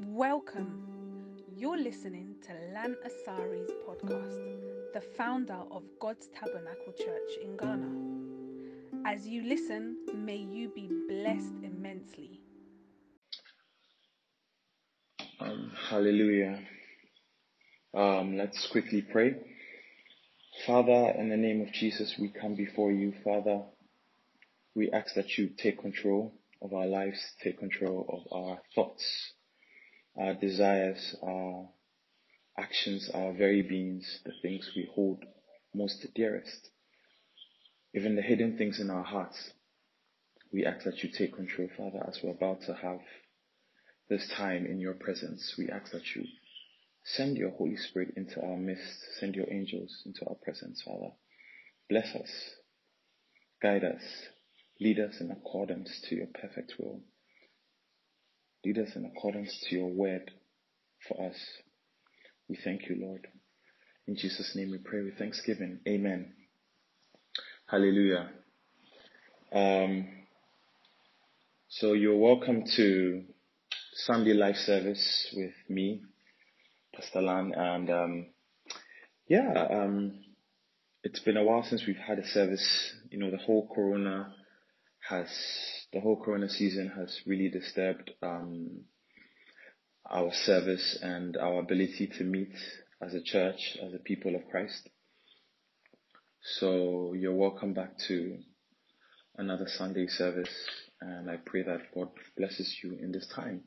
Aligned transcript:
Welcome. 0.00 0.82
You're 1.56 1.78
listening 1.78 2.34
to 2.42 2.52
Lan 2.74 2.96
Asari's 3.06 3.70
podcast, 3.88 4.92
the 4.92 5.00
founder 5.00 5.58
of 5.70 5.84
God's 5.98 6.28
Tabernacle 6.38 6.92
Church 6.98 7.30
in 7.42 7.56
Ghana. 7.56 9.06
As 9.06 9.26
you 9.26 9.42
listen, 9.42 9.96
may 10.14 10.36
you 10.36 10.68
be 10.68 10.90
blessed 11.08 11.54
immensely. 11.62 12.40
Um, 15.40 15.72
hallelujah. 15.88 16.60
Um, 17.94 18.36
let's 18.36 18.66
quickly 18.66 19.00
pray. 19.00 19.36
Father, 20.66 21.14
in 21.16 21.30
the 21.30 21.38
name 21.38 21.62
of 21.62 21.72
Jesus, 21.72 22.16
we 22.18 22.28
come 22.28 22.54
before 22.54 22.92
you, 22.92 23.14
Father. 23.24 23.62
We 24.74 24.90
ask 24.90 25.14
that 25.14 25.38
you 25.38 25.48
take 25.56 25.80
control 25.80 26.34
of 26.60 26.74
our 26.74 26.86
lives, 26.86 27.18
take 27.42 27.58
control 27.58 28.04
of 28.10 28.38
our 28.38 28.60
thoughts, 28.74 29.32
our 30.18 30.34
desires, 30.34 31.16
our 31.22 31.68
actions, 32.58 33.10
our 33.12 33.32
very 33.32 33.62
beings, 33.62 34.20
the 34.24 34.32
things 34.42 34.70
we 34.74 34.88
hold 34.94 35.24
most 35.74 36.06
dearest, 36.14 36.70
even 37.94 38.16
the 38.16 38.22
hidden 38.22 38.56
things 38.56 38.80
in 38.80 38.90
our 38.90 39.04
hearts. 39.04 39.50
We 40.52 40.64
ask 40.64 40.84
that 40.84 41.02
you 41.02 41.10
take 41.10 41.34
control, 41.34 41.68
Father, 41.76 42.04
as 42.06 42.18
we're 42.22 42.30
about 42.30 42.62
to 42.62 42.74
have 42.74 43.00
this 44.08 44.28
time 44.36 44.64
in 44.66 44.80
your 44.80 44.94
presence. 44.94 45.54
We 45.58 45.68
ask 45.68 45.92
that 45.92 46.14
you 46.14 46.24
send 47.04 47.36
your 47.36 47.50
Holy 47.50 47.76
Spirit 47.76 48.14
into 48.16 48.40
our 48.40 48.56
midst, 48.56 48.98
send 49.20 49.34
your 49.34 49.46
angels 49.52 50.02
into 50.06 50.24
our 50.26 50.36
presence, 50.36 50.82
Father. 50.82 51.12
Bless 51.90 52.14
us, 52.14 52.30
guide 53.62 53.84
us, 53.84 54.02
lead 54.80 54.98
us 54.98 55.20
in 55.20 55.30
accordance 55.30 56.00
to 56.08 56.16
your 56.16 56.26
perfect 56.26 56.74
will. 56.78 57.02
Lead 58.66 58.78
us 58.80 58.96
in 58.96 59.04
accordance 59.04 59.56
to 59.62 59.76
your 59.76 59.86
word 59.86 60.28
for 61.06 61.28
us. 61.28 61.36
We 62.48 62.58
thank 62.64 62.88
you, 62.88 62.96
Lord. 62.98 63.24
In 64.08 64.16
Jesus' 64.16 64.56
name 64.56 64.72
we 64.72 64.78
pray 64.78 65.04
with 65.04 65.16
thanksgiving. 65.16 65.78
Amen. 65.86 66.32
Hallelujah. 67.70 68.28
Um, 69.52 70.08
so 71.68 71.92
you're 71.92 72.18
welcome 72.18 72.64
to 72.74 73.22
Sunday 73.94 74.32
life 74.32 74.56
service 74.56 75.32
with 75.36 75.54
me, 75.68 76.02
Pastor 76.92 77.22
Lan, 77.22 77.52
and 77.56 77.88
um, 77.88 78.26
yeah, 79.28 79.64
um, 79.70 80.24
it's 81.04 81.20
been 81.20 81.36
a 81.36 81.44
while 81.44 81.62
since 81.62 81.84
we've 81.86 81.94
had 81.94 82.18
a 82.18 82.26
service. 82.26 82.94
You 83.12 83.20
know, 83.20 83.30
the 83.30 83.36
whole 83.36 83.70
Corona 83.72 84.34
has 85.08 85.28
the 85.92 86.00
whole 86.00 86.20
Corona 86.22 86.48
season 86.48 86.88
has 86.96 87.20
really 87.26 87.48
disturbed 87.48 88.10
um, 88.22 88.82
our 90.10 90.32
service 90.32 90.98
and 91.02 91.36
our 91.36 91.60
ability 91.60 92.10
to 92.18 92.24
meet 92.24 92.54
as 93.00 93.14
a 93.14 93.22
church, 93.22 93.76
as 93.82 93.94
a 93.94 93.98
people 93.98 94.34
of 94.34 94.48
Christ. 94.50 94.88
So 96.58 97.12
you're 97.14 97.34
welcome 97.34 97.72
back 97.74 97.98
to 98.08 98.38
another 99.36 99.66
Sunday 99.68 100.06
service, 100.06 100.54
and 101.00 101.30
I 101.30 101.36
pray 101.44 101.62
that 101.62 101.92
God 101.94 102.08
blesses 102.36 102.78
you 102.82 102.96
in 103.00 103.12
this 103.12 103.26
time. 103.34 103.62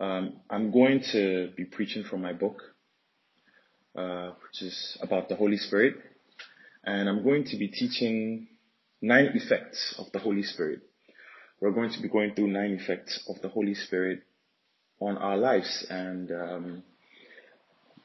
Um, 0.00 0.40
I'm 0.48 0.70
going 0.70 1.02
to 1.12 1.50
be 1.56 1.64
preaching 1.64 2.04
from 2.04 2.22
my 2.22 2.32
book, 2.32 2.62
uh, 3.96 4.30
which 4.42 4.62
is 4.62 4.96
about 5.02 5.28
the 5.28 5.36
Holy 5.36 5.56
Spirit, 5.56 5.96
and 6.84 7.08
I'm 7.08 7.24
going 7.24 7.44
to 7.46 7.56
be 7.56 7.68
teaching 7.68 8.46
nine 9.02 9.30
effects 9.34 9.94
of 9.98 10.06
the 10.12 10.18
Holy 10.20 10.44
Spirit. 10.44 10.87
We're 11.60 11.72
going 11.72 11.90
to 11.90 12.00
be 12.00 12.08
going 12.08 12.34
through 12.34 12.48
nine 12.48 12.78
effects 12.80 13.18
of 13.28 13.42
the 13.42 13.48
Holy 13.48 13.74
Spirit 13.74 14.22
on 15.00 15.18
our 15.18 15.36
lives, 15.36 15.84
and 15.90 16.30
um, 16.30 16.82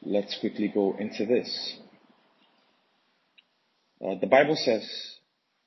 let's 0.01 0.39
quickly 0.39 0.71
go 0.73 0.95
into 0.97 1.27
this. 1.27 1.77
Uh, 4.03 4.15
the 4.19 4.25
Bible 4.25 4.55
says 4.55 4.83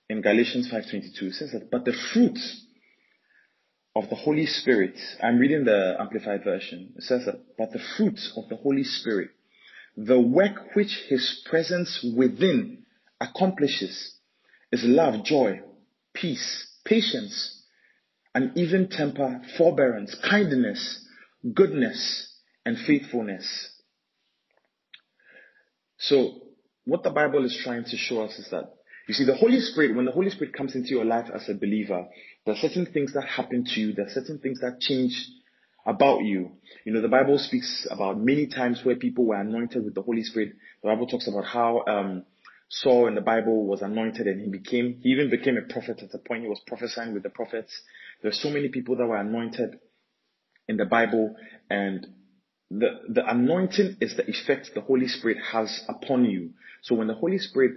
in 0.08 0.20
Galatians 0.20 0.68
5:22, 0.68 1.22
it 1.22 1.34
says 1.34 1.52
that, 1.52 1.70
but 1.70 1.84
the 1.84 1.92
fruit 2.12 2.38
of 3.94 4.08
the 4.08 4.16
Holy 4.16 4.46
Spirit, 4.46 4.98
I'm 5.22 5.38
reading 5.38 5.64
the 5.64 5.96
Amplified 6.00 6.42
Version. 6.42 6.92
It 6.96 7.04
says 7.04 7.24
that, 7.26 7.56
but 7.56 7.72
the 7.72 7.80
fruit 7.96 8.18
of 8.36 8.48
the 8.48 8.56
Holy 8.56 8.82
Spirit, 8.82 9.30
the 9.96 10.20
work 10.20 10.74
which 10.74 11.04
His 11.08 11.40
presence 11.48 12.04
within 12.16 12.84
accomplishes, 13.20 14.16
is 14.72 14.82
love, 14.82 15.24
joy, 15.24 15.60
peace, 16.12 16.66
patience, 16.84 17.55
and 18.36 18.52
even 18.54 18.86
temper, 18.90 19.40
forbearance, 19.56 20.14
kindness, 20.28 21.02
goodness, 21.54 22.34
and 22.66 22.76
faithfulness. 22.76 23.70
So, 25.96 26.42
what 26.84 27.02
the 27.02 27.08
Bible 27.08 27.46
is 27.46 27.58
trying 27.64 27.84
to 27.84 27.96
show 27.96 28.20
us 28.20 28.38
is 28.38 28.50
that, 28.50 28.74
you 29.08 29.14
see, 29.14 29.24
the 29.24 29.36
Holy 29.36 29.58
Spirit, 29.60 29.96
when 29.96 30.04
the 30.04 30.12
Holy 30.12 30.28
Spirit 30.28 30.52
comes 30.52 30.74
into 30.74 30.90
your 30.90 31.06
life 31.06 31.30
as 31.34 31.48
a 31.48 31.54
believer, 31.54 32.04
there 32.44 32.54
are 32.54 32.58
certain 32.58 32.84
things 32.84 33.14
that 33.14 33.24
happen 33.24 33.64
to 33.64 33.80
you. 33.80 33.94
There 33.94 34.04
are 34.04 34.10
certain 34.10 34.38
things 34.38 34.60
that 34.60 34.80
change 34.80 35.14
about 35.86 36.22
you. 36.22 36.50
You 36.84 36.92
know, 36.92 37.00
the 37.00 37.08
Bible 37.08 37.38
speaks 37.38 37.86
about 37.90 38.20
many 38.20 38.48
times 38.48 38.84
where 38.84 38.96
people 38.96 39.24
were 39.24 39.40
anointed 39.40 39.82
with 39.82 39.94
the 39.94 40.02
Holy 40.02 40.22
Spirit. 40.22 40.52
The 40.82 40.90
Bible 40.90 41.06
talks 41.06 41.26
about 41.26 41.46
how 41.46 41.84
um, 41.86 42.24
Saul 42.68 43.06
in 43.06 43.14
the 43.14 43.22
Bible 43.22 43.64
was 43.64 43.80
anointed 43.80 44.26
and 44.26 44.42
he 44.42 44.50
became, 44.50 44.98
he 45.00 45.08
even 45.10 45.30
became 45.30 45.56
a 45.56 45.72
prophet 45.72 46.00
at 46.02 46.10
the 46.10 46.18
point 46.18 46.42
he 46.42 46.48
was 46.48 46.60
prophesying 46.66 47.14
with 47.14 47.22
the 47.22 47.30
prophets. 47.30 47.72
There's 48.22 48.40
so 48.40 48.50
many 48.50 48.68
people 48.68 48.96
that 48.96 49.06
were 49.06 49.16
anointed 49.16 49.78
in 50.68 50.76
the 50.76 50.84
Bible 50.84 51.36
and 51.70 52.06
the, 52.70 52.88
the 53.08 53.28
anointing 53.28 53.98
is 54.00 54.16
the 54.16 54.28
effect 54.28 54.70
the 54.74 54.80
Holy 54.80 55.06
Spirit 55.06 55.38
has 55.52 55.82
upon 55.88 56.24
you. 56.24 56.50
So 56.82 56.96
when 56.96 57.06
the 57.06 57.14
Holy 57.14 57.38
Spirit 57.38 57.72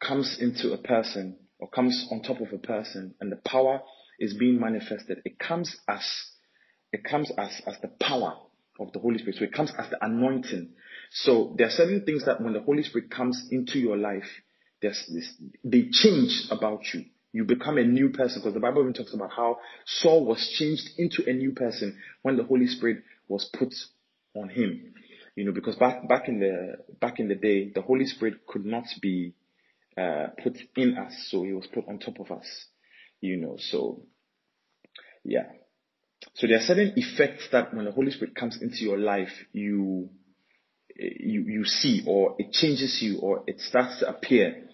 comes 0.00 0.38
into 0.40 0.72
a 0.72 0.78
person 0.78 1.38
or 1.58 1.68
comes 1.68 2.08
on 2.10 2.22
top 2.22 2.40
of 2.40 2.52
a 2.52 2.58
person 2.58 3.14
and 3.20 3.30
the 3.30 3.36
power 3.36 3.80
is 4.18 4.34
being 4.34 4.60
manifested, 4.60 5.22
it 5.24 5.38
comes 5.38 5.76
as 5.88 6.04
it 6.92 7.04
comes 7.04 7.30
as 7.38 7.62
as 7.66 7.76
the 7.82 7.88
power 8.00 8.36
of 8.80 8.92
the 8.92 8.98
Holy 8.98 9.18
Spirit. 9.18 9.36
So 9.36 9.44
it 9.44 9.52
comes 9.52 9.72
as 9.78 9.90
the 9.90 10.04
anointing. 10.04 10.70
So 11.10 11.54
there 11.56 11.68
are 11.68 11.70
certain 11.70 12.04
things 12.04 12.24
that 12.26 12.40
when 12.40 12.52
the 12.52 12.60
Holy 12.60 12.82
Spirit 12.82 13.10
comes 13.10 13.48
into 13.50 13.78
your 13.78 13.96
life, 13.96 14.28
there's 14.82 15.02
this, 15.12 15.32
they 15.64 15.88
change 15.90 16.48
about 16.50 16.82
you. 16.92 17.04
You 17.32 17.44
become 17.44 17.78
a 17.78 17.84
new 17.84 18.10
person 18.10 18.40
because 18.40 18.54
the 18.54 18.60
Bible 18.60 18.82
even 18.82 18.94
talks 18.94 19.14
about 19.14 19.30
how 19.30 19.58
Saul 19.84 20.24
was 20.24 20.54
changed 20.58 20.88
into 20.96 21.28
a 21.28 21.32
new 21.32 21.52
person 21.52 21.98
when 22.22 22.36
the 22.36 22.44
Holy 22.44 22.66
Spirit 22.66 23.02
was 23.28 23.48
put 23.52 23.74
on 24.34 24.48
him. 24.48 24.94
You 25.34 25.44
know, 25.44 25.52
because 25.52 25.76
back 25.76 26.08
back 26.08 26.28
in 26.28 26.40
the 26.40 26.76
back 27.00 27.20
in 27.20 27.28
the 27.28 27.34
day, 27.34 27.70
the 27.74 27.82
Holy 27.82 28.06
Spirit 28.06 28.46
could 28.46 28.64
not 28.64 28.84
be 29.02 29.34
uh, 29.98 30.28
put 30.42 30.56
in 30.76 30.96
us, 30.96 31.12
so 31.30 31.42
he 31.42 31.52
was 31.52 31.66
put 31.66 31.86
on 31.88 31.98
top 31.98 32.20
of 32.20 32.30
us 32.30 32.46
you 33.20 33.36
know, 33.36 33.56
so 33.58 34.02
yeah. 35.24 35.46
So 36.34 36.46
there 36.46 36.58
are 36.58 36.62
certain 36.62 36.92
effects 36.96 37.48
that 37.52 37.74
when 37.74 37.84
the 37.84 37.92
Holy 37.92 38.10
Spirit 38.10 38.34
comes 38.34 38.58
into 38.60 38.78
your 38.78 38.98
life, 38.98 39.32
you 39.52 40.10
you 40.96 41.44
you 41.46 41.64
see 41.64 42.04
or 42.06 42.36
it 42.38 42.52
changes 42.52 42.98
you 43.02 43.18
or 43.20 43.44
it 43.46 43.60
starts 43.60 44.00
to 44.00 44.08
appear. 44.08 44.68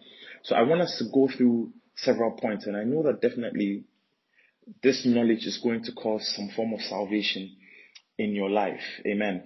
So 0.45 0.55
I 0.55 0.63
want 0.63 0.83
us 0.83 0.97
to 0.99 1.05
go 1.13 1.29
through 1.35 1.73
several 2.03 2.33
points 2.33 2.67
and 2.67 2.77
I 2.77 2.85
know 2.85 3.03
that 3.05 3.21
definitely 3.21 3.85
this 4.83 5.05
knowledge 5.05 5.45
is 5.47 5.59
going 5.63 5.83
to 5.85 5.93
cause 5.93 6.33
some 6.37 6.51
form 6.55 6.73
of 6.73 6.81
salvation 6.81 7.57
in 8.19 8.33
your 8.33 8.51
life. 8.51 8.83
Amen. 9.07 9.45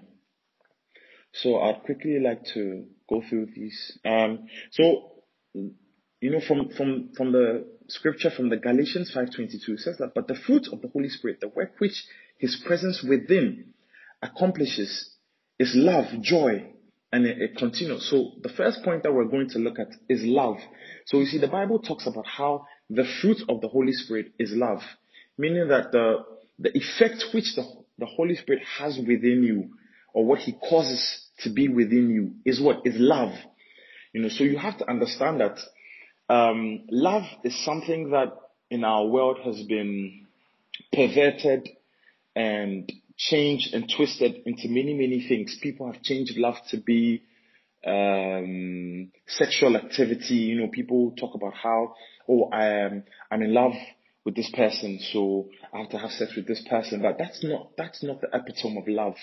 So 1.32 1.58
I'd 1.60 1.82
quickly 1.84 2.18
like 2.20 2.44
to 2.54 2.84
go 3.08 3.22
through 3.28 3.48
these. 3.54 3.98
Um, 4.04 4.46
so 4.70 5.12
you 5.54 6.30
know, 6.30 6.40
from 6.46 6.70
from 6.70 7.10
from 7.16 7.32
the 7.32 7.66
scripture 7.88 8.30
from 8.30 8.48
the 8.48 8.56
Galatians 8.56 9.12
5:22 9.14 9.78
says 9.78 9.98
that, 9.98 10.12
but 10.14 10.28
the 10.28 10.34
fruit 10.34 10.68
of 10.72 10.80
the 10.80 10.88
Holy 10.88 11.08
Spirit, 11.08 11.40
the 11.40 11.48
work 11.48 11.72
which 11.78 12.04
His 12.38 12.60
presence 12.66 13.04
within 13.06 13.74
accomplishes, 14.22 15.14
is 15.59 15.72
love, 15.74 16.06
joy, 16.22 16.72
and 17.12 17.26
it, 17.26 17.41
it 17.41 17.56
continues. 17.56 18.08
So 18.10 18.32
the 18.42 18.48
first 18.48 18.82
point 18.82 19.03
that 19.03 19.12
we're 19.12 19.24
going 19.24 19.48
to 19.50 19.58
look 19.58 19.78
at 19.78 19.88
is 20.08 20.22
love. 20.22 20.56
So 21.06 21.18
you 21.18 21.26
see, 21.26 21.38
the 21.38 21.48
Bible 21.48 21.78
talks 21.78 22.06
about 22.06 22.26
how 22.26 22.66
the 22.91 23.04
fruit 23.20 23.38
of 23.48 23.60
the 23.60 23.68
Holy 23.68 23.92
Spirit 23.92 24.32
is 24.38 24.53
love, 24.54 24.80
meaning 25.38 25.68
that 25.68 25.92
the 25.92 26.24
the 26.58 26.76
effect 26.76 27.24
which 27.34 27.54
the 27.54 27.64
the 27.98 28.06
Holy 28.06 28.36
Spirit 28.36 28.62
has 28.78 28.98
within 28.98 29.42
you, 29.42 29.70
or 30.12 30.24
what 30.24 30.41
He 30.41 30.53
causes 30.53 31.26
to 31.41 31.50
be 31.50 31.68
within 31.68 32.10
you, 32.10 32.34
is 32.44 32.60
what 32.60 32.86
is 32.86 32.94
love. 32.97 33.32
You 34.12 34.22
know, 34.22 34.28
so 34.28 34.44
you 34.44 34.59
have 34.59 34.78
to 34.78 34.88
understand 34.88 35.41
that 35.41 35.59
um, 36.28 36.84
love 36.91 37.24
is 37.44 37.64
something 37.64 38.10
that 38.10 38.32
in 38.70 38.84
our 38.84 39.06
world 39.06 39.38
has 39.44 39.62
been 39.62 40.26
perverted 40.92 41.68
and 42.34 42.91
changed 43.16 43.74
and 43.74 43.91
twisted 43.95 44.42
into 44.47 44.68
many, 44.68 44.95
many 44.95 45.27
things. 45.27 45.59
People 45.63 45.91
have 45.91 46.03
changed 46.03 46.36
love 46.36 46.57
to 46.71 46.78
be 46.78 47.22
um, 47.86 49.10
sexual 49.27 49.77
activity. 49.77 50.34
You 50.34 50.60
know, 50.60 50.68
people 50.68 51.13
talk 51.13 51.34
about 51.34 51.54
how, 51.54 51.95
oh, 52.28 52.51
I 52.53 52.66
am, 52.66 53.04
I'm 53.30 53.42
in 53.42 53.54
love 53.54 53.72
with 54.24 54.34
this 54.34 54.51
person, 54.54 54.98
so 55.13 55.47
I 55.72 55.78
have 55.78 55.91
to 55.91 55.98
have 55.98 56.10
sex 56.10 56.34
with 56.36 56.47
this 56.47 56.63
person. 56.68 57.01
But 57.01 57.16
that's 57.16 57.42
not 57.45 57.71
that's 57.78 58.03
not 58.03 58.21
the 58.21 58.28
epitome 58.33 58.78
of 58.78 58.89
love. 58.89 59.15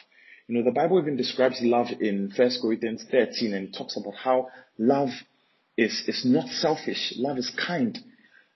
You 0.48 0.58
know, 0.58 0.64
the 0.64 0.72
Bible 0.72 1.00
even 1.00 1.18
describes 1.18 1.60
love 1.62 1.88
in 2.00 2.32
First 2.36 2.62
Corinthians 2.62 3.06
13 3.12 3.54
and 3.54 3.74
talks 3.74 3.98
about 3.98 4.16
how 4.16 4.48
love 4.78 5.10
is 5.78 6.04
is 6.08 6.24
not 6.26 6.48
selfish. 6.48 7.14
Love 7.18 7.38
is 7.38 7.52
kind. 7.68 7.98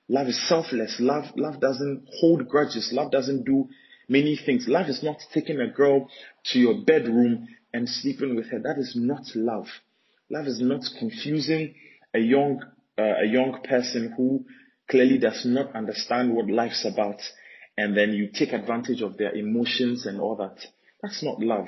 Love 0.07 0.27
is 0.27 0.47
selfless. 0.47 0.95
Love 0.99 1.25
love 1.35 1.59
doesn't 1.59 2.07
hold 2.19 2.47
grudges. 2.47 2.89
Love 2.93 3.11
doesn't 3.11 3.43
do 3.43 3.67
many 4.07 4.35
things. 4.37 4.67
Love 4.67 4.87
is 4.87 5.03
not 5.03 5.17
taking 5.33 5.59
a 5.59 5.67
girl 5.67 6.09
to 6.45 6.59
your 6.59 6.81
bedroom 6.85 7.47
and 7.73 7.87
sleeping 7.87 8.35
with 8.35 8.47
her. 8.47 8.59
That 8.59 8.77
is 8.77 8.93
not 8.95 9.23
love. 9.35 9.67
Love 10.29 10.47
is 10.47 10.59
not 10.61 10.81
confusing 10.99 11.75
a 12.13 12.19
young 12.19 12.61
uh, 12.97 13.21
a 13.21 13.25
young 13.25 13.61
person 13.63 14.13
who 14.17 14.43
clearly 14.89 15.19
does 15.19 15.45
not 15.45 15.75
understand 15.75 16.33
what 16.33 16.49
life's 16.49 16.83
about 16.85 17.19
and 17.77 17.95
then 17.95 18.13
you 18.13 18.29
take 18.33 18.53
advantage 18.53 19.01
of 19.01 19.17
their 19.17 19.35
emotions 19.35 20.05
and 20.05 20.19
all 20.19 20.35
that. 20.37 20.57
That's 21.01 21.21
not 21.21 21.39
love. 21.39 21.67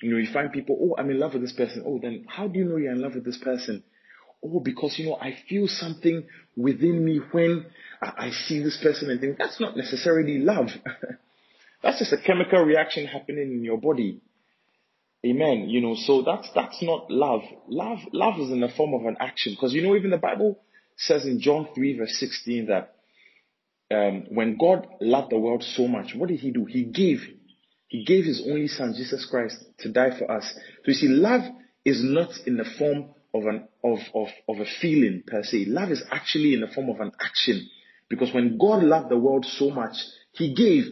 You 0.00 0.12
know, 0.12 0.16
you 0.16 0.32
find 0.32 0.50
people, 0.50 0.78
oh, 0.80 0.98
I'm 0.98 1.10
in 1.10 1.18
love 1.18 1.34
with 1.34 1.42
this 1.42 1.52
person. 1.52 1.84
Oh, 1.86 1.98
then 2.00 2.24
how 2.26 2.48
do 2.48 2.58
you 2.58 2.64
know 2.64 2.76
you're 2.76 2.92
in 2.92 3.02
love 3.02 3.14
with 3.14 3.24
this 3.26 3.36
person? 3.36 3.84
Oh, 4.42 4.60
because, 4.60 4.98
you 4.98 5.06
know, 5.06 5.16
I 5.16 5.36
feel 5.48 5.68
something 5.68 6.24
within 6.56 7.04
me 7.04 7.20
when 7.32 7.66
I, 8.00 8.28
I 8.28 8.30
see 8.30 8.62
this 8.62 8.78
person 8.82 9.10
and 9.10 9.20
think 9.20 9.36
that's 9.36 9.60
not 9.60 9.76
necessarily 9.76 10.38
love. 10.38 10.68
that's 11.82 11.98
just 11.98 12.12
a 12.12 12.18
chemical 12.18 12.62
reaction 12.62 13.06
happening 13.06 13.52
in 13.52 13.64
your 13.64 13.78
body. 13.78 14.20
Amen. 15.24 15.68
You 15.68 15.80
know, 15.80 15.94
so 15.96 16.22
that's, 16.22 16.48
that's 16.54 16.82
not 16.82 17.10
love. 17.10 17.42
Love, 17.68 17.98
love 18.12 18.40
is 18.40 18.50
in 18.50 18.60
the 18.60 18.68
form 18.68 18.94
of 18.94 19.06
an 19.06 19.16
action. 19.20 19.54
Because, 19.54 19.74
you 19.74 19.82
know, 19.82 19.96
even 19.96 20.10
the 20.10 20.16
Bible 20.16 20.58
says 20.96 21.24
in 21.24 21.40
John 21.40 21.68
3 21.74 21.98
verse 21.98 22.16
16 22.18 22.66
that, 22.66 22.94
um, 23.92 24.26
when 24.30 24.56
God 24.56 24.86
loved 25.00 25.32
the 25.32 25.38
world 25.38 25.62
so 25.62 25.88
much, 25.88 26.14
what 26.14 26.28
did 26.28 26.40
he 26.40 26.52
do? 26.52 26.64
He 26.64 26.84
gave, 26.84 27.20
he 27.88 28.04
gave 28.04 28.24
his 28.24 28.42
only 28.46 28.68
son, 28.68 28.94
Jesus 28.96 29.26
Christ, 29.28 29.56
to 29.80 29.92
die 29.92 30.16
for 30.16 30.30
us. 30.30 30.44
So 30.54 30.84
you 30.86 30.94
see, 30.94 31.08
love 31.08 31.42
is 31.84 32.02
not 32.02 32.30
in 32.46 32.56
the 32.56 32.64
form 32.78 33.10
of 33.34 33.44
an, 33.44 33.68
of, 33.82 33.98
of, 34.14 34.28
of 34.48 34.60
a 34.60 34.66
feeling 34.80 35.22
per 35.26 35.42
se. 35.42 35.64
Love 35.66 35.90
is 35.90 36.02
actually 36.10 36.54
in 36.54 36.60
the 36.60 36.68
form 36.68 36.88
of 36.88 37.00
an 37.00 37.12
action. 37.20 37.68
Because 38.08 38.32
when 38.32 38.58
God 38.58 38.82
loved 38.84 39.10
the 39.10 39.18
world 39.18 39.44
so 39.44 39.70
much, 39.70 39.96
he 40.32 40.54
gave. 40.54 40.84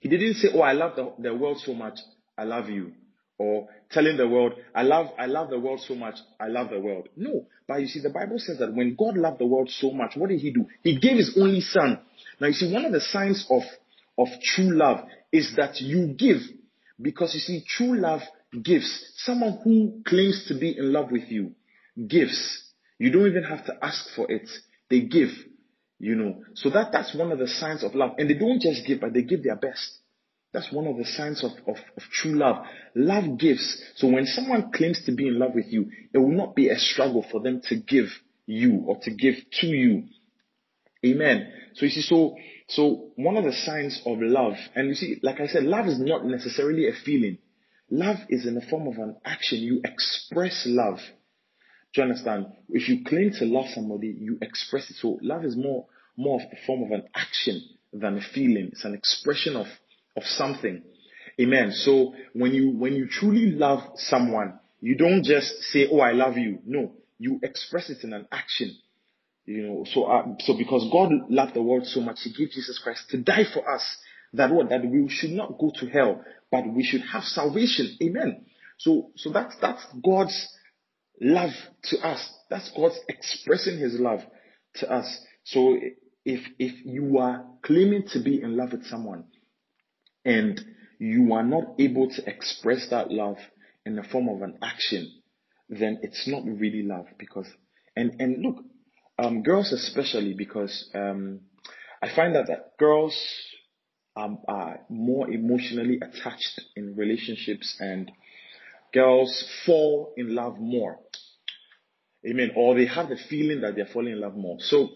He 0.00 0.08
didn't 0.08 0.34
say, 0.34 0.48
oh, 0.54 0.60
I 0.60 0.72
love 0.72 0.96
the, 0.96 1.12
the 1.18 1.34
world 1.34 1.58
so 1.64 1.74
much, 1.74 1.98
I 2.36 2.44
love 2.44 2.68
you 2.68 2.92
or 3.38 3.68
telling 3.90 4.16
the 4.16 4.28
world, 4.28 4.54
I 4.74 4.82
love, 4.82 5.08
I 5.18 5.26
love 5.26 5.50
the 5.50 5.58
world 5.58 5.80
so 5.86 5.94
much, 5.94 6.16
I 6.40 6.48
love 6.48 6.70
the 6.70 6.80
world. 6.80 7.08
No. 7.16 7.46
But 7.68 7.80
you 7.80 7.86
see, 7.86 8.00
the 8.00 8.10
Bible 8.10 8.38
says 8.38 8.58
that 8.58 8.72
when 8.72 8.94
God 8.94 9.16
loved 9.16 9.40
the 9.40 9.46
world 9.46 9.70
so 9.70 9.90
much, 9.90 10.12
what 10.16 10.30
did 10.30 10.40
he 10.40 10.50
do? 10.52 10.66
He 10.82 10.98
gave 10.98 11.16
his 11.16 11.36
only 11.38 11.60
son. 11.60 12.00
Now 12.40 12.46
you 12.48 12.54
see, 12.54 12.72
one 12.72 12.84
of 12.84 12.92
the 12.92 13.00
signs 13.00 13.46
of, 13.50 13.62
of 14.18 14.28
true 14.42 14.76
love 14.76 15.00
is 15.32 15.54
that 15.56 15.80
you 15.80 16.14
give. 16.18 16.38
Because 17.00 17.34
you 17.34 17.40
see, 17.40 17.62
true 17.68 17.98
love 18.00 18.22
gives. 18.62 19.12
Someone 19.16 19.60
who 19.62 20.02
claims 20.06 20.46
to 20.48 20.58
be 20.58 20.76
in 20.76 20.92
love 20.92 21.10
with 21.10 21.28
you 21.28 21.52
gives. 22.08 22.62
You 22.98 23.10
don't 23.10 23.26
even 23.26 23.44
have 23.44 23.66
to 23.66 23.74
ask 23.82 24.14
for 24.14 24.30
it. 24.30 24.48
They 24.88 25.00
give. 25.00 25.28
You 25.98 26.14
know. 26.14 26.44
So 26.54 26.70
that, 26.70 26.92
that's 26.92 27.14
one 27.14 27.32
of 27.32 27.38
the 27.38 27.48
signs 27.48 27.82
of 27.82 27.94
love. 27.94 28.12
And 28.18 28.28
they 28.28 28.34
don't 28.34 28.60
just 28.60 28.86
give, 28.86 29.00
but 29.00 29.14
they 29.14 29.22
give 29.22 29.42
their 29.42 29.56
best. 29.56 29.98
That's 30.52 30.72
one 30.72 30.86
of 30.86 30.96
the 30.96 31.04
signs 31.04 31.44
of, 31.44 31.52
of, 31.66 31.76
of, 31.96 32.02
true 32.12 32.34
love. 32.34 32.64
Love 32.94 33.38
gives. 33.38 33.82
So 33.96 34.08
when 34.08 34.26
someone 34.26 34.72
claims 34.72 35.02
to 35.04 35.12
be 35.12 35.28
in 35.28 35.38
love 35.38 35.52
with 35.54 35.66
you, 35.68 35.90
it 36.14 36.18
will 36.18 36.30
not 36.32 36.54
be 36.54 36.68
a 36.68 36.78
struggle 36.78 37.26
for 37.30 37.40
them 37.40 37.60
to 37.64 37.76
give 37.76 38.06
you 38.46 38.84
or 38.86 38.98
to 39.02 39.10
give 39.10 39.34
to 39.60 39.66
you. 39.66 40.04
Amen. 41.04 41.52
So 41.74 41.84
you 41.84 41.90
see, 41.90 42.02
so, 42.02 42.36
so 42.68 43.10
one 43.16 43.36
of 43.36 43.44
the 43.44 43.52
signs 43.52 44.00
of 44.06 44.18
love, 44.20 44.54
and 44.74 44.88
you 44.88 44.94
see, 44.94 45.18
like 45.22 45.40
I 45.40 45.46
said, 45.46 45.64
love 45.64 45.86
is 45.86 45.98
not 45.98 46.24
necessarily 46.24 46.88
a 46.88 46.92
feeling. 47.04 47.38
Love 47.90 48.16
is 48.28 48.46
in 48.46 48.54
the 48.54 48.62
form 48.62 48.88
of 48.88 48.94
an 48.94 49.16
action. 49.24 49.58
You 49.58 49.80
express 49.84 50.64
love. 50.66 50.98
Do 51.96 52.02
you 52.02 52.08
understand? 52.08 52.46
If 52.68 52.88
you 52.88 53.04
claim 53.04 53.32
to 53.38 53.46
love 53.46 53.66
somebody, 53.74 54.14
you 54.20 54.38
express 54.42 54.90
it. 54.90 54.96
So 55.00 55.18
love 55.22 55.46
is 55.46 55.56
more, 55.56 55.86
more 56.16 56.40
of 56.40 56.50
the 56.50 56.56
form 56.66 56.82
of 56.82 56.90
an 56.90 57.04
action 57.14 57.62
than 57.90 58.18
a 58.18 58.20
feeling. 58.20 58.68
It's 58.72 58.84
an 58.84 58.94
expression 58.94 59.56
of 59.56 59.66
of 60.16 60.24
something. 60.24 60.82
Amen. 61.40 61.72
So 61.72 62.14
when 62.32 62.52
you, 62.52 62.70
when 62.70 62.94
you 62.94 63.06
truly 63.08 63.52
love 63.52 63.80
someone, 63.96 64.58
you 64.80 64.96
don't 64.96 65.22
just 65.22 65.52
say, 65.64 65.88
Oh, 65.90 66.00
I 66.00 66.12
love 66.12 66.36
you. 66.36 66.58
No, 66.64 66.92
you 67.18 67.40
express 67.42 67.90
it 67.90 68.04
in 68.04 68.12
an 68.12 68.26
action. 68.32 68.76
You 69.44 69.62
know, 69.62 69.86
so, 69.92 70.04
uh, 70.04 70.24
so 70.40 70.56
because 70.56 70.88
God 70.90 71.10
loved 71.28 71.54
the 71.54 71.62
world 71.62 71.86
so 71.86 72.00
much, 72.00 72.18
He 72.22 72.32
gave 72.32 72.52
Jesus 72.52 72.78
Christ 72.82 73.04
to 73.10 73.18
die 73.18 73.44
for 73.52 73.68
us. 73.70 73.84
That 74.32 74.50
what? 74.50 74.70
That 74.70 74.84
we 74.84 75.08
should 75.08 75.30
not 75.30 75.58
go 75.58 75.72
to 75.76 75.86
hell, 75.86 76.24
but 76.50 76.66
we 76.66 76.82
should 76.82 77.02
have 77.02 77.22
salvation. 77.22 77.96
Amen. 78.02 78.44
So, 78.78 79.10
so 79.16 79.30
that's, 79.30 79.54
that's 79.60 79.86
God's 80.04 80.48
love 81.20 81.52
to 81.84 81.98
us. 81.98 82.30
That's 82.50 82.70
God's 82.76 82.98
expressing 83.08 83.78
His 83.78 83.98
love 83.98 84.20
to 84.76 84.90
us. 84.92 85.20
So 85.44 85.78
if, 86.24 86.40
if 86.58 86.84
you 86.84 87.18
are 87.18 87.44
claiming 87.62 88.04
to 88.08 88.22
be 88.22 88.42
in 88.42 88.56
love 88.56 88.72
with 88.72 88.86
someone, 88.86 89.24
and 90.24 90.60
you 90.98 91.32
are 91.32 91.44
not 91.44 91.74
able 91.78 92.10
to 92.10 92.28
express 92.28 92.88
that 92.90 93.10
love 93.10 93.36
in 93.84 93.94
the 93.96 94.02
form 94.02 94.28
of 94.28 94.42
an 94.42 94.58
action, 94.62 95.10
then 95.68 96.00
it's 96.02 96.26
not 96.26 96.44
really 96.44 96.82
love 96.82 97.06
because 97.18 97.46
and 97.96 98.20
and 98.20 98.42
look, 98.42 98.56
um, 99.18 99.42
girls 99.42 99.72
especially 99.72 100.34
because 100.34 100.90
um, 100.94 101.40
I 102.02 102.14
find 102.14 102.34
that, 102.34 102.48
that 102.48 102.76
girls 102.78 103.16
um, 104.16 104.38
are 104.48 104.80
more 104.88 105.30
emotionally 105.30 105.98
attached 106.02 106.60
in 106.74 106.96
relationships 106.96 107.76
and 107.80 108.10
girls 108.92 109.44
fall 109.64 110.12
in 110.16 110.34
love 110.34 110.58
more. 110.58 110.98
Amen. 112.26 112.52
Or 112.56 112.74
they 112.74 112.86
have 112.86 113.08
the 113.08 113.18
feeling 113.28 113.60
that 113.60 113.76
they're 113.76 113.86
falling 113.86 114.12
in 114.12 114.20
love 114.20 114.36
more. 114.36 114.56
So 114.60 114.88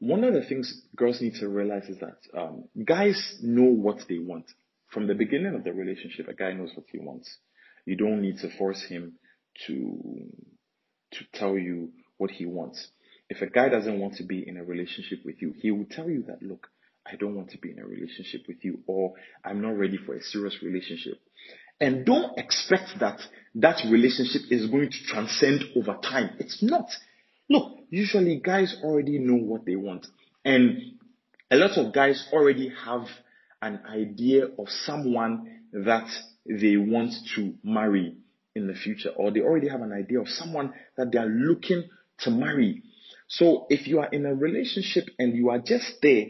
one 0.00 0.24
of 0.24 0.34
the 0.34 0.42
things 0.42 0.82
girls 0.94 1.20
need 1.20 1.34
to 1.36 1.48
realize 1.48 1.88
is 1.88 1.98
that 1.98 2.18
um, 2.38 2.64
guys 2.84 3.38
know 3.42 3.64
what 3.64 3.98
they 4.08 4.18
want. 4.18 4.46
From 4.92 5.06
the 5.06 5.14
beginning 5.14 5.54
of 5.54 5.64
the 5.64 5.72
relationship, 5.72 6.28
a 6.28 6.34
guy 6.34 6.52
knows 6.52 6.70
what 6.74 6.86
he 6.90 6.98
wants. 6.98 7.36
You 7.84 7.96
don't 7.96 8.20
need 8.20 8.38
to 8.38 8.50
force 8.56 8.82
him 8.82 9.14
to 9.66 9.98
to 11.12 11.24
tell 11.32 11.56
you 11.56 11.90
what 12.18 12.30
he 12.30 12.44
wants. 12.46 12.88
If 13.30 13.42
a 13.42 13.46
guy 13.46 13.68
doesn't 13.68 13.98
want 13.98 14.16
to 14.16 14.24
be 14.24 14.46
in 14.46 14.56
a 14.56 14.64
relationship 14.64 15.20
with 15.24 15.40
you, 15.40 15.54
he 15.56 15.70
will 15.70 15.86
tell 15.90 16.08
you 16.08 16.24
that, 16.28 16.42
look, 16.42 16.68
I 17.06 17.16
don't 17.16 17.34
want 17.34 17.50
to 17.50 17.58
be 17.58 17.70
in 17.70 17.78
a 17.78 17.86
relationship 17.86 18.42
with 18.46 18.62
you, 18.62 18.80
or 18.86 19.14
I'm 19.44 19.62
not 19.62 19.78
ready 19.78 19.96
for 19.96 20.14
a 20.14 20.22
serious 20.22 20.58
relationship. 20.62 21.18
And 21.80 22.04
don't 22.04 22.38
expect 22.38 22.98
that 23.00 23.20
that 23.56 23.80
relationship 23.90 24.42
is 24.50 24.66
going 24.66 24.90
to 24.90 25.04
transcend 25.06 25.64
over 25.76 25.98
time. 26.02 26.30
It's 26.38 26.62
not. 26.62 26.88
Look, 27.48 27.78
usually 27.90 28.36
guys 28.36 28.76
already 28.82 29.18
know 29.18 29.36
what 29.36 29.64
they 29.64 29.76
want. 29.76 30.06
And 30.44 30.98
a 31.50 31.56
lot 31.56 31.78
of 31.78 31.92
guys 31.92 32.28
already 32.32 32.72
have 32.84 33.06
an 33.62 33.80
idea 33.88 34.46
of 34.58 34.68
someone 34.68 35.60
that 35.72 36.08
they 36.46 36.76
want 36.76 37.12
to 37.34 37.54
marry 37.62 38.16
in 38.54 38.66
the 38.66 38.74
future, 38.74 39.10
or 39.10 39.30
they 39.30 39.40
already 39.40 39.68
have 39.68 39.82
an 39.82 39.92
idea 39.92 40.20
of 40.20 40.28
someone 40.28 40.72
that 40.96 41.12
they 41.12 41.18
are 41.18 41.26
looking 41.26 41.84
to 42.20 42.30
marry. 42.30 42.82
So 43.28 43.66
if 43.68 43.86
you 43.86 44.00
are 44.00 44.08
in 44.08 44.26
a 44.26 44.34
relationship 44.34 45.04
and 45.18 45.36
you 45.36 45.50
are 45.50 45.58
just 45.58 46.00
there 46.02 46.26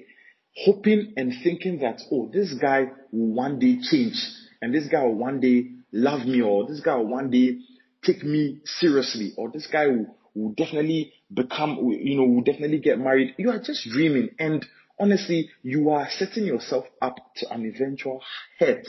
hoping 0.64 1.14
and 1.16 1.32
thinking 1.42 1.78
that, 1.78 2.00
oh, 2.10 2.28
this 2.32 2.52
guy 2.54 2.90
will 3.12 3.34
one 3.34 3.58
day 3.58 3.78
change 3.80 4.16
and 4.60 4.75
this 4.75 4.88
guy 4.88 5.04
will 5.04 5.14
one 5.14 5.40
day 5.40 5.70
love 5.92 6.26
me 6.26 6.40
or 6.42 6.66
this 6.66 6.80
guy 6.80 6.95
will 6.97 7.07
one 7.07 7.30
day 7.30 7.59
take 8.04 8.23
me 8.23 8.59
seriously 8.64 9.35
or 9.37 9.50
this 9.50 9.66
guy 9.66 9.87
will, 9.87 10.16
will 10.35 10.52
definitely 10.52 11.12
become, 11.33 11.78
you 12.00 12.16
know, 12.16 12.25
will 12.25 12.42
definitely 12.42 12.78
get 12.78 12.99
married. 12.99 13.35
You 13.38 13.50
are 13.50 13.59
just 13.59 13.88
dreaming 13.88 14.30
and 14.38 14.64
honestly, 14.99 15.50
you 15.62 15.90
are 15.90 16.09
setting 16.11 16.45
yourself 16.45 16.87
up 17.00 17.16
to 17.37 17.52
an 17.52 17.64
eventual 17.64 18.23
hurt 18.59 18.87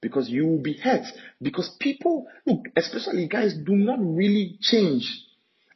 because 0.00 0.28
you 0.28 0.46
will 0.46 0.62
be 0.62 0.74
hurt 0.74 1.06
because 1.42 1.74
people, 1.80 2.26
look, 2.46 2.66
especially 2.76 3.26
guys, 3.28 3.54
do 3.54 3.74
not 3.74 3.98
really 4.00 4.58
change. 4.60 5.24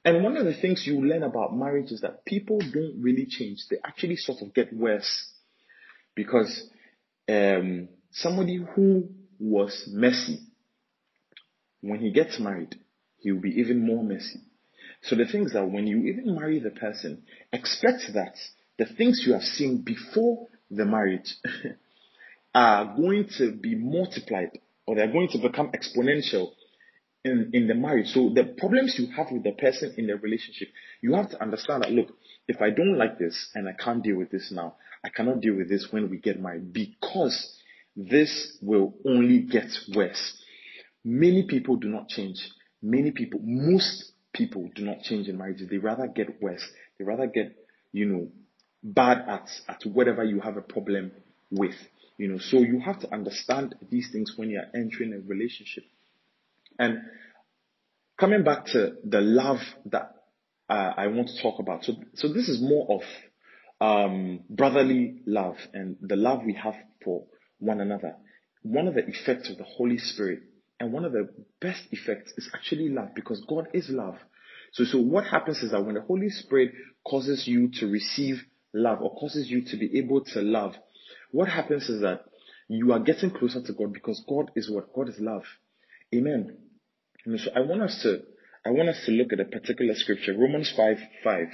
And 0.05 0.25
one 0.25 0.37
of 0.37 0.45
the 0.45 0.55
things 0.55 0.85
you 0.87 1.05
learn 1.05 1.23
about 1.23 1.57
marriage 1.57 1.93
is 1.93 2.01
that 2.01 2.25
people 2.25 2.59
don't 2.59 3.01
really 3.01 3.27
change. 3.27 3.65
They 3.71 3.77
actually 3.85 4.17
sort 4.17 4.43
of 4.43 4.53
get 4.53 4.73
worse 4.73 5.29
because 6.15 6.69
um, 7.29 7.89
somebody 8.11 8.57
who 8.75 9.09
was 9.39 9.89
messy, 9.93 10.41
when 11.83 12.01
he 12.01 12.11
gets 12.11 12.39
married, 12.41 12.77
he 13.19 13.31
will 13.31 13.41
be 13.41 13.61
even 13.61 13.85
more 13.85 14.03
messy. 14.03 14.41
So 15.03 15.17
the 15.17 15.27
things 15.27 15.53
that 15.53 15.69
when 15.69 15.87
you 15.87 15.99
even 15.99 16.35
marry 16.35 16.61
the 16.61 16.71
person, 16.71 17.23
expect 17.53 18.05
that 18.15 18.35
the 18.79 18.87
things 18.87 19.23
you 19.27 19.35
have 19.35 19.43
seen 19.43 19.83
before 19.83 20.47
the 20.71 20.85
marriage 20.85 21.37
are 22.55 22.97
going 22.97 23.29
to 23.39 23.53
be 23.53 23.75
multiplied 23.75 24.51
or 24.87 24.97
they're 24.97 25.13
going 25.13 25.29
to 25.29 25.39
become 25.39 25.73
exponential 25.73 26.53
in, 27.25 27.51
in 27.53 27.67
the 27.69 27.75
marriage. 27.75 28.09
So 28.09 28.31
the 28.35 28.55
problems 28.59 28.97
you 28.99 29.13
have 29.17 29.31
with 29.31 29.45
the 29.45 29.53
person 29.53 29.95
in 29.97 30.07
the 30.07 30.17
relationship, 30.17 30.69
you 31.01 31.15
have 31.15 31.31
to 31.31 31.43
understand 31.43 31.83
that 31.83 31.93
look, 31.93 32.09
if 32.49 32.61
I 32.61 32.71
don't 32.71 32.97
like 32.97 33.19
this 33.19 33.51
and 33.55 33.69
I 33.69 33.73
can't 33.73 34.03
deal 34.03 34.17
with 34.17 34.31
this 34.31 34.51
now, 34.53 34.77
I 35.05 35.09
cannot 35.09 35.41
deal 35.41 35.57
with 35.57 35.69
this 35.69 35.89
when 35.91 36.11
we 36.11 36.19
get 36.19 36.41
married 36.41 36.73
because 36.73 37.57
this 37.97 38.57
will 38.63 38.95
only 39.05 39.41
get 39.41 39.69
worse. 39.95 40.39
Many 41.05 41.45
people 41.45 41.77
do 41.77 41.89
not 41.89 42.09
change. 42.09 42.39
Many 42.81 43.11
people, 43.11 43.41
most 43.43 44.13
people 44.33 44.71
do 44.75 44.85
not 44.85 45.01
change 45.03 45.29
in 45.29 45.37
marriages. 45.39 45.69
They 45.69 45.79
rather 45.79 46.07
get 46.07 46.41
worse. 46.41 46.65
They 46.99 47.05
rather 47.05 47.27
get, 47.27 47.55
you 47.93 48.07
know, 48.07 48.29
bad 48.83 49.19
at, 49.29 49.49
at 49.69 49.83
whatever 49.85 50.25
you 50.25 50.41
have 50.41 50.57
a 50.57 50.63
problem 50.63 51.13
with. 51.51 51.75
You 52.19 52.29
know, 52.29 52.39
so 52.39 52.59
you 52.59 52.81
have 52.81 53.01
to 53.01 53.13
understand 53.13 53.75
these 53.91 54.11
things 54.13 54.35
when 54.37 54.51
you're 54.51 54.67
entering 54.75 55.13
a 55.13 55.19
relationship. 55.19 55.85
And 56.79 56.99
coming 58.19 58.45
back 58.45 58.67
to 58.67 58.95
the 59.05 59.21
love 59.21 59.59
that 59.87 60.15
uh, 60.69 60.93
I 60.97 61.09
want 61.09 61.29
to 61.29 61.43
talk 61.43 61.59
about. 61.59 61.85
So, 61.85 61.95
so 62.15 62.29
this 62.29 62.49
is 62.49 62.61
more 62.63 63.01
of 63.01 63.03
um, 63.81 64.41
brotherly 64.49 65.17
love 65.27 65.57
and 65.75 65.97
the 66.01 66.17
love 66.17 66.45
we 66.45 66.55
have 66.55 66.75
for 67.05 67.25
one 67.59 67.81
another. 67.81 68.15
One 68.63 68.87
of 68.87 68.95
the 68.95 69.05
effects 69.07 69.51
of 69.51 69.59
the 69.59 69.65
Holy 69.65 69.99
Spirit 69.99 70.41
and 70.83 70.93
one 70.93 71.05
of 71.05 71.13
the 71.13 71.29
best 71.61 71.85
effects 71.93 72.33
is 72.37 72.51
actually 72.53 72.89
love 72.89 73.15
because 73.15 73.41
God 73.49 73.69
is 73.73 73.89
love. 73.89 74.17
So, 74.73 74.83
so 74.83 74.99
what 74.99 75.25
happens 75.25 75.59
is 75.59 75.71
that 75.71 75.85
when 75.85 75.95
the 75.95 76.01
Holy 76.01 76.29
Spirit 76.29 76.73
causes 77.07 77.47
you 77.47 77.71
to 77.75 77.87
receive 77.87 78.43
love 78.75 79.01
or 79.01 79.15
causes 79.15 79.49
you 79.49 79.63
to 79.67 79.77
be 79.77 79.97
able 80.01 80.25
to 80.25 80.43
love, 80.43 80.75
what 81.31 81.49
happens 81.49 81.89
is 81.89 82.03
that 82.03 82.25
you 82.67 82.93
are 82.93 82.99
getting 82.99 83.31
closer 83.31 83.63
to 83.63 83.73
God 83.73 83.93
because 83.93 84.25
God 84.29 84.51
is 84.57 84.69
what? 84.69 84.93
God 84.93 85.09
is 85.09 85.21
love. 85.21 85.45
Amen. 86.13 86.57
And 87.27 87.39
so 87.39 87.53
I 87.55 87.61
want 87.61 87.83
us 87.83 88.01
to 88.03 88.23
I 88.67 88.71
want 88.71 88.89
us 88.89 89.05
to 89.07 89.13
look 89.13 89.33
at 89.33 89.39
a 89.39 89.45
particular 89.45 89.95
scripture, 89.95 90.37
Romans 90.37 90.73
5 90.77 90.99
5. 91.23 91.47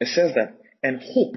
It 0.00 0.08
says 0.08 0.34
that, 0.34 0.58
and 0.82 1.00
hope 1.14 1.36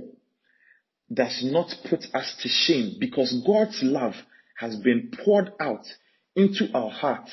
does 1.14 1.42
not 1.44 1.72
put 1.88 2.04
us 2.16 2.36
to 2.42 2.50
shame 2.50 2.96
because 3.00 3.44
God's 3.46 3.80
love 3.84 4.16
has 4.58 4.76
been 4.78 5.12
poured 5.24 5.52
out 5.60 5.86
into 6.36 6.70
our 6.74 6.90
hearts 6.90 7.32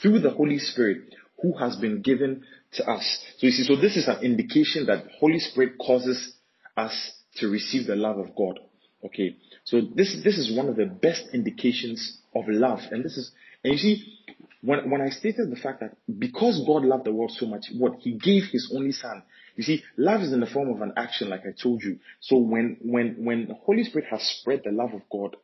through 0.00 0.20
the 0.20 0.30
Holy 0.30 0.58
Spirit 0.58 1.14
who 1.42 1.56
has 1.58 1.76
been 1.76 2.02
given 2.02 2.44
to 2.72 2.84
us. 2.90 3.18
So 3.38 3.46
you 3.46 3.52
see, 3.52 3.64
so 3.64 3.76
this 3.76 3.96
is 3.96 4.08
an 4.08 4.22
indication 4.22 4.86
that 4.86 5.04
Holy 5.18 5.38
Spirit 5.38 5.74
causes 5.78 6.34
us 6.76 7.12
to 7.36 7.48
receive 7.48 7.86
the 7.86 7.96
love 7.96 8.18
of 8.18 8.34
God. 8.34 8.60
Okay. 9.04 9.36
So 9.64 9.80
this, 9.94 10.16
this 10.24 10.38
is 10.38 10.56
one 10.56 10.68
of 10.68 10.76
the 10.76 10.86
best 10.86 11.24
indications 11.32 12.18
of 12.34 12.44
love. 12.48 12.80
And 12.90 13.04
this 13.04 13.16
is, 13.16 13.30
and 13.62 13.72
you 13.72 13.78
see, 13.78 14.18
when, 14.62 14.90
when 14.90 15.02
I 15.02 15.10
stated 15.10 15.50
the 15.50 15.56
fact 15.56 15.80
that 15.80 15.96
because 16.18 16.62
God 16.66 16.84
loved 16.84 17.04
the 17.04 17.12
world 17.12 17.32
so 17.36 17.46
much, 17.46 17.66
what 17.76 17.96
He 18.00 18.12
gave 18.12 18.44
His 18.50 18.72
only 18.74 18.92
Son. 18.92 19.22
You 19.56 19.62
see, 19.62 19.82
love 19.96 20.22
is 20.22 20.32
in 20.32 20.40
the 20.40 20.46
form 20.46 20.70
of 20.70 20.80
an 20.80 20.94
action, 20.96 21.28
like 21.28 21.42
I 21.42 21.52
told 21.62 21.82
you. 21.82 21.98
So 22.20 22.38
when 22.38 22.78
when 22.82 23.24
when 23.24 23.46
the 23.46 23.54
Holy 23.54 23.84
Spirit 23.84 24.08
has 24.10 24.22
spread 24.22 24.62
the 24.64 24.72
love 24.72 24.94
of 24.94 25.02
God 25.12 25.36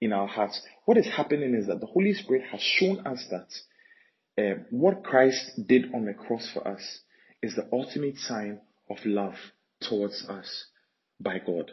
in 0.00 0.12
our 0.12 0.26
hearts, 0.26 0.60
what 0.84 0.96
is 0.96 1.06
happening 1.06 1.54
is 1.54 1.66
that 1.66 1.80
the 1.80 1.86
Holy 1.86 2.12
Spirit 2.14 2.42
has 2.50 2.60
shown 2.60 3.06
us 3.06 3.24
that 3.30 4.42
uh, 4.42 4.62
what 4.70 5.02
Christ 5.02 5.60
did 5.66 5.92
on 5.94 6.04
the 6.04 6.14
cross 6.14 6.48
for 6.52 6.66
us 6.66 7.00
is 7.42 7.54
the 7.56 7.68
ultimate 7.72 8.16
sign 8.16 8.60
of 8.88 8.98
love 9.04 9.34
towards 9.80 10.24
us 10.28 10.66
by 11.20 11.38
God. 11.44 11.72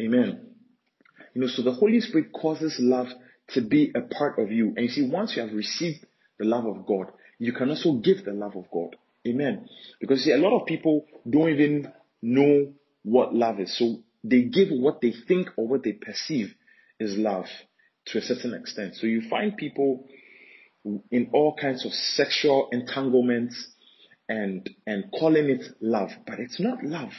Amen. 0.00 0.40
You 1.34 1.42
know, 1.42 1.48
so 1.48 1.62
the 1.62 1.72
Holy 1.72 2.00
Spirit 2.00 2.32
causes 2.32 2.76
love 2.78 3.08
to 3.50 3.60
be 3.62 3.92
a 3.94 4.02
part 4.02 4.38
of 4.38 4.52
you. 4.52 4.68
And 4.76 4.86
you 4.86 4.88
see, 4.88 5.08
once 5.08 5.34
you 5.36 5.42
have 5.42 5.52
received 5.52 6.04
the 6.38 6.44
love 6.44 6.66
of 6.66 6.86
God, 6.86 7.12
you 7.38 7.52
can 7.52 7.70
also 7.70 7.94
give 7.94 8.24
the 8.24 8.32
love 8.32 8.56
of 8.56 8.70
God. 8.70 8.96
Amen. 9.26 9.68
Because 10.00 10.24
see, 10.24 10.32
a 10.32 10.38
lot 10.38 10.58
of 10.58 10.66
people 10.66 11.06
don't 11.28 11.50
even 11.50 11.92
know 12.22 12.72
what 13.02 13.34
love 13.34 13.60
is. 13.60 13.76
So 13.76 13.98
they 14.22 14.42
give 14.42 14.68
what 14.70 15.00
they 15.00 15.12
think 15.26 15.48
or 15.56 15.66
what 15.66 15.82
they 15.82 15.92
perceive 15.92 16.54
is 17.00 17.16
love 17.16 17.46
to 18.06 18.18
a 18.18 18.22
certain 18.22 18.54
extent. 18.54 18.94
So 18.96 19.06
you 19.06 19.22
find 19.28 19.56
people 19.56 20.06
in 21.10 21.30
all 21.32 21.54
kinds 21.54 21.84
of 21.84 21.92
sexual 21.92 22.68
entanglements 22.72 23.68
and 24.28 24.68
and 24.86 25.04
calling 25.18 25.48
it 25.50 25.64
love, 25.80 26.10
but 26.26 26.38
it's 26.38 26.60
not 26.60 26.82
love. 26.84 27.12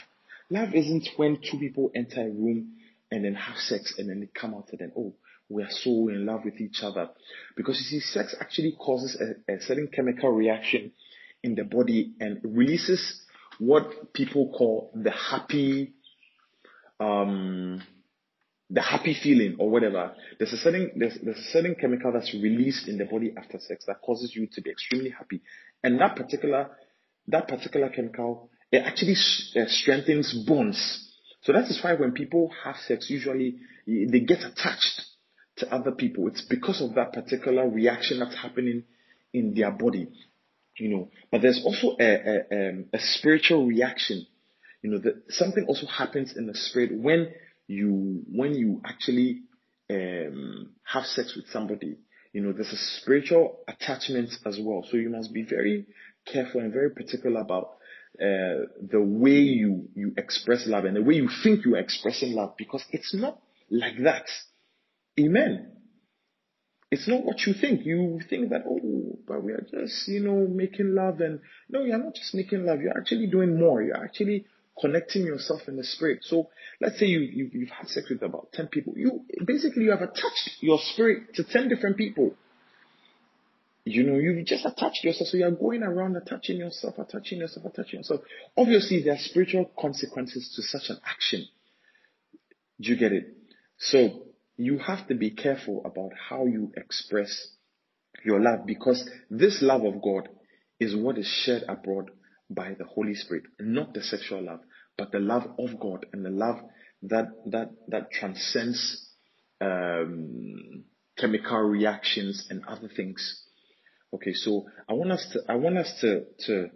Love 0.50 0.74
isn't 0.74 1.08
when 1.16 1.38
two 1.38 1.58
people 1.58 1.90
enter 1.94 2.22
a 2.22 2.30
room 2.30 2.72
and 3.10 3.24
then 3.24 3.34
have 3.34 3.56
sex 3.56 3.94
and 3.98 4.08
then 4.08 4.20
they 4.20 4.28
come 4.34 4.54
out 4.54 4.68
and 4.70 4.80
then 4.80 4.92
oh 4.96 5.14
we 5.50 5.64
are 5.64 5.70
so 5.70 6.08
in 6.08 6.24
love 6.24 6.44
with 6.44 6.60
each 6.60 6.78
other. 6.82 7.10
Because 7.56 7.76
you 7.78 7.98
see, 7.98 8.00
sex 8.00 8.34
actually 8.40 8.76
causes 8.78 9.20
a, 9.20 9.52
a 9.52 9.60
certain 9.60 9.88
chemical 9.88 10.30
reaction 10.30 10.92
in 11.42 11.56
the 11.56 11.64
body 11.64 12.14
and 12.20 12.40
releases 12.44 13.20
what 13.58 14.12
people 14.14 14.52
call 14.56 14.92
the 14.94 15.10
happy, 15.10 15.92
um, 17.00 17.82
the 18.70 18.80
happy 18.80 19.16
feeling 19.20 19.56
or 19.58 19.68
whatever. 19.68 20.12
There's 20.38 20.52
a 20.52 20.56
certain 20.56 20.92
there's, 20.96 21.18
there's 21.22 21.38
a 21.38 21.50
certain 21.50 21.74
chemical 21.74 22.12
that's 22.12 22.32
released 22.32 22.88
in 22.88 22.98
the 22.98 23.04
body 23.04 23.34
after 23.36 23.58
sex 23.58 23.84
that 23.86 24.00
causes 24.00 24.34
you 24.34 24.46
to 24.52 24.62
be 24.62 24.70
extremely 24.70 25.10
happy, 25.10 25.42
and 25.82 26.00
that 26.00 26.16
particular 26.16 26.70
that 27.28 27.48
particular 27.48 27.88
chemical 27.88 28.50
it 28.72 28.82
actually 28.84 29.16
uh, 29.56 29.66
strengthens 29.68 30.32
bonds. 30.46 31.08
So 31.42 31.52
that 31.52 31.64
is 31.64 31.80
why 31.82 31.94
when 31.94 32.12
people 32.12 32.52
have 32.64 32.76
sex, 32.76 33.10
usually 33.10 33.56
they 33.86 34.20
get 34.20 34.44
attached 34.44 35.02
to 35.56 35.74
other 35.74 35.90
people. 35.90 36.28
It's 36.28 36.42
because 36.42 36.80
of 36.80 36.94
that 36.94 37.12
particular 37.12 37.68
reaction 37.68 38.20
that's 38.20 38.36
happening 38.36 38.84
in 39.32 39.54
their 39.54 39.70
body, 39.70 40.08
you 40.76 40.88
know. 40.88 41.10
But 41.32 41.42
there's 41.42 41.62
also 41.64 41.96
a, 41.98 42.04
a, 42.04 42.68
um, 42.68 42.84
a 42.92 42.98
spiritual 42.98 43.66
reaction, 43.66 44.26
you 44.82 44.90
know. 44.90 44.98
That 44.98 45.24
something 45.30 45.64
also 45.66 45.86
happens 45.86 46.36
in 46.36 46.46
the 46.46 46.54
spirit 46.54 46.92
when 46.92 47.32
you 47.70 48.22
when 48.32 48.54
you 48.54 48.82
actually 48.84 49.42
um, 49.88 50.70
have 50.84 51.04
sex 51.04 51.34
with 51.36 51.46
somebody. 51.50 51.98
You 52.32 52.42
know, 52.42 52.52
there's 52.52 52.72
a 52.72 53.00
spiritual 53.00 53.60
attachment 53.66 54.30
as 54.44 54.58
well. 54.60 54.84
So 54.88 54.96
you 54.96 55.08
must 55.10 55.32
be 55.32 55.42
very 55.42 55.86
careful 56.26 56.60
and 56.60 56.72
very 56.72 56.90
particular 56.90 57.40
about 57.40 57.76
uh, 58.20 58.66
the 58.90 59.00
way 59.00 59.38
you 59.38 59.88
you 59.94 60.12
express 60.16 60.66
love 60.66 60.84
and 60.84 60.96
the 60.96 61.02
way 61.02 61.14
you 61.14 61.28
think 61.42 61.64
you 61.64 61.76
are 61.76 61.80
expressing 61.80 62.34
love 62.34 62.54
because 62.56 62.84
it's 62.90 63.14
not 63.14 63.40
like 63.70 64.02
that. 64.02 64.26
Amen. 65.18 65.72
It's 66.90 67.06
not 67.06 67.24
what 67.24 67.46
you 67.46 67.54
think. 67.54 67.86
You 67.86 68.20
think 68.28 68.50
that, 68.50 68.64
oh, 68.68 69.16
but 69.28 69.44
we 69.44 69.52
are 69.52 69.64
just, 69.70 70.08
you 70.08 70.24
know, 70.24 70.48
making 70.48 70.92
love 70.92 71.20
and 71.20 71.38
no, 71.68 71.84
you're 71.84 71.98
not 71.98 72.16
just 72.16 72.34
making 72.34 72.66
love. 72.66 72.80
You're 72.80 72.98
actually 72.98 73.28
doing 73.28 73.58
more. 73.58 73.80
You're 73.80 74.04
actually 74.04 74.46
connecting 74.80 75.22
yourself 75.24 75.60
in 75.68 75.76
the 75.76 75.84
spirit. 75.84 76.20
So 76.22 76.48
let's 76.80 76.98
say 76.98 77.06
you, 77.06 77.20
you 77.20 77.50
you've 77.52 77.70
had 77.70 77.88
sex 77.88 78.08
with 78.08 78.22
about 78.22 78.52
10 78.52 78.68
people. 78.68 78.94
You 78.96 79.22
basically 79.44 79.84
you 79.84 79.90
have 79.90 80.02
attached 80.02 80.50
your 80.60 80.78
spirit 80.78 81.34
to 81.34 81.44
10 81.44 81.68
different 81.68 81.96
people. 81.96 82.34
You 83.84 84.04
know, 84.04 84.18
you've 84.18 84.44
just 84.46 84.66
attached 84.66 85.04
yourself. 85.04 85.28
So 85.28 85.36
you're 85.38 85.50
going 85.50 85.82
around 85.82 86.16
attaching 86.16 86.58
yourself, 86.58 86.98
attaching 86.98 87.38
yourself, 87.38 87.66
attaching 87.66 88.00
yourself. 88.00 88.20
Obviously, 88.56 89.02
there 89.02 89.14
are 89.14 89.18
spiritual 89.18 89.70
consequences 89.78 90.52
to 90.56 90.62
such 90.62 90.90
an 90.90 91.00
action. 91.06 91.46
Do 92.80 92.90
you 92.90 92.96
get 92.96 93.12
it? 93.12 93.36
So 93.78 94.22
you 94.56 94.78
have 94.78 95.08
to 95.08 95.14
be 95.14 95.30
careful 95.30 95.82
about 95.84 96.10
how 96.28 96.44
you 96.46 96.72
express 96.76 97.48
your 98.24 98.40
love 98.40 98.66
because 98.66 99.08
this 99.30 99.62
love 99.62 99.84
of 99.84 100.02
God 100.02 100.28
is 100.78 100.94
what 100.94 101.18
is 101.18 101.26
shared 101.26 101.62
abroad 101.68 102.10
by 102.50 102.74
the 102.78 102.84
Holy 102.84 103.14
Spirit, 103.14 103.44
not 103.58 103.94
the 103.94 104.02
sexual 104.02 104.42
love, 104.42 104.60
but 104.96 105.12
the 105.12 105.18
love 105.18 105.44
of 105.58 105.78
God 105.78 106.06
and 106.12 106.24
the 106.24 106.30
love 106.30 106.58
that 107.02 107.28
that 107.46 107.70
that 107.88 108.10
transcends 108.10 109.08
um, 109.60 110.84
chemical 111.18 111.60
reactions 111.60 112.46
and 112.50 112.64
other 112.66 112.88
things. 112.88 113.42
Okay, 114.12 114.32
so 114.32 114.66
I 114.88 114.94
want 114.94 115.12
us 115.12 115.26
to 115.32 115.40
I 115.48 115.56
want 115.56 115.78
us 115.78 115.92
to 116.00 116.24
to 116.46 116.70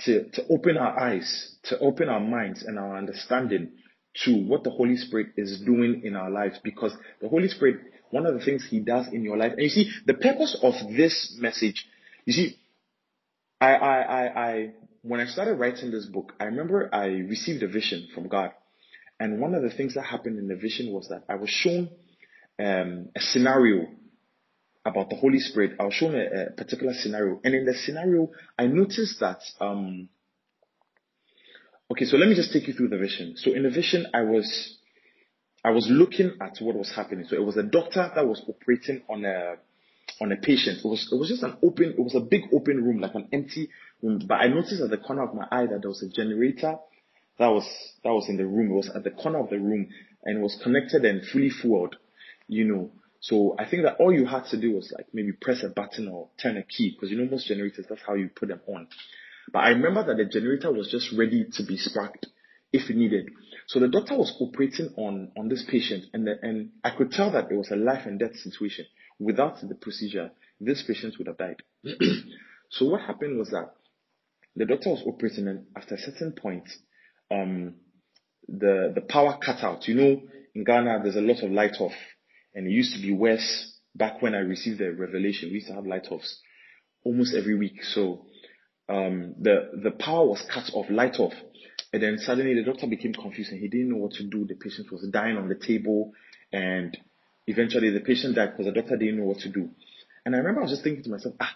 to 0.00 0.30
to 0.30 0.46
open 0.48 0.76
our 0.76 0.98
eyes, 0.98 1.56
to 1.64 1.78
open 1.78 2.08
our 2.08 2.20
minds 2.20 2.62
and 2.62 2.78
our 2.78 2.96
understanding 2.96 3.72
to 4.24 4.32
what 4.46 4.64
the 4.64 4.70
Holy 4.70 4.96
Spirit 4.96 5.28
is 5.36 5.60
doing 5.60 6.02
in 6.04 6.14
our 6.14 6.30
lives 6.30 6.58
because 6.62 6.94
the 7.20 7.28
Holy 7.28 7.48
Spirit, 7.48 7.80
one 8.10 8.26
of 8.26 8.34
the 8.34 8.44
things 8.44 8.66
He 8.68 8.80
does 8.80 9.08
in 9.08 9.24
your 9.24 9.36
life, 9.36 9.52
and 9.52 9.62
you 9.62 9.68
see, 9.68 9.90
the 10.06 10.14
purpose 10.14 10.56
of 10.62 10.74
this 10.96 11.36
message, 11.40 11.86
you 12.24 12.32
see, 12.32 12.56
I, 13.60 13.74
I, 13.74 14.00
I, 14.00 14.46
I, 14.50 14.72
when 15.04 15.20
I 15.20 15.26
started 15.26 15.54
writing 15.54 15.90
this 15.90 16.06
book, 16.06 16.32
I 16.40 16.44
remember 16.44 16.88
I 16.92 17.06
received 17.06 17.62
a 17.62 17.68
vision 17.68 18.08
from 18.14 18.28
God. 18.28 18.50
And 19.20 19.38
one 19.38 19.54
of 19.54 19.62
the 19.62 19.70
things 19.70 19.94
that 19.94 20.02
happened 20.02 20.38
in 20.38 20.48
the 20.48 20.56
vision 20.56 20.92
was 20.92 21.08
that 21.08 21.24
I 21.28 21.36
was 21.36 21.50
shown 21.50 21.90
um, 22.58 23.10
a 23.14 23.20
scenario 23.20 23.86
about 24.84 25.10
the 25.10 25.16
Holy 25.16 25.38
Spirit. 25.38 25.76
I 25.78 25.84
was 25.84 25.94
shown 25.94 26.14
a, 26.14 26.46
a, 26.46 26.50
particular 26.52 26.94
scenario. 26.94 27.40
And 27.44 27.54
in 27.54 27.64
the 27.64 27.74
scenario, 27.74 28.30
I 28.58 28.66
noticed 28.66 29.20
that 29.20 29.40
um, 29.60 30.08
Okay, 31.90 32.06
so 32.06 32.16
let 32.16 32.28
me 32.28 32.34
just 32.34 32.52
take 32.52 32.66
you 32.66 32.72
through 32.72 32.88
the 32.88 32.96
vision. 32.96 33.34
So 33.36 33.52
in 33.52 33.62
the 33.62 33.70
vision, 33.70 34.06
I 34.14 34.22
was, 34.22 34.78
I 35.62 35.70
was 35.70 35.86
looking 35.90 36.32
at 36.40 36.56
what 36.60 36.76
was 36.76 36.90
happening. 36.90 37.26
So 37.28 37.36
it 37.36 37.44
was 37.44 37.58
a 37.58 37.62
doctor 37.62 38.10
that 38.14 38.26
was 38.26 38.42
operating 38.48 39.02
on 39.08 39.24
a, 39.26 39.56
on 40.20 40.32
a 40.32 40.36
patient. 40.36 40.78
It 40.78 40.88
was, 40.88 41.08
it 41.10 41.16
was 41.16 41.28
just 41.28 41.42
an 41.42 41.56
open, 41.62 41.94
it 41.96 42.02
was 42.02 42.14
a 42.14 42.20
big 42.20 42.42
open 42.52 42.82
room, 42.82 43.00
like 43.00 43.14
an 43.14 43.28
empty 43.32 43.70
room. 44.02 44.20
But 44.26 44.36
I 44.36 44.48
noticed 44.48 44.82
at 44.82 44.90
the 44.90 44.98
corner 44.98 45.22
of 45.22 45.34
my 45.34 45.46
eye 45.50 45.66
that 45.66 45.80
there 45.80 45.90
was 45.90 46.02
a 46.02 46.08
generator 46.08 46.76
that 47.38 47.48
was 47.48 47.68
that 48.02 48.12
was 48.12 48.28
in 48.28 48.36
the 48.36 48.46
room. 48.46 48.70
It 48.70 48.74
was 48.74 48.90
at 48.94 49.04
the 49.04 49.10
corner 49.10 49.40
of 49.40 49.50
the 49.50 49.58
room 49.58 49.88
and 50.24 50.42
was 50.42 50.58
connected 50.62 51.04
and 51.04 51.24
fully 51.26 51.50
fueled, 51.50 51.96
you 52.48 52.64
know. 52.64 52.90
So 53.20 53.56
I 53.58 53.68
think 53.68 53.84
that 53.84 53.96
all 53.98 54.12
you 54.12 54.26
had 54.26 54.44
to 54.50 54.60
do 54.60 54.72
was 54.72 54.92
like 54.96 55.06
maybe 55.12 55.32
press 55.32 55.62
a 55.62 55.68
button 55.68 56.08
or 56.08 56.28
turn 56.40 56.56
a 56.56 56.62
key 56.62 56.90
because 56.94 57.10
you 57.10 57.18
know 57.18 57.30
most 57.30 57.48
generators 57.48 57.86
that's 57.88 58.02
how 58.06 58.14
you 58.14 58.28
put 58.28 58.48
them 58.48 58.60
on. 58.68 58.86
But 59.52 59.60
I 59.60 59.70
remember 59.70 60.04
that 60.06 60.16
the 60.16 60.26
generator 60.26 60.72
was 60.72 60.90
just 60.90 61.12
ready 61.16 61.46
to 61.54 61.62
be 61.64 61.76
sparked 61.76 62.26
if 62.72 62.88
needed. 62.90 63.30
So 63.66 63.80
the 63.80 63.88
doctor 63.88 64.16
was 64.16 64.36
operating 64.40 64.90
on 64.96 65.32
on 65.36 65.48
this 65.48 65.64
patient 65.68 66.04
and 66.12 66.26
the, 66.26 66.36
and 66.42 66.70
I 66.84 66.90
could 66.90 67.10
tell 67.10 67.32
that 67.32 67.50
it 67.50 67.56
was 67.56 67.70
a 67.70 67.76
life 67.76 68.06
and 68.06 68.18
death 68.18 68.36
situation. 68.36 68.86
Without 69.18 69.56
the 69.66 69.74
procedure, 69.74 70.30
this 70.60 70.82
patient 70.86 71.14
would 71.18 71.28
have 71.28 71.38
died. 71.38 71.62
so 72.70 72.86
what 72.86 73.02
happened 73.02 73.38
was 73.38 73.50
that 73.50 73.74
the 74.56 74.66
doctor 74.66 74.90
was 74.90 75.02
operating 75.06 75.48
and 75.48 75.66
after 75.76 75.94
a 75.94 75.98
certain 75.98 76.32
point, 76.32 76.68
um, 77.30 77.74
the, 78.48 78.92
the 78.94 79.00
power 79.00 79.38
cut 79.44 79.62
out. 79.62 79.88
You 79.88 79.94
know, 79.94 80.22
in 80.54 80.64
Ghana, 80.64 81.00
there's 81.02 81.16
a 81.16 81.20
lot 81.20 81.42
of 81.42 81.50
light 81.50 81.76
off 81.80 81.94
and 82.54 82.66
it 82.66 82.70
used 82.70 82.94
to 82.94 83.02
be 83.02 83.12
worse 83.12 83.78
back 83.94 84.22
when 84.22 84.34
I 84.34 84.38
received 84.38 84.78
the 84.78 84.92
revelation. 84.92 85.48
We 85.48 85.56
used 85.56 85.68
to 85.68 85.74
have 85.74 85.86
light 85.86 86.06
offs 86.10 86.40
almost 87.04 87.34
every 87.34 87.56
week. 87.56 87.82
So, 87.82 88.26
um, 88.88 89.34
the, 89.40 89.70
the 89.82 89.90
power 89.92 90.26
was 90.26 90.44
cut 90.52 90.70
off, 90.74 90.86
light 90.90 91.16
off. 91.18 91.32
And 91.92 92.02
then 92.02 92.18
suddenly 92.18 92.54
the 92.54 92.64
doctor 92.64 92.86
became 92.86 93.14
confused 93.14 93.52
and 93.52 93.60
he 93.60 93.68
didn't 93.68 93.90
know 93.90 93.96
what 93.96 94.12
to 94.12 94.24
do. 94.24 94.44
The 94.46 94.56
patient 94.56 94.90
was 94.90 95.08
dying 95.08 95.36
on 95.36 95.48
the 95.48 95.54
table 95.54 96.12
and 96.52 96.96
eventually 97.46 97.90
the 97.90 98.00
patient 98.00 98.36
died 98.36 98.52
because 98.52 98.72
the 98.72 98.80
doctor 98.80 98.96
didn't 98.96 99.18
know 99.18 99.26
what 99.26 99.38
to 99.38 99.48
do. 99.48 99.70
And 100.24 100.34
I 100.34 100.38
remember 100.38 100.60
I 100.60 100.64
was 100.64 100.72
just 100.72 100.84
thinking 100.84 101.04
to 101.04 101.10
myself, 101.10 101.34
ah, 101.40 101.54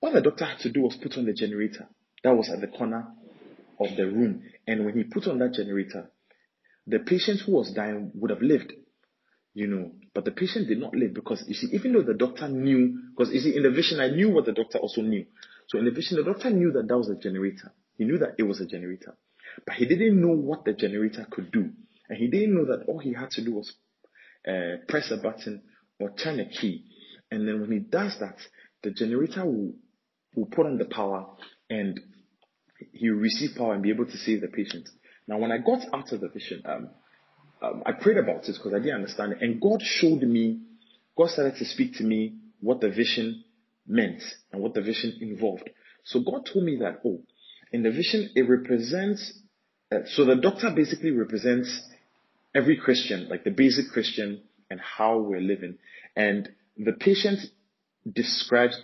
all 0.00 0.12
the 0.12 0.20
doctor 0.20 0.44
had 0.44 0.58
to 0.60 0.70
do 0.70 0.82
was 0.82 0.96
put 0.96 1.16
on 1.16 1.26
the 1.26 1.32
generator. 1.32 1.88
That 2.24 2.36
was 2.36 2.50
at 2.50 2.60
the 2.60 2.66
corner 2.68 3.08
of 3.78 3.96
the 3.96 4.06
room. 4.06 4.42
And 4.66 4.84
when 4.84 4.96
he 4.96 5.04
put 5.04 5.26
on 5.26 5.38
that 5.38 5.52
generator, 5.52 6.10
the 6.86 7.00
patient 7.00 7.40
who 7.44 7.52
was 7.52 7.72
dying 7.72 8.12
would 8.14 8.30
have 8.30 8.42
lived, 8.42 8.72
you 9.54 9.66
know, 9.66 9.92
but 10.14 10.24
the 10.24 10.30
patient 10.30 10.68
did 10.68 10.78
not 10.78 10.94
live 10.94 11.14
because 11.14 11.44
you 11.46 11.54
see, 11.54 11.68
even 11.72 11.92
though 11.92 12.02
the 12.02 12.14
doctor 12.14 12.48
knew, 12.48 12.98
because 13.10 13.32
you 13.32 13.40
see, 13.40 13.56
in 13.56 13.62
the 13.62 13.70
vision, 13.70 14.00
I 14.00 14.08
knew 14.08 14.30
what 14.30 14.44
the 14.44 14.52
doctor 14.52 14.78
also 14.78 15.02
knew. 15.02 15.26
So 15.68 15.78
in 15.78 15.84
the 15.84 15.90
vision, 15.90 16.16
the 16.16 16.24
doctor 16.24 16.50
knew 16.50 16.72
that 16.72 16.86
that 16.88 16.96
was 16.96 17.08
a 17.08 17.16
generator. 17.16 17.72
He 17.98 18.04
knew 18.04 18.18
that 18.18 18.34
it 18.38 18.44
was 18.44 18.60
a 18.60 18.66
generator, 18.66 19.16
but 19.66 19.76
he 19.76 19.86
didn't 19.86 20.20
know 20.20 20.34
what 20.34 20.64
the 20.64 20.74
generator 20.74 21.26
could 21.30 21.50
do. 21.50 21.70
And 22.08 22.18
he 22.18 22.28
didn't 22.28 22.54
know 22.54 22.66
that 22.66 22.84
all 22.86 22.98
he 22.98 23.14
had 23.14 23.30
to 23.32 23.44
do 23.44 23.54
was 23.54 23.72
uh, 24.46 24.84
press 24.88 25.10
a 25.10 25.16
button 25.16 25.62
or 25.98 26.10
turn 26.10 26.40
a 26.40 26.48
key. 26.48 26.84
And 27.30 27.46
then 27.46 27.60
when 27.60 27.72
he 27.72 27.78
does 27.78 28.16
that, 28.20 28.36
the 28.82 28.90
generator 28.90 29.44
will, 29.44 29.72
will 30.34 30.46
put 30.46 30.66
on 30.66 30.78
the 30.78 30.84
power 30.84 31.26
and 31.68 31.98
he 32.92 33.10
will 33.10 33.18
receive 33.18 33.56
power 33.56 33.74
and 33.74 33.82
be 33.82 33.90
able 33.90 34.06
to 34.06 34.16
save 34.18 34.40
the 34.40 34.48
patient. 34.48 34.88
Now, 35.26 35.38
when 35.38 35.50
I 35.50 35.58
got 35.58 35.80
out 35.92 36.12
of 36.12 36.20
the 36.20 36.28
vision, 36.28 36.62
um, 36.64 36.90
um, 37.62 37.82
I 37.84 37.92
prayed 37.92 38.18
about 38.18 38.48
it 38.48 38.56
because 38.56 38.72
I 38.74 38.78
didn't 38.78 38.96
understand 38.96 39.32
it. 39.32 39.38
And 39.40 39.60
God 39.60 39.80
showed 39.82 40.22
me, 40.22 40.60
God 41.16 41.30
started 41.30 41.56
to 41.56 41.64
speak 41.64 41.94
to 41.94 42.04
me 42.04 42.36
what 42.60 42.80
the 42.80 42.90
vision 42.90 43.44
meant 43.86 44.22
and 44.52 44.62
what 44.62 44.74
the 44.74 44.82
vision 44.82 45.18
involved. 45.20 45.68
So 46.04 46.20
God 46.20 46.48
told 46.52 46.64
me 46.64 46.76
that, 46.80 47.00
oh, 47.04 47.22
in 47.72 47.82
the 47.82 47.90
vision, 47.90 48.30
it 48.34 48.48
represents, 48.48 49.32
uh, 49.92 50.00
so 50.06 50.24
the 50.24 50.36
doctor 50.36 50.70
basically 50.74 51.10
represents 51.10 51.80
every 52.56 52.76
Christian, 52.76 53.28
like 53.28 53.44
the 53.44 53.50
basic 53.50 53.90
Christian 53.92 54.42
and 54.70 54.80
how 54.80 55.18
we're 55.18 55.40
living. 55.40 55.76
And 56.16 56.48
the 56.76 56.92
patient 56.92 57.40
describes, 58.10 58.80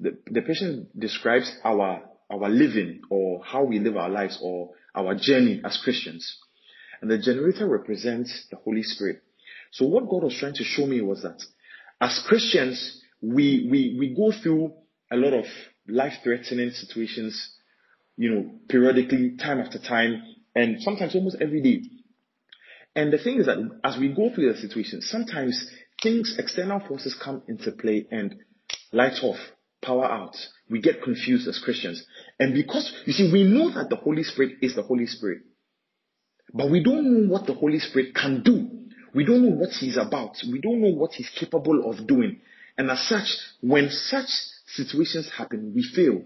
the, 0.00 0.18
the 0.26 0.42
patient 0.42 0.98
describes 0.98 1.50
our, 1.64 2.02
our 2.30 2.48
living 2.48 3.02
or 3.10 3.42
how 3.44 3.64
we 3.64 3.78
live 3.78 3.96
our 3.96 4.10
lives 4.10 4.38
or 4.42 4.70
our 4.94 5.14
journey 5.14 5.60
as 5.64 5.80
Christians. 5.82 6.38
And 7.00 7.10
the 7.10 7.18
generator 7.18 7.68
represents 7.68 8.46
the 8.50 8.56
Holy 8.56 8.82
Spirit. 8.82 9.22
So 9.72 9.86
what 9.86 10.08
God 10.08 10.24
was 10.24 10.36
trying 10.38 10.54
to 10.54 10.64
show 10.64 10.86
me 10.86 11.00
was 11.00 11.22
that 11.22 11.42
as 12.00 12.22
Christians, 12.26 13.00
we, 13.20 13.68
we, 13.70 13.96
we 13.98 14.14
go 14.14 14.32
through 14.42 14.72
a 15.10 15.16
lot 15.16 15.32
of 15.32 15.44
life 15.88 16.14
threatening 16.22 16.70
situations, 16.70 17.50
you 18.16 18.30
know, 18.30 18.50
periodically, 18.68 19.36
time 19.36 19.60
after 19.60 19.78
time, 19.78 20.22
and 20.54 20.80
sometimes 20.82 21.14
almost 21.14 21.36
every 21.40 21.62
day. 21.62 21.82
And 22.96 23.12
the 23.12 23.18
thing 23.18 23.40
is 23.40 23.46
that 23.46 23.58
as 23.82 23.98
we 23.98 24.08
go 24.08 24.30
through 24.32 24.52
the 24.52 24.58
situation, 24.58 25.00
sometimes 25.02 25.66
things, 26.02 26.36
external 26.38 26.80
forces 26.80 27.16
come 27.22 27.42
into 27.48 27.72
play 27.72 28.06
and 28.10 28.36
light 28.92 29.22
off, 29.22 29.38
power 29.82 30.04
out. 30.04 30.36
We 30.70 30.80
get 30.80 31.02
confused 31.02 31.48
as 31.48 31.60
Christians. 31.62 32.04
And 32.38 32.54
because, 32.54 32.92
you 33.04 33.12
see, 33.12 33.30
we 33.32 33.44
know 33.44 33.70
that 33.72 33.90
the 33.90 33.96
Holy 33.96 34.22
Spirit 34.22 34.58
is 34.62 34.74
the 34.76 34.82
Holy 34.82 35.06
Spirit. 35.06 35.42
But 36.52 36.70
we 36.70 36.82
don't 36.82 37.04
know 37.04 37.32
what 37.32 37.46
the 37.46 37.54
Holy 37.54 37.80
Spirit 37.80 38.14
can 38.14 38.42
do. 38.42 38.70
We 39.14 39.24
don't 39.24 39.42
know 39.42 39.56
what 39.56 39.70
He's 39.70 39.96
about. 39.96 40.36
We 40.50 40.60
don't 40.60 40.80
know 40.80 40.94
what 40.94 41.12
He's 41.12 41.30
capable 41.38 41.90
of 41.90 42.06
doing. 42.06 42.40
And 42.78 42.90
as 42.90 43.06
such, 43.08 43.26
when 43.60 43.90
such 43.90 44.28
situations 44.66 45.30
happen, 45.36 45.72
we 45.74 45.82
fail. 45.82 46.22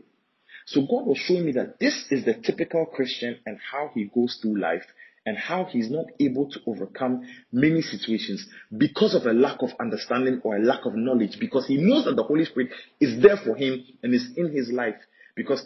So 0.66 0.82
God 0.82 1.06
was 1.06 1.18
showing 1.18 1.46
me 1.46 1.52
that 1.52 1.80
this 1.80 2.06
is 2.10 2.26
the 2.26 2.34
typical 2.34 2.84
Christian 2.86 3.38
and 3.46 3.58
how 3.72 3.90
he 3.94 4.10
goes 4.14 4.38
through 4.40 4.60
life 4.60 4.84
and 5.28 5.36
how 5.36 5.66
he's 5.66 5.90
not 5.90 6.06
able 6.18 6.48
to 6.48 6.58
overcome 6.66 7.20
many 7.52 7.82
situations 7.82 8.46
because 8.74 9.14
of 9.14 9.26
a 9.26 9.32
lack 9.34 9.60
of 9.60 9.68
understanding 9.78 10.40
or 10.42 10.56
a 10.56 10.58
lack 10.58 10.86
of 10.86 10.94
knowledge 10.94 11.36
because 11.38 11.66
he 11.66 11.76
knows 11.76 12.06
that 12.06 12.16
the 12.16 12.22
Holy 12.22 12.46
Spirit 12.46 12.70
is 12.98 13.22
there 13.22 13.36
for 13.36 13.54
him 13.54 13.84
and 14.02 14.14
is 14.14 14.30
in 14.38 14.50
his 14.50 14.70
life 14.72 14.94
because 15.36 15.62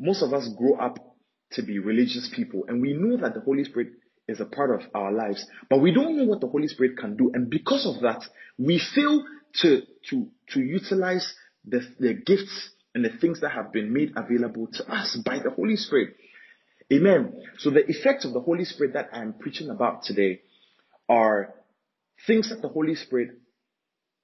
most 0.00 0.24
of 0.24 0.34
us 0.34 0.48
grow 0.58 0.74
up 0.74 0.98
to 1.52 1.62
be 1.62 1.78
religious 1.78 2.28
people 2.34 2.64
and 2.66 2.82
we 2.82 2.92
know 2.92 3.16
that 3.16 3.32
the 3.32 3.40
Holy 3.40 3.62
Spirit 3.62 3.92
is 4.26 4.40
a 4.40 4.44
part 4.44 4.74
of 4.74 4.80
our 4.92 5.12
lives, 5.12 5.46
but 5.68 5.78
we 5.78 5.94
don't 5.94 6.16
know 6.16 6.24
what 6.24 6.40
the 6.40 6.48
Holy 6.48 6.66
Spirit 6.66 6.98
can 6.98 7.16
do. 7.16 7.30
And 7.32 7.48
because 7.48 7.86
of 7.86 8.02
that, 8.02 8.24
we 8.58 8.82
fail 8.92 9.24
to, 9.62 9.82
to, 10.10 10.26
to 10.48 10.60
utilize 10.60 11.32
the, 11.64 11.80
the 12.00 12.14
gifts 12.14 12.70
and 12.96 13.04
the 13.04 13.10
things 13.20 13.40
that 13.40 13.52
have 13.52 13.72
been 13.72 13.92
made 13.92 14.14
available 14.16 14.66
to 14.72 14.92
us 14.92 15.16
by 15.24 15.38
the 15.38 15.50
Holy 15.50 15.76
Spirit. 15.76 16.16
Amen. 16.92 17.42
So 17.58 17.70
the 17.70 17.86
effects 17.88 18.24
of 18.24 18.32
the 18.32 18.40
Holy 18.40 18.64
Spirit 18.64 18.94
that 18.94 19.10
I'm 19.12 19.32
preaching 19.34 19.70
about 19.70 20.02
today 20.02 20.40
are 21.08 21.54
things 22.26 22.50
that 22.50 22.62
the 22.62 22.68
Holy 22.68 22.94
Spirit 22.96 23.30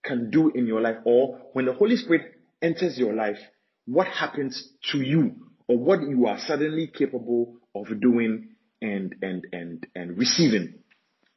can 0.05 0.31
do 0.31 0.51
in 0.51 0.67
your 0.67 0.81
life 0.81 0.97
or 1.05 1.41
when 1.53 1.67
the 1.67 1.73
Holy 1.73 1.97
Spirit 1.97 2.33
enters 2.63 2.99
your 2.99 3.13
life, 3.13 3.39
what 3.87 4.07
happens 4.07 4.69
to 4.93 4.99
you 4.99 5.35
or 5.69 5.79
what 5.79 6.03
you 6.03 6.27
are 6.27 6.39
suddenly 6.39 6.89
capable 6.89 7.57
of 7.75 7.87
doing 8.01 8.51
and, 8.83 9.15
and, 9.23 9.47
and, 9.53 9.87
and 9.95 10.19
receiving. 10.19 10.75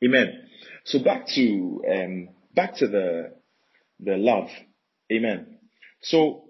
Amen. 0.03 0.47
So 0.85 1.03
back 1.03 1.27
to, 1.35 1.81
um, 1.91 2.29
back 2.55 2.75
to 2.77 2.87
the, 2.87 3.33
the 3.99 4.17
love. 4.17 4.49
Amen. 5.11 5.57
So 6.01 6.45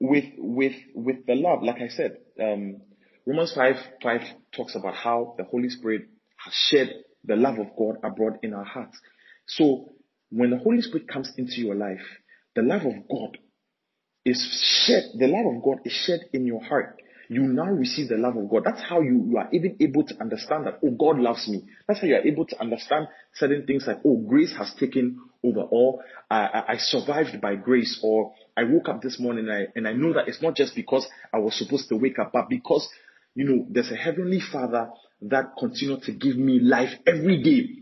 with, 0.00 0.24
with, 0.36 0.74
with 0.94 1.26
the 1.26 1.34
love, 1.34 1.62
like 1.62 1.80
I 1.80 1.88
said, 1.88 2.18
um, 2.42 2.82
Romans 3.26 3.52
5 3.54 3.76
5 4.02 4.20
talks 4.56 4.74
about 4.74 4.94
how 4.94 5.34
the 5.38 5.44
Holy 5.44 5.68
Spirit 5.68 6.08
has 6.36 6.54
shed 6.54 7.04
the 7.24 7.36
love 7.36 7.58
of 7.58 7.68
God 7.76 7.96
abroad 8.02 8.38
in 8.42 8.54
our 8.54 8.64
hearts. 8.64 8.98
So 9.46 9.90
when 10.30 10.50
the 10.50 10.58
Holy 10.58 10.80
Spirit 10.80 11.08
comes 11.08 11.30
into 11.36 11.60
your 11.60 11.74
life, 11.74 12.02
the 12.54 12.62
love 12.62 12.82
of 12.82 13.08
God 13.08 13.38
is 14.24 14.40
shed, 14.86 15.04
the 15.18 15.26
love 15.26 15.54
of 15.54 15.62
God 15.62 15.78
is 15.84 15.92
shed 15.92 16.20
in 16.32 16.46
your 16.46 16.62
heart. 16.62 17.00
You 17.28 17.42
now 17.42 17.66
receive 17.70 18.08
the 18.08 18.16
love 18.16 18.36
of 18.36 18.50
God. 18.50 18.64
That's 18.64 18.82
how 18.82 19.00
you, 19.02 19.24
you 19.28 19.36
are 19.38 19.48
even 19.52 19.76
able 19.78 20.02
to 20.04 20.20
understand 20.20 20.66
that, 20.66 20.80
oh, 20.84 20.90
God 20.90 21.20
loves 21.20 21.46
me. 21.46 21.62
That's 21.86 22.00
how 22.00 22.08
you 22.08 22.16
are 22.16 22.26
able 22.26 22.44
to 22.44 22.60
understand 22.60 23.06
certain 23.34 23.66
things 23.66 23.84
like, 23.86 23.98
oh, 24.04 24.16
grace 24.16 24.52
has 24.58 24.74
taken 24.74 25.20
over, 25.44 25.60
or 25.60 26.00
I, 26.28 26.64
I 26.70 26.76
survived 26.78 27.40
by 27.40 27.54
grace, 27.54 28.00
or 28.02 28.32
I 28.56 28.64
woke 28.64 28.88
up 28.88 29.00
this 29.00 29.20
morning 29.20 29.48
and 29.48 29.52
I, 29.52 29.66
and 29.76 29.86
I 29.86 29.92
know 29.92 30.12
that 30.14 30.26
it's 30.26 30.42
not 30.42 30.56
just 30.56 30.74
because 30.74 31.06
I 31.32 31.38
was 31.38 31.56
supposed 31.56 31.88
to 31.90 31.96
wake 31.96 32.18
up, 32.18 32.32
but 32.32 32.48
because 32.48 32.88
you 33.34 33.44
know, 33.44 33.66
there's 33.70 33.90
a 33.90 33.96
heavenly 33.96 34.40
father 34.40 34.90
that 35.22 35.52
continues 35.58 36.04
to 36.06 36.12
give 36.12 36.36
me 36.36 36.60
life 36.60 36.90
every 37.06 37.42
day. 37.42 37.76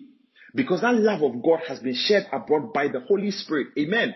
Because 0.54 0.80
that 0.80 0.94
love 0.94 1.22
of 1.22 1.42
God 1.42 1.60
has 1.68 1.78
been 1.80 1.94
shed 1.94 2.26
abroad 2.32 2.72
by 2.72 2.88
the 2.88 3.00
Holy 3.00 3.30
Spirit. 3.30 3.68
Amen. 3.78 4.14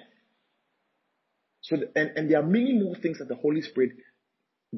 So, 1.60 1.76
and, 1.94 2.10
and 2.16 2.30
there 2.30 2.40
are 2.40 2.46
many 2.46 2.72
more 2.72 2.96
things 2.96 3.18
that 3.18 3.28
the 3.28 3.36
Holy 3.36 3.62
Spirit 3.62 3.92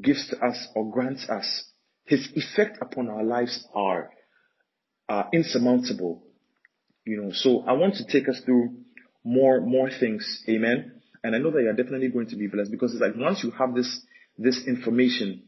gives 0.00 0.28
to 0.28 0.38
us 0.44 0.68
or 0.74 0.90
grants 0.90 1.28
us. 1.28 1.64
His 2.04 2.28
effect 2.34 2.78
upon 2.82 3.08
our 3.08 3.24
lives 3.24 3.66
are, 3.74 4.10
are 5.08 5.28
insurmountable. 5.32 6.22
You 7.06 7.22
know, 7.22 7.30
so 7.32 7.64
I 7.66 7.72
want 7.72 7.94
to 7.94 8.06
take 8.06 8.28
us 8.28 8.40
through 8.44 8.76
more, 9.24 9.60
more 9.60 9.90
things. 9.90 10.44
Amen. 10.48 11.00
And 11.22 11.34
I 11.34 11.38
know 11.38 11.50
that 11.52 11.62
you're 11.62 11.72
definitely 11.72 12.08
going 12.08 12.28
to 12.28 12.36
be 12.36 12.48
blessed 12.48 12.70
because 12.70 12.92
it's 12.92 13.00
like 13.00 13.16
once 13.16 13.42
you 13.42 13.50
have 13.52 13.74
this, 13.74 14.00
this 14.36 14.66
information, 14.66 15.42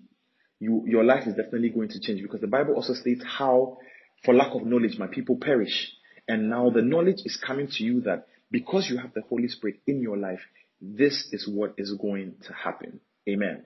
you, 0.58 0.84
your 0.86 1.04
life 1.04 1.26
is 1.26 1.34
definitely 1.34 1.70
going 1.70 1.88
to 1.90 2.00
change 2.00 2.22
because 2.22 2.40
the 2.40 2.46
Bible 2.46 2.74
also 2.74 2.94
states 2.94 3.22
how, 3.24 3.78
for 4.24 4.34
lack 4.34 4.54
of 4.54 4.64
knowledge, 4.64 4.98
my 4.98 5.06
people 5.06 5.36
perish. 5.36 5.92
And 6.28 6.48
now 6.48 6.70
the 6.70 6.82
knowledge 6.82 7.20
is 7.24 7.38
coming 7.44 7.68
to 7.72 7.84
you 7.84 8.00
that 8.02 8.26
because 8.50 8.88
you 8.88 8.98
have 8.98 9.12
the 9.14 9.22
Holy 9.28 9.48
Spirit 9.48 9.80
in 9.86 10.00
your 10.00 10.16
life, 10.16 10.40
this 10.80 11.28
is 11.32 11.48
what 11.48 11.74
is 11.78 11.94
going 12.00 12.34
to 12.46 12.52
happen. 12.52 13.00
Amen. 13.28 13.64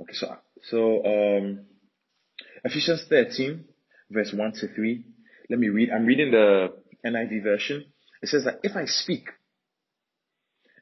Okay, 0.00 0.12
so, 0.12 0.34
so, 0.62 1.04
um, 1.04 1.60
Ephesians 2.64 3.04
13, 3.08 3.64
verse 4.10 4.32
1 4.32 4.52
to 4.52 4.74
3. 4.74 5.04
Let 5.50 5.58
me 5.58 5.68
read. 5.68 5.90
I'm 5.90 6.06
reading 6.06 6.30
the 6.30 6.74
NIV 7.04 7.42
version. 7.42 7.84
It 8.22 8.28
says 8.28 8.44
that 8.44 8.60
if 8.62 8.76
I 8.76 8.84
speak 8.86 9.26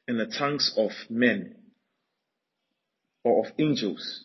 in 0.07 0.19
the 0.19 0.27
tongues 0.27 0.75
of 0.77 0.91
men 1.09 1.57
or 3.25 3.47
of 3.47 3.53
angels, 3.59 4.25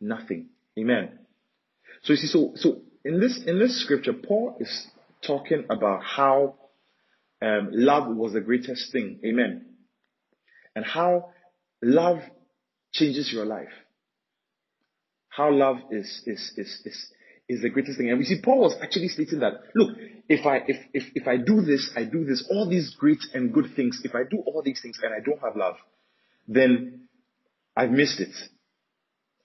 nothing. 0.00 0.48
Amen. 0.78 1.18
So 2.02 2.12
you 2.12 2.16
see, 2.16 2.26
so, 2.26 2.52
so 2.56 2.80
in 3.04 3.20
this, 3.20 3.42
in 3.46 3.58
this 3.58 3.82
scripture, 3.82 4.12
Paul 4.12 4.56
is 4.60 4.86
talking 5.26 5.64
about 5.70 6.02
how 6.02 6.54
um, 7.42 7.68
love 7.72 8.14
was 8.14 8.32
the 8.32 8.40
greatest 8.40 8.92
thing. 8.92 9.20
Amen. 9.24 9.66
And 10.74 10.84
how 10.84 11.30
love 11.82 12.18
changes 12.92 13.32
your 13.32 13.44
life. 13.44 13.72
How 15.28 15.52
love 15.52 15.76
is, 15.90 16.22
is, 16.26 16.52
is, 16.56 16.82
is, 16.84 17.12
is 17.48 17.62
the 17.62 17.70
greatest 17.70 17.98
thing. 17.98 18.10
And 18.10 18.18
we 18.18 18.24
see 18.24 18.40
Paul 18.42 18.60
was 18.60 18.76
actually 18.82 19.08
stating 19.08 19.40
that, 19.40 19.54
look, 19.74 19.96
if 20.28 20.46
I, 20.46 20.58
if, 20.66 20.76
if, 20.92 21.04
if 21.14 21.28
I 21.28 21.36
do 21.36 21.62
this, 21.62 21.90
I 21.96 22.04
do 22.04 22.24
this, 22.24 22.46
all 22.50 22.68
these 22.68 22.94
great 22.98 23.20
and 23.34 23.52
good 23.52 23.74
things, 23.74 24.00
if 24.04 24.14
I 24.14 24.22
do 24.28 24.42
all 24.46 24.62
these 24.64 24.80
things 24.80 24.98
and 25.02 25.12
I 25.12 25.18
don't 25.24 25.40
have 25.40 25.56
love, 25.56 25.76
then 26.46 27.08
I've 27.76 27.90
missed 27.90 28.20
it. 28.20 28.34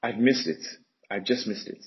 I've 0.05 0.19
missed 0.19 0.47
it. 0.47 0.63
I've 1.09 1.25
just 1.25 1.47
missed 1.47 1.67
it. 1.67 1.83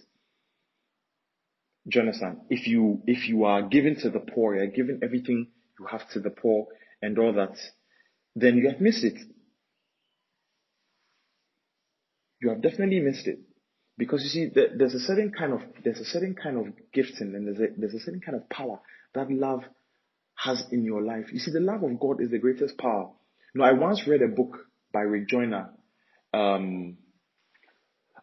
Understand? 1.97 2.39
If 2.51 2.67
you, 2.67 3.01
if 3.07 3.29
you 3.29 3.45
are 3.45 3.63
giving 3.63 3.95
to 4.03 4.11
the 4.11 4.19
poor, 4.19 4.57
you're 4.57 4.67
giving 4.67 4.99
everything 5.05 5.47
you 5.79 5.87
have 5.87 6.09
to 6.11 6.21
the 6.21 6.31
poor 6.31 6.67
and 7.01 7.17
all 7.17 7.33
that, 7.35 7.57
then 8.35 8.57
you 8.57 8.69
have 8.71 8.81
missed 8.81 9.05
it. 9.05 9.19
You 12.43 12.51
have 12.51 12.61
definitely 12.61 12.99
missed 12.99 13.29
it. 13.29 13.39
Because 13.97 14.25
you 14.25 14.29
see, 14.29 14.51
there's 14.53 14.95
a 14.95 15.01
certain 15.01 15.31
kind 15.37 15.53
of 15.53 15.61
there's 15.85 16.01
a 16.01 16.05
certain 16.05 16.35
kind 16.35 16.57
of 16.59 16.67
gifting 16.93 17.35
and 17.35 17.47
there's 17.47 17.59
a 17.59 17.75
there's 17.77 17.95
a 17.95 18.01
certain 18.01 18.21
kind 18.21 18.37
of 18.37 18.49
power 18.49 18.81
that 19.15 19.31
love 19.31 19.63
has 20.35 20.65
in 20.73 20.85
your 20.85 21.03
life. 21.03 21.27
You 21.33 21.39
see, 21.39 21.53
the 21.53 21.61
love 21.61 21.85
of 21.85 21.99
God 22.01 22.21
is 22.21 22.31
the 22.31 22.39
greatest 22.39 22.79
power. 22.79 23.11
You 23.55 23.63
I 23.63 23.73
once 23.73 24.07
read 24.07 24.23
a 24.23 24.29
book 24.29 24.57
by 24.93 25.01
Rick 25.01 25.29
Joyner. 25.29 25.71
Um, 26.33 26.99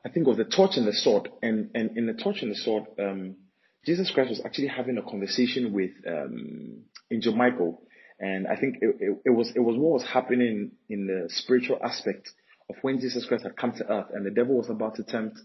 I 0.05 0.09
think 0.09 0.27
it 0.27 0.29
was 0.29 0.37
the 0.37 0.45
torch 0.45 0.77
and 0.77 0.87
the 0.87 0.93
sword, 0.93 1.29
and 1.41 1.71
and 1.73 1.97
in 1.97 2.05
the 2.05 2.13
torch 2.13 2.41
and 2.41 2.51
the 2.51 2.55
sword, 2.55 2.83
um, 2.99 3.37
Jesus 3.85 4.11
Christ 4.11 4.29
was 4.29 4.41
actually 4.45 4.67
having 4.67 4.97
a 4.97 5.01
conversation 5.01 5.73
with 5.73 5.91
um, 6.07 6.83
Angel 7.11 7.35
Michael, 7.35 7.81
and 8.19 8.47
I 8.47 8.55
think 8.55 8.75
it, 8.81 8.95
it, 8.99 9.17
it 9.25 9.29
was 9.31 9.51
it 9.55 9.59
was 9.59 9.75
what 9.77 9.93
was 9.93 10.05
happening 10.05 10.71
in 10.89 11.07
the 11.07 11.29
spiritual 11.29 11.79
aspect 11.83 12.29
of 12.69 12.75
when 12.83 12.99
Jesus 12.99 13.25
Christ 13.25 13.43
had 13.43 13.57
come 13.57 13.73
to 13.73 13.91
earth, 13.91 14.07
and 14.13 14.25
the 14.25 14.31
devil 14.31 14.55
was 14.55 14.69
about 14.69 14.95
to 14.95 15.03
tempt 15.03 15.39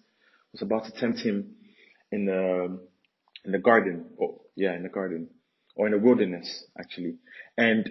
was 0.53 0.63
about 0.63 0.85
to 0.85 0.93
tempt 0.93 1.21
him 1.21 1.55
in 2.13 2.27
the 2.27 2.81
in 3.45 3.53
the 3.53 3.59
garden. 3.59 4.11
Oh, 4.21 4.43
yeah, 4.57 4.75
in 4.75 4.83
the 4.83 4.89
garden. 4.89 5.29
Or 5.77 5.87
in 5.87 5.93
the 5.93 5.99
wilderness 5.99 6.65
actually. 6.79 7.17
And 7.57 7.89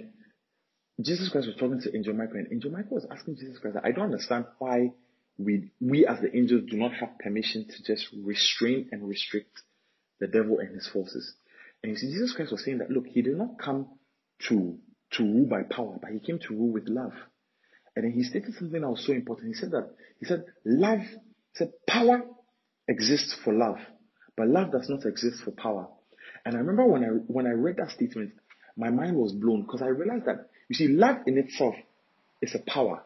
Jesus 1.02 1.30
Christ 1.30 1.48
was 1.48 1.56
talking 1.56 1.82
to 1.82 1.96
Angel 1.96 2.14
Michael, 2.14 2.36
and 2.36 2.48
Angel 2.52 2.70
Michael 2.70 2.96
was 2.96 3.08
asking 3.10 3.38
Jesus 3.38 3.58
Christ, 3.58 3.78
I 3.84 3.92
don't 3.92 4.06
understand 4.06 4.46
why 4.60 4.92
we 5.40 5.72
we 5.80 6.06
as 6.06 6.20
the 6.20 6.36
angels 6.36 6.64
do 6.70 6.78
not 6.78 6.94
have 6.94 7.18
permission 7.20 7.66
to 7.66 7.84
just 7.84 8.08
restrain 8.24 8.90
and 8.92 9.08
restrict 9.08 9.62
the 10.20 10.28
devil 10.28 10.60
and 10.60 10.76
his 10.76 10.88
forces. 10.88 11.34
And 11.82 11.92
you 11.92 11.98
see, 11.98 12.08
Jesus 12.12 12.34
Christ 12.34 12.52
was 12.52 12.64
saying 12.64 12.80
that 12.80 12.92
look, 12.92 13.08
he 13.08 13.22
did 13.22 13.38
not 13.38 13.58
come 13.58 13.88
to 14.50 14.78
to 15.12 15.24
rule 15.24 15.48
by 15.48 15.64
power, 15.64 15.98
but 16.02 16.12
he 16.12 16.20
came 16.20 16.40
to 16.40 16.54
rule 16.54 16.72
with 16.72 16.88
love. 16.88 17.14
And 17.96 18.06
then 18.06 18.12
he 18.12 18.24
stated 18.24 18.54
something 18.54 18.82
that 18.82 18.90
was 18.90 19.06
so 19.06 19.14
important. 19.14 19.48
He 19.48 19.54
said 19.54 19.72
that 19.72 19.90
he 20.20 20.26
said 20.26 20.44
love, 20.66 21.00
he 21.00 21.56
said 21.56 21.72
power 21.88 22.22
exists 22.88 23.36
for 23.44 23.54
love, 23.54 23.78
but 24.36 24.48
love 24.48 24.72
does 24.72 24.90
not 24.90 25.06
exist 25.06 25.42
for 25.44 25.52
power. 25.52 25.88
And 26.46 26.56
I 26.56 26.60
remember 26.60 26.86
when 26.86 27.04
I 27.04 27.08
when 27.08 27.48
I 27.48 27.52
read 27.52 27.78
that 27.78 27.92
statement, 27.92 28.34
my 28.78 28.90
mind 28.90 29.16
was 29.16 29.32
blown 29.32 29.64
because 29.64 29.82
I 29.82 29.88
realized 29.88 30.26
that 30.26 30.50
you 30.70 30.76
see, 30.76 30.88
love 30.88 31.18
in 31.26 31.38
itself 31.38 31.76
is 32.42 32.56
a 32.56 32.60
power. 32.60 33.04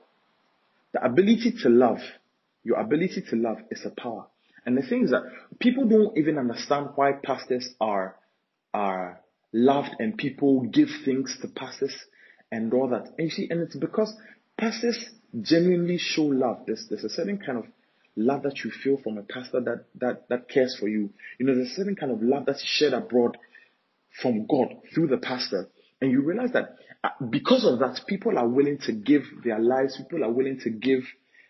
The 0.91 1.03
ability 1.03 1.53
to 1.63 1.69
love, 1.69 1.99
your 2.63 2.79
ability 2.79 3.23
to 3.29 3.35
love 3.35 3.57
is 3.71 3.85
a 3.85 3.89
power. 3.89 4.27
And 4.65 4.77
the 4.77 4.81
thing 4.81 5.03
is 5.03 5.11
that 5.11 5.23
people 5.59 5.85
don't 5.85 6.17
even 6.17 6.37
understand 6.37 6.89
why 6.95 7.13
pastors 7.23 7.69
are 7.81 8.15
are 8.73 9.21
loved 9.51 9.95
and 9.99 10.17
people 10.17 10.61
give 10.61 10.89
things 11.05 11.37
to 11.41 11.47
pastors 11.47 11.95
and 12.51 12.73
all 12.73 12.89
that. 12.89 13.07
And 13.17 13.25
you 13.25 13.29
see, 13.29 13.47
and 13.49 13.61
it's 13.61 13.75
because 13.75 14.15
pastors 14.57 15.09
genuinely 15.41 15.97
show 15.97 16.23
love. 16.23 16.61
There's 16.65 16.87
there's 16.89 17.03
a 17.03 17.09
certain 17.09 17.37
kind 17.37 17.57
of 17.57 17.65
love 18.15 18.43
that 18.43 18.63
you 18.63 18.71
feel 18.71 18.97
from 18.97 19.17
a 19.17 19.23
pastor 19.23 19.61
that, 19.61 19.85
that, 19.95 20.29
that 20.29 20.49
cares 20.49 20.77
for 20.79 20.87
you. 20.87 21.09
You 21.39 21.45
know, 21.45 21.55
there's 21.55 21.71
a 21.71 21.75
certain 21.75 21.95
kind 21.95 22.11
of 22.11 22.21
love 22.21 22.45
that's 22.45 22.63
shared 22.63 22.93
abroad 22.93 23.37
from 24.21 24.45
God 24.45 24.75
through 24.93 25.07
the 25.07 25.17
pastor. 25.17 25.69
And 26.01 26.11
you 26.11 26.21
realize 26.21 26.51
that 26.53 26.75
uh, 27.03 27.09
because 27.29 27.65
of 27.65 27.79
that, 27.79 28.01
people 28.07 28.37
are 28.37 28.47
willing 28.47 28.77
to 28.85 28.91
give 28.91 29.23
their 29.43 29.59
lives, 29.59 29.97
people 29.97 30.23
are 30.23 30.31
willing 30.31 30.59
to 30.59 30.69
give 30.69 31.03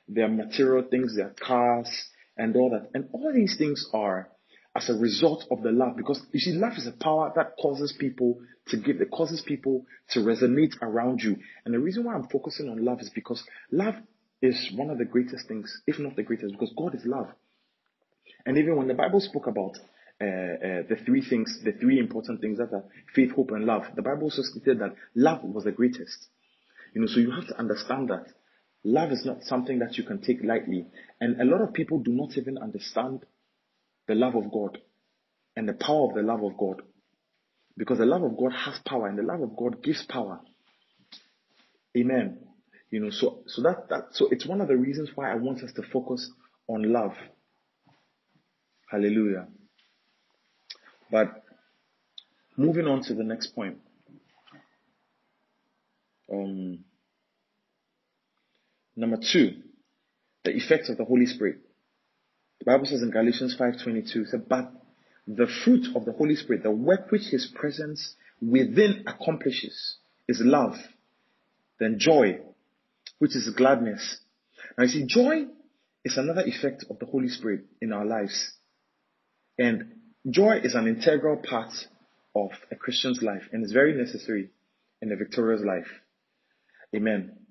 their 0.07 0.27
material 0.27 0.85
things, 0.89 1.15
their 1.15 1.33
cars, 1.39 1.89
and 2.37 2.55
all 2.55 2.71
that. 2.71 2.89
And 2.93 3.09
all 3.13 3.31
these 3.33 3.55
things 3.57 3.87
are 3.93 4.29
as 4.75 4.89
a 4.89 4.93
result 4.93 5.45
of 5.51 5.61
the 5.61 5.71
love. 5.71 5.95
Because 5.95 6.21
you 6.31 6.39
see, 6.39 6.53
love 6.53 6.73
is 6.77 6.87
a 6.87 7.03
power 7.03 7.31
that 7.35 7.53
causes 7.61 7.95
people 7.97 8.39
to 8.67 8.77
give, 8.77 9.01
it 9.01 9.11
causes 9.11 9.41
people 9.45 9.85
to 10.09 10.19
resonate 10.19 10.73
around 10.81 11.21
you. 11.21 11.37
And 11.65 11.73
the 11.73 11.79
reason 11.79 12.05
why 12.05 12.15
I'm 12.15 12.27
focusing 12.27 12.69
on 12.69 12.83
love 12.83 12.99
is 13.01 13.11
because 13.13 13.43
love 13.71 13.95
is 14.41 14.71
one 14.75 14.89
of 14.89 14.97
the 14.97 15.05
greatest 15.05 15.47
things, 15.47 15.81
if 15.87 15.99
not 15.99 16.15
the 16.15 16.23
greatest, 16.23 16.53
because 16.53 16.73
God 16.77 16.95
is 16.95 17.05
love. 17.05 17.27
And 18.45 18.57
even 18.57 18.75
when 18.75 18.87
the 18.87 18.93
Bible 18.93 19.21
spoke 19.21 19.47
about 19.47 19.77
uh, 20.21 20.25
uh, 20.25 20.83
the 20.89 20.97
three 21.05 21.21
things, 21.21 21.59
the 21.63 21.73
three 21.73 21.99
important 21.99 22.41
things 22.41 22.57
that 22.57 22.73
are 22.73 22.83
faith, 23.15 23.31
hope, 23.31 23.51
and 23.51 23.65
love, 23.65 23.83
the 23.95 24.01
Bible 24.01 24.23
also 24.23 24.41
stated 24.41 24.79
that 24.79 24.95
love 25.15 25.43
was 25.43 25.63
the 25.63 25.71
greatest. 25.71 26.27
You 26.93 27.01
know, 27.01 27.07
so 27.07 27.19
you 27.19 27.31
have 27.31 27.47
to 27.47 27.57
understand 27.57 28.09
that 28.09 28.27
love 28.83 29.11
is 29.11 29.25
not 29.25 29.43
something 29.43 29.79
that 29.79 29.97
you 29.97 30.03
can 30.03 30.21
take 30.21 30.43
lightly. 30.43 30.87
And 31.19 31.41
a 31.41 31.45
lot 31.45 31.61
of 31.61 31.73
people 31.73 31.99
do 31.99 32.11
not 32.11 32.37
even 32.37 32.57
understand 32.57 33.25
the 34.07 34.15
love 34.15 34.35
of 34.35 34.51
God 34.51 34.77
and 35.55 35.67
the 35.67 35.73
power 35.73 36.09
of 36.09 36.15
the 36.15 36.21
love 36.21 36.43
of 36.43 36.57
God. 36.57 36.81
Because 37.77 37.97
the 37.97 38.05
love 38.05 38.23
of 38.23 38.37
God 38.37 38.51
has 38.53 38.79
power 38.85 39.07
and 39.07 39.17
the 39.17 39.23
love 39.23 39.41
of 39.41 39.55
God 39.55 39.81
gives 39.81 40.03
power. 40.03 40.41
Amen. 41.97 42.39
You 42.91 42.99
know, 42.99 43.09
so 43.09 43.43
so 43.47 43.63
that 43.63 43.89
that 43.89 44.09
so 44.11 44.27
it's 44.29 44.45
one 44.45 44.61
of 44.61 44.67
the 44.67 44.77
reasons 44.77 45.09
why 45.15 45.31
I 45.31 45.35
want 45.35 45.63
us 45.63 45.71
to 45.73 45.81
focus 45.81 46.29
on 46.67 46.91
love. 46.91 47.13
Hallelujah. 48.91 49.47
But 51.09 51.43
moving 52.55 52.85
on 52.85 53.01
to 53.03 53.15
the 53.15 53.23
next 53.23 53.55
point. 53.55 53.77
Um, 56.31 56.83
number 58.95 59.17
two, 59.17 59.61
the 60.43 60.55
effects 60.55 60.89
of 60.89 60.97
the 60.97 61.05
Holy 61.05 61.25
Spirit. 61.25 61.57
The 62.59 62.65
Bible 62.65 62.85
says 62.85 63.01
in 63.01 63.11
Galatians 63.11 63.55
5:22, 63.55 64.25
said, 64.25 64.47
"But 64.47 64.71
the 65.27 65.47
fruit 65.47 65.95
of 65.95 66.05
the 66.05 66.11
Holy 66.11 66.35
Spirit, 66.35 66.63
the 66.63 66.71
work 66.71 67.11
which 67.11 67.29
His 67.29 67.47
presence 67.47 68.15
within 68.41 69.03
accomplishes, 69.07 69.97
is 70.27 70.41
love, 70.41 70.75
then 71.79 71.99
joy, 71.99 72.39
which 73.19 73.35
is 73.35 73.49
gladness. 73.55 74.17
Now 74.77 74.85
you 74.85 74.89
see, 74.89 75.05
joy 75.05 75.45
is 76.03 76.17
another 76.17 76.43
effect 76.45 76.85
of 76.89 76.99
the 76.99 77.05
Holy 77.05 77.29
Spirit 77.29 77.65
in 77.81 77.93
our 77.93 78.05
lives. 78.05 78.53
And 79.57 79.93
joy 80.29 80.59
is 80.63 80.75
an 80.75 80.87
integral 80.87 81.37
part 81.37 81.73
of 82.35 82.51
a 82.71 82.75
Christian's 82.75 83.21
life 83.21 83.43
and 83.51 83.63
is 83.63 83.71
very 83.71 83.93
necessary 83.93 84.49
in 85.01 85.11
a 85.11 85.15
victorious 85.15 85.61
life. 85.61 85.87
Amen. 86.95 87.42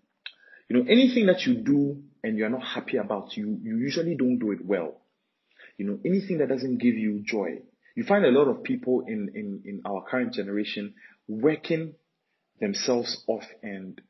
You 0.72 0.78
know, 0.78 0.90
anything 0.90 1.26
that 1.26 1.44
you 1.44 1.56
do 1.56 2.02
and 2.24 2.38
you're 2.38 2.48
not 2.48 2.62
happy 2.62 2.96
about, 2.96 3.36
you, 3.36 3.58
you 3.62 3.76
usually 3.76 4.16
don't 4.16 4.38
do 4.38 4.52
it 4.52 4.64
well. 4.64 5.02
You 5.76 5.84
know, 5.84 5.98
anything 6.02 6.38
that 6.38 6.48
doesn't 6.48 6.78
give 6.78 6.94
you 6.94 7.22
joy. 7.26 7.58
You 7.94 8.04
find 8.04 8.24
a 8.24 8.30
lot 8.30 8.48
of 8.48 8.62
people 8.62 9.04
in, 9.06 9.32
in, 9.34 9.60
in 9.66 9.82
our 9.84 10.02
current 10.08 10.32
generation 10.32 10.94
working 11.28 11.92
themselves 12.58 13.22
off 13.26 13.44
and, 13.62 14.00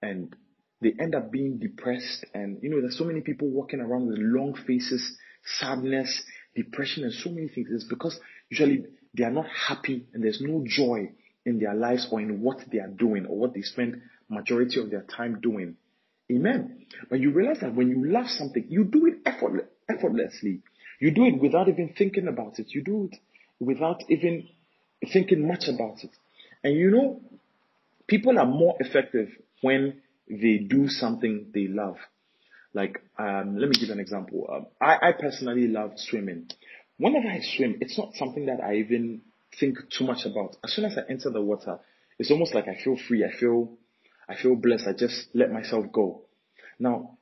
and 0.00 0.36
they 0.80 0.92
end 1.00 1.16
up 1.16 1.32
being 1.32 1.58
depressed 1.58 2.24
and 2.34 2.58
you 2.62 2.70
know 2.70 2.80
there's 2.80 2.98
so 2.98 3.04
many 3.04 3.20
people 3.20 3.48
walking 3.48 3.80
around 3.80 4.06
with 4.06 4.18
long 4.18 4.54
faces 4.66 5.16
sadness 5.58 6.22
depression 6.56 7.04
and 7.04 7.12
so 7.12 7.30
many 7.30 7.48
things 7.48 7.68
is 7.68 7.84
because 7.88 8.18
usually 8.50 8.84
they 9.14 9.24
are 9.24 9.30
not 9.30 9.46
happy 9.46 10.06
and 10.12 10.22
there's 10.22 10.40
no 10.40 10.62
joy 10.66 11.10
in 11.46 11.58
their 11.58 11.74
lives 11.74 12.06
or 12.10 12.20
in 12.20 12.42
what 12.42 12.58
they 12.70 12.78
are 12.78 12.88
doing 12.88 13.26
or 13.26 13.36
what 13.36 13.54
they 13.54 13.62
spend 13.62 14.02
majority 14.28 14.80
of 14.80 14.90
their 14.90 15.02
time 15.02 15.40
doing. 15.40 15.76
Amen. 16.30 16.86
But 17.10 17.20
you 17.20 17.30
realize 17.30 17.60
that 17.60 17.74
when 17.74 17.88
you 17.88 18.06
love 18.06 18.28
something, 18.28 18.64
you 18.68 18.84
do 18.84 19.06
it 19.06 19.18
effortlessly. 19.88 20.60
You 21.00 21.10
do 21.10 21.24
it 21.24 21.40
without 21.40 21.68
even 21.68 21.94
thinking 21.96 22.28
about 22.28 22.58
it. 22.58 22.66
You 22.70 22.82
do 22.82 23.08
it 23.10 23.18
without 23.58 24.02
even 24.08 24.48
thinking 25.12 25.46
much 25.46 25.64
about 25.68 26.04
it. 26.04 26.10
And 26.62 26.74
you 26.74 26.90
know, 26.90 27.20
people 28.06 28.38
are 28.38 28.46
more 28.46 28.76
effective 28.78 29.28
when 29.60 30.00
they 30.28 30.58
do 30.58 30.88
something 30.88 31.50
they 31.52 31.66
love. 31.66 31.96
Like, 32.74 33.02
um, 33.18 33.56
let 33.58 33.68
me 33.68 33.76
give 33.78 33.90
an 33.90 34.00
example. 34.00 34.48
Um, 34.52 34.66
I, 34.80 35.08
I 35.08 35.12
personally 35.12 35.68
love 35.68 35.92
swimming. 35.96 36.48
Whenever 36.98 37.28
I 37.28 37.40
swim, 37.56 37.78
it's 37.80 37.98
not 37.98 38.14
something 38.14 38.46
that 38.46 38.60
I 38.62 38.76
even 38.76 39.22
think 39.58 39.76
too 39.90 40.04
much 40.06 40.24
about. 40.24 40.56
As 40.64 40.72
soon 40.72 40.86
as 40.86 40.96
I 40.96 41.02
enter 41.10 41.30
the 41.30 41.42
water, 41.42 41.80
it's 42.18 42.30
almost 42.30 42.54
like 42.54 42.68
I 42.68 42.76
feel 42.82 42.96
free. 42.96 43.24
I 43.24 43.32
feel, 43.38 43.70
I 44.28 44.36
feel 44.40 44.56
blessed. 44.56 44.86
I 44.88 44.92
just 44.92 45.28
let 45.34 45.50
myself 45.50 45.86
go. 45.92 46.26
Now, 46.78 47.18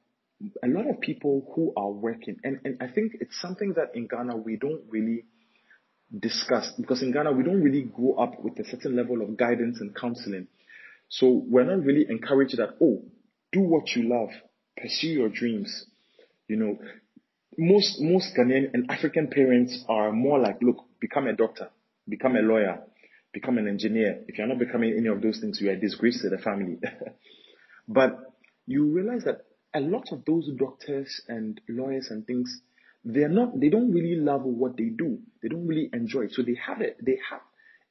a 0.63 0.69
lot 0.69 0.89
of 0.89 1.01
people 1.01 1.51
who 1.55 1.73
are 1.77 1.91
working, 1.91 2.37
and, 2.45 2.61
and 2.65 2.77
I 2.81 2.89
think 2.89 3.13
it's 3.21 3.39
something 3.41 3.75
that 3.77 3.95
in 3.95 4.07
Ghana 4.07 4.37
we 4.37 4.57
don't 4.57 4.83
really 4.89 5.25
discuss 6.19 6.73
because 6.79 7.03
in 7.03 7.13
Ghana 7.13 7.33
we 7.33 7.45
don't 7.45 7.63
really 7.63 7.83
grow 7.83 8.15
up 8.15 8.43
with 8.43 8.59
a 8.59 8.65
certain 8.65 8.97
level 8.97 9.23
of 9.23 9.37
guidance 9.37 9.81
and 9.81 9.95
counseling. 9.95 10.49
So 11.09 11.45
we're 11.47 11.65
not 11.65 11.85
really 11.85 12.07
encouraged 12.09 12.57
that, 12.59 12.77
oh, 12.81 13.03
do 13.53 13.61
what 13.61 13.91
you 13.95 14.09
love, 14.09 14.31
pursue 14.77 15.09
your 15.09 15.29
dreams. 15.29 15.87
You 16.49 16.57
know, 16.57 16.79
most, 17.59 18.01
most 18.01 18.35
Ghanaian 18.37 18.71
and 18.73 18.91
African 18.91 19.29
parents 19.29 19.85
are 19.89 20.13
more 20.13 20.39
like, 20.39 20.63
look, 20.63 20.85
become 21.01 21.27
a 21.27 21.33
doctor, 21.33 21.69
become 22.09 22.37
a 22.37 22.41
lawyer, 22.41 22.81
become 23.33 23.59
an 23.59 23.69
engineer. 23.69 24.23
If 24.27 24.39
you're 24.39 24.47
not 24.47 24.59
becoming 24.59 24.95
any 24.97 25.09
of 25.09 25.23
those 25.23 25.39
things, 25.41 25.61
you 25.61 25.71
are 25.71 25.75
a 25.75 25.81
disgrace 25.81 26.23
to 26.23 26.29
the 26.29 26.39
family. 26.39 26.79
but 27.89 28.19
you 28.67 28.85
realize 28.93 29.25
that 29.25 29.45
a 29.75 29.81
lot 29.81 30.09
of 30.13 30.25
those 30.25 30.51
doctors 30.57 31.21
and 31.29 31.61
lawyers 31.69 32.09
and 32.11 32.27
things, 32.27 32.61
they're 33.05 33.29
not, 33.29 33.59
they 33.59 33.69
don't 33.69 33.93
really 33.93 34.17
love 34.17 34.43
what 34.43 34.77
they 34.77 34.91
do. 34.97 35.19
They 35.43 35.49
don't 35.49 35.67
really 35.67 35.91
enjoy 35.93 36.23
it. 36.23 36.33
So 36.33 36.43
they 36.43 36.59
have 36.67 36.81
a, 36.81 36.95
they 37.01 37.19
have 37.31 37.41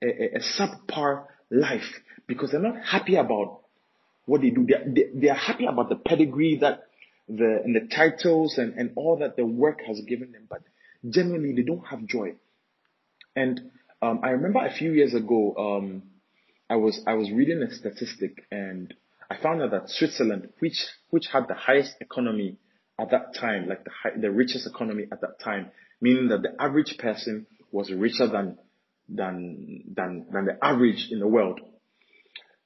a, 0.04 0.08
a, 0.08 0.38
a 0.38 0.39
subpar 0.39 1.25
life 1.49 2.02
because 2.28 2.52
they're 2.52 2.60
not 2.60 2.84
happy 2.84 3.15
about 3.15 3.62
what 4.25 4.41
they 4.41 4.49
do. 4.49 4.65
They're, 4.67 4.86
they, 4.86 5.06
they 5.13 5.30
are 5.30 5.36
happy 5.36 5.65
about 5.65 5.89
the 5.89 5.95
pedigree 5.95 6.60
that 6.62 6.84
the, 7.28 7.62
and 7.63 7.75
the 7.75 7.88
titles 7.93 8.58
and, 8.58 8.73
and 8.73 8.91
all 8.95 9.17
that 9.19 9.38
the 9.38 9.45
work 9.45 9.82
has 9.88 10.02
given 10.08 10.32
them, 10.32 10.47
but 10.49 10.62
generally 11.08 11.54
they 11.56 11.62
don't 11.62 11.86
have 11.88 12.06
joy. 12.06 12.36
And 13.36 13.71
um, 14.02 14.22
I 14.24 14.30
remember 14.30 14.66
a 14.66 14.72
few 14.72 14.92
years 14.94 15.14
ago, 15.14 15.56
um, 15.58 16.04
I 16.70 16.76
was 16.76 17.02
I 17.06 17.14
was 17.16 17.32
reading 17.32 17.62
a 17.64 17.74
statistic 17.74 18.46
and 18.52 18.94
I 19.30 19.38
found 19.42 19.62
out 19.62 19.72
that 19.72 19.90
Switzerland, 19.90 20.50
which 20.60 20.86
which 21.10 21.28
had 21.28 21.48
the 21.48 21.56
highest 21.56 21.96
economy 22.00 22.58
at 23.00 23.12
that 23.12 23.36
time, 23.36 23.68
like 23.68 23.84
the 23.84 23.92
high, 23.92 24.18
the 24.20 24.32
richest 24.32 24.68
economy 24.68 25.06
at 25.12 25.22
that 25.22 25.40
time, 25.44 25.72
meaning 26.02 26.30
that 26.30 26.42
the 26.42 26.56
average 26.60 26.98
person 26.98 27.46
was 27.72 27.92
richer 27.92 28.28
than 28.28 28.58
than 29.10 29.84
than 29.94 30.28
than 30.32 30.46
the 30.46 30.58
average 30.64 31.10
in 31.12 31.20
the 31.20 31.28
world. 31.28 31.60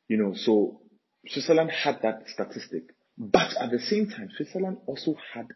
You 0.08 0.18
know, 0.18 0.34
so 0.36 0.82
Switzerland 1.28 1.72
had 1.72 2.02
that 2.04 2.24
statistic, 2.28 2.84
but 3.18 3.56
at 3.60 3.72
the 3.72 3.80
same 3.80 4.10
time, 4.10 4.30
Switzerland 4.36 4.78
also 4.86 5.16
had 5.34 5.48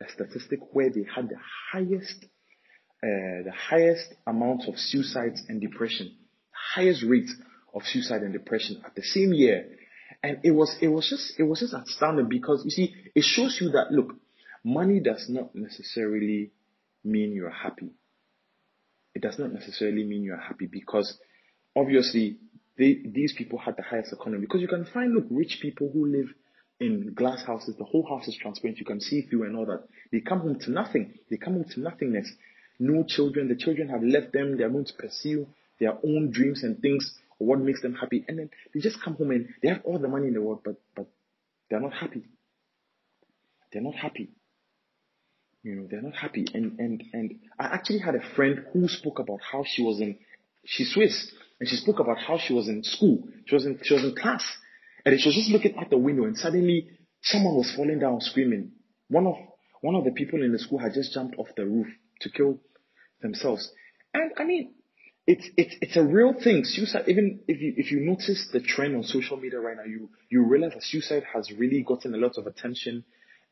a 0.00 0.10
statistic 0.12 0.60
where 0.72 0.90
they 0.90 1.06
had 1.14 1.28
the 1.28 1.38
highest 1.72 2.26
uh, 3.02 3.42
the 3.44 3.52
highest 3.52 4.14
amount 4.26 4.68
of 4.68 4.78
suicides 4.78 5.42
and 5.48 5.60
depression, 5.60 6.14
highest 6.74 7.02
rate 7.02 7.30
of 7.74 7.82
suicide 7.84 8.22
and 8.22 8.32
depression 8.32 8.80
at 8.84 8.94
the 8.94 9.02
same 9.02 9.32
year 9.32 9.66
and 10.22 10.38
it 10.42 10.52
was, 10.52 10.76
it 10.80 10.88
was 10.88 11.08
just, 11.08 11.34
it 11.38 11.42
was 11.42 11.60
just 11.60 11.74
astounding 11.74 12.28
because 12.28 12.62
you 12.64 12.70
see, 12.70 12.94
it 13.14 13.24
shows 13.24 13.58
you 13.60 13.70
that 13.70 13.90
look, 13.90 14.14
money 14.64 15.00
does 15.00 15.26
not 15.28 15.54
necessarily 15.54 16.52
mean 17.04 17.32
you're 17.32 17.50
happy. 17.50 17.90
It 19.14 19.22
does 19.22 19.38
not 19.38 19.52
necessarily 19.52 20.04
mean 20.04 20.22
you're 20.22 20.40
happy 20.40 20.68
because 20.70 21.18
obviously 21.76 22.38
they, 22.78 22.98
these 23.04 23.34
people 23.36 23.58
had 23.58 23.76
the 23.76 23.82
highest 23.82 24.12
economy 24.12 24.42
because 24.42 24.60
you 24.60 24.68
can 24.68 24.86
find, 24.86 25.12
look, 25.12 25.26
rich 25.30 25.58
people 25.60 25.90
who 25.92 26.06
live 26.06 26.28
in 26.80 27.12
glass 27.14 27.44
houses, 27.44 27.76
the 27.76 27.84
whole 27.84 28.06
house 28.08 28.26
is 28.28 28.36
transparent, 28.40 28.78
you 28.78 28.86
can 28.86 29.00
see 29.00 29.22
through 29.22 29.44
and 29.44 29.56
all 29.56 29.66
that. 29.66 29.84
They 30.10 30.20
come 30.20 30.40
home 30.40 30.58
to 30.60 30.70
nothing. 30.70 31.14
They 31.30 31.36
come 31.36 31.54
home 31.54 31.66
to 31.70 31.80
nothingness. 31.80 32.30
No 32.82 33.04
children, 33.04 33.46
the 33.46 33.54
children 33.54 33.88
have 33.90 34.02
left 34.02 34.32
them, 34.32 34.56
they 34.56 34.64
are 34.64 34.68
going 34.68 34.86
to 34.86 34.94
pursue 34.94 35.46
their 35.78 35.92
own 36.04 36.32
dreams 36.32 36.64
and 36.64 36.80
things 36.80 37.14
or 37.38 37.46
what 37.46 37.60
makes 37.60 37.80
them 37.80 37.94
happy, 37.94 38.24
and 38.26 38.40
then 38.40 38.50
they 38.74 38.80
just 38.80 39.00
come 39.00 39.14
home 39.14 39.30
and 39.30 39.48
they 39.62 39.68
have 39.68 39.82
all 39.84 40.00
the 40.00 40.08
money 40.08 40.26
in 40.26 40.34
the 40.34 40.42
world, 40.42 40.62
but 40.64 40.80
but 40.96 41.06
they're 41.70 41.80
not 41.80 41.92
happy. 41.92 42.24
They're 43.72 43.82
not 43.82 43.94
happy. 43.94 44.30
You 45.62 45.76
know, 45.76 45.86
they're 45.88 46.02
not 46.02 46.16
happy. 46.16 46.44
And 46.52 46.80
and 46.80 47.04
and 47.12 47.34
I 47.56 47.66
actually 47.66 48.00
had 48.00 48.16
a 48.16 48.34
friend 48.34 48.64
who 48.72 48.88
spoke 48.88 49.20
about 49.20 49.38
how 49.52 49.64
she 49.64 49.84
was 49.84 50.00
in 50.00 50.18
she's 50.64 50.92
Swiss 50.92 51.32
and 51.60 51.68
she 51.68 51.76
spoke 51.76 52.00
about 52.00 52.18
how 52.18 52.36
she 52.38 52.52
was 52.52 52.68
in 52.68 52.82
school. 52.82 53.28
She 53.46 53.54
was 53.54 53.64
in 53.64 53.78
she 53.84 53.94
was 53.94 54.02
in 54.02 54.16
class. 54.16 54.44
And 55.06 55.18
she 55.20 55.28
was 55.28 55.36
just 55.36 55.50
looking 55.50 55.76
out 55.76 55.88
the 55.88 55.98
window 55.98 56.24
and 56.24 56.36
suddenly 56.36 56.88
someone 57.22 57.54
was 57.54 57.72
falling 57.76 58.00
down 58.00 58.20
screaming. 58.20 58.72
One 59.08 59.28
of 59.28 59.36
one 59.82 59.94
of 59.94 60.04
the 60.04 60.10
people 60.10 60.42
in 60.42 60.50
the 60.50 60.58
school 60.58 60.78
had 60.78 60.94
just 60.94 61.14
jumped 61.14 61.36
off 61.38 61.48
the 61.56 61.64
roof 61.64 61.86
to 62.22 62.30
kill 62.30 62.58
themselves. 63.22 63.70
And 64.12 64.32
I 64.36 64.44
mean, 64.44 64.74
it's 65.26 65.48
it's 65.56 65.74
it's 65.80 65.96
a 65.96 66.02
real 66.02 66.34
thing. 66.34 66.64
Suicide, 66.64 67.04
even 67.06 67.40
if 67.46 67.60
you 67.60 67.74
if 67.76 67.90
you 67.92 68.00
notice 68.00 68.48
the 68.52 68.60
trend 68.60 68.96
on 68.96 69.04
social 69.04 69.36
media 69.36 69.60
right 69.60 69.76
now, 69.76 69.84
you 69.84 70.10
you 70.28 70.44
realize 70.44 70.72
that 70.74 70.82
suicide 70.82 71.22
has 71.32 71.50
really 71.52 71.82
gotten 71.86 72.14
a 72.14 72.18
lot 72.18 72.36
of 72.36 72.46
attention, 72.46 73.04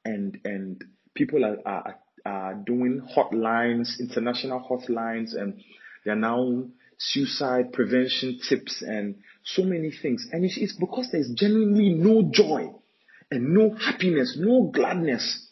and 0.04 0.38
and 0.44 0.84
people 1.14 1.44
are 1.44 1.58
are, 1.64 1.96
are 2.26 2.54
doing 2.54 3.00
hotlines, 3.16 4.00
international 4.00 4.66
hotlines, 4.68 5.34
and 5.34 5.62
they 6.04 6.10
are 6.10 6.16
now 6.16 6.64
suicide 6.98 7.72
prevention 7.72 8.40
tips 8.46 8.82
and 8.82 9.16
so 9.44 9.62
many 9.62 9.90
things. 9.90 10.26
And 10.32 10.44
it's, 10.44 10.58
it's 10.58 10.76
because 10.76 11.08
there's 11.10 11.30
genuinely 11.34 11.94
no 11.94 12.30
joy 12.30 12.74
and 13.30 13.54
no 13.54 13.74
happiness, 13.74 14.36
no 14.38 14.70
gladness 14.74 15.49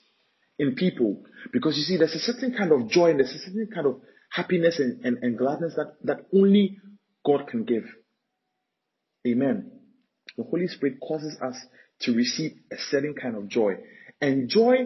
in 0.58 0.74
people. 0.74 1.22
Because 1.52 1.76
you 1.76 1.82
see, 1.82 1.96
there's 1.96 2.14
a 2.14 2.18
certain 2.18 2.54
kind 2.56 2.72
of 2.72 2.88
joy 2.88 3.10
and 3.10 3.20
there's 3.20 3.32
a 3.32 3.38
certain 3.38 3.68
kind 3.72 3.86
of 3.86 4.00
happiness 4.30 4.78
and, 4.78 5.04
and, 5.04 5.18
and 5.22 5.38
gladness 5.38 5.74
that, 5.76 5.94
that 6.04 6.26
only 6.34 6.78
God 7.24 7.46
can 7.48 7.64
give. 7.64 7.84
Amen. 9.26 9.70
The 10.36 10.44
Holy 10.44 10.68
Spirit 10.68 10.98
causes 11.00 11.36
us 11.40 11.56
to 12.02 12.14
receive 12.14 12.52
a 12.72 12.76
certain 12.76 13.14
kind 13.14 13.36
of 13.36 13.48
joy. 13.48 13.74
And 14.20 14.48
joy 14.48 14.76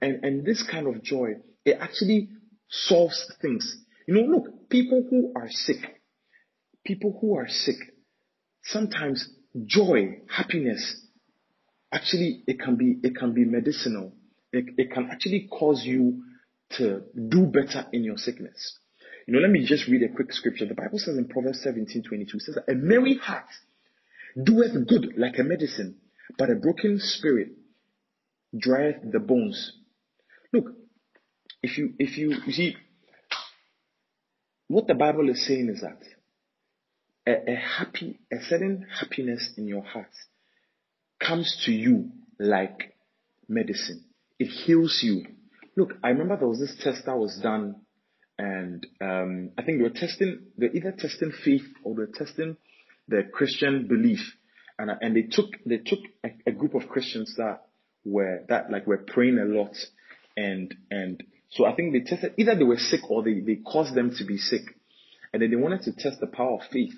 and, 0.00 0.24
and 0.24 0.44
this 0.44 0.64
kind 0.68 0.86
of 0.86 1.02
joy, 1.02 1.34
it 1.64 1.78
actually 1.80 2.28
solves 2.68 3.32
things. 3.40 3.76
You 4.06 4.14
know, 4.14 4.36
look, 4.36 4.68
people 4.68 5.04
who 5.08 5.32
are 5.36 5.48
sick, 5.48 5.76
people 6.84 7.16
who 7.20 7.36
are 7.36 7.48
sick, 7.48 7.76
sometimes 8.64 9.28
joy, 9.64 10.20
happiness, 10.28 11.06
actually 11.92 12.42
it 12.46 12.58
can 12.58 12.76
be 12.76 12.98
it 13.02 13.16
can 13.16 13.32
be 13.32 13.44
medicinal. 13.44 14.12
It, 14.52 14.74
it 14.76 14.92
can 14.92 15.08
actually 15.10 15.48
cause 15.50 15.82
you 15.84 16.22
to 16.76 17.02
do 17.28 17.46
better 17.46 17.86
in 17.92 18.04
your 18.04 18.16
sickness. 18.18 18.78
You 19.26 19.34
know, 19.34 19.40
let 19.40 19.50
me 19.50 19.64
just 19.64 19.88
read 19.88 20.02
a 20.02 20.14
quick 20.14 20.32
scripture. 20.32 20.66
The 20.66 20.74
Bible 20.74 20.98
says 20.98 21.16
in 21.16 21.28
Proverbs 21.28 21.62
17 21.62 22.02
22, 22.02 22.38
says 22.40 22.54
that 22.56 22.72
a 22.72 22.74
merry 22.74 23.16
heart 23.16 23.46
doeth 24.42 24.86
good 24.86 25.14
like 25.16 25.38
a 25.38 25.44
medicine, 25.44 25.96
but 26.38 26.50
a 26.50 26.54
broken 26.54 26.98
spirit 26.98 27.50
drieth 28.56 28.96
the 29.10 29.20
bones. 29.20 29.72
Look, 30.52 30.72
if 31.62 31.78
you, 31.78 31.94
if 31.98 32.18
you, 32.18 32.36
you 32.46 32.52
see, 32.52 32.76
what 34.68 34.86
the 34.86 34.94
Bible 34.94 35.28
is 35.28 35.46
saying 35.46 35.68
is 35.68 35.82
that 35.82 36.00
a, 37.26 37.52
a 37.52 37.54
happy, 37.54 38.18
a 38.32 38.42
certain 38.42 38.86
happiness 38.98 39.50
in 39.56 39.68
your 39.68 39.82
heart 39.82 40.10
comes 41.20 41.62
to 41.64 41.72
you 41.72 42.10
like 42.38 42.94
medicine. 43.48 44.04
It 44.42 44.48
heals 44.48 44.98
you. 45.04 45.24
Look, 45.76 45.94
I 46.02 46.08
remember 46.08 46.36
there 46.36 46.48
was 46.48 46.58
this 46.58 46.74
test 46.82 47.06
that 47.06 47.16
was 47.16 47.38
done, 47.40 47.76
and 48.36 48.84
um, 49.00 49.50
I 49.56 49.62
think 49.62 49.78
they 49.78 49.84
were 49.84 49.90
testing, 49.90 50.40
they 50.58 50.66
were 50.66 50.72
either 50.72 50.90
testing 50.98 51.30
faith 51.44 51.62
or 51.84 51.94
they 51.94 52.00
were 52.00 52.10
testing 52.12 52.56
the 53.06 53.22
Christian 53.32 53.86
belief, 53.86 54.18
and 54.80 54.90
and 55.00 55.14
they 55.14 55.28
took 55.30 55.46
they 55.64 55.76
took 55.76 56.00
a, 56.24 56.30
a 56.48 56.50
group 56.50 56.74
of 56.74 56.88
Christians 56.88 57.32
that 57.36 57.60
were 58.04 58.42
that 58.48 58.68
like 58.68 58.84
were 58.84 59.04
praying 59.06 59.38
a 59.38 59.44
lot, 59.44 59.76
and 60.36 60.74
and 60.90 61.22
so 61.50 61.64
I 61.64 61.76
think 61.76 61.92
they 61.92 62.00
tested 62.00 62.34
either 62.36 62.56
they 62.56 62.64
were 62.64 62.78
sick 62.78 63.08
or 63.08 63.22
they 63.22 63.38
they 63.38 63.60
caused 63.64 63.94
them 63.94 64.12
to 64.16 64.24
be 64.24 64.38
sick, 64.38 64.62
and 65.32 65.40
then 65.40 65.50
they 65.50 65.56
wanted 65.56 65.82
to 65.82 65.92
test 65.92 66.18
the 66.18 66.26
power 66.26 66.54
of 66.54 66.68
faith, 66.72 66.94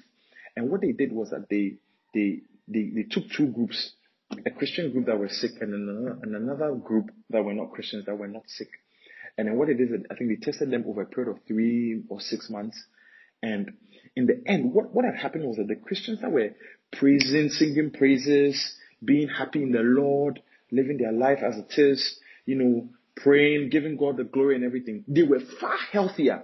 and 0.56 0.70
what 0.70 0.80
they 0.80 0.92
did 0.92 1.12
was 1.12 1.28
that 1.28 1.50
they 1.50 1.74
they 2.14 2.40
they, 2.68 2.90
they 2.94 3.02
took 3.02 3.24
two 3.36 3.48
groups 3.48 3.92
a 4.30 4.50
Christian 4.50 4.92
group 4.92 5.06
that 5.06 5.18
were 5.18 5.28
sick 5.28 5.52
and 5.60 5.74
another, 5.74 6.18
and 6.22 6.34
another 6.34 6.74
group 6.74 7.10
that 7.30 7.44
were 7.44 7.54
not 7.54 7.72
Christians 7.72 8.06
that 8.06 8.18
were 8.18 8.28
not 8.28 8.42
sick. 8.46 8.68
And 9.36 9.48
then 9.48 9.56
what 9.56 9.68
it 9.68 9.80
is, 9.80 9.90
I 10.10 10.14
think 10.14 10.30
they 10.30 10.44
tested 10.44 10.70
them 10.70 10.84
over 10.86 11.02
a 11.02 11.06
period 11.06 11.30
of 11.30 11.38
three 11.46 12.02
or 12.08 12.20
six 12.20 12.48
months. 12.48 12.82
And 13.42 13.72
in 14.16 14.26
the 14.26 14.42
end, 14.46 14.72
what, 14.72 14.94
what 14.94 15.04
had 15.04 15.16
happened 15.16 15.44
was 15.44 15.56
that 15.56 15.68
the 15.68 15.76
Christians 15.76 16.20
that 16.20 16.30
were 16.30 16.50
praising, 16.92 17.48
singing 17.48 17.90
praises, 17.90 18.74
being 19.04 19.28
happy 19.28 19.62
in 19.62 19.72
the 19.72 19.80
Lord, 19.80 20.40
living 20.70 20.98
their 20.98 21.12
life 21.12 21.40
as 21.44 21.56
it 21.56 21.78
is, 21.78 22.18
you 22.46 22.56
know, 22.56 22.88
praying, 23.16 23.70
giving 23.70 23.96
God 23.96 24.16
the 24.16 24.24
glory 24.24 24.56
and 24.56 24.64
everything, 24.64 25.04
they 25.06 25.22
were 25.22 25.40
far 25.60 25.76
healthier 25.92 26.42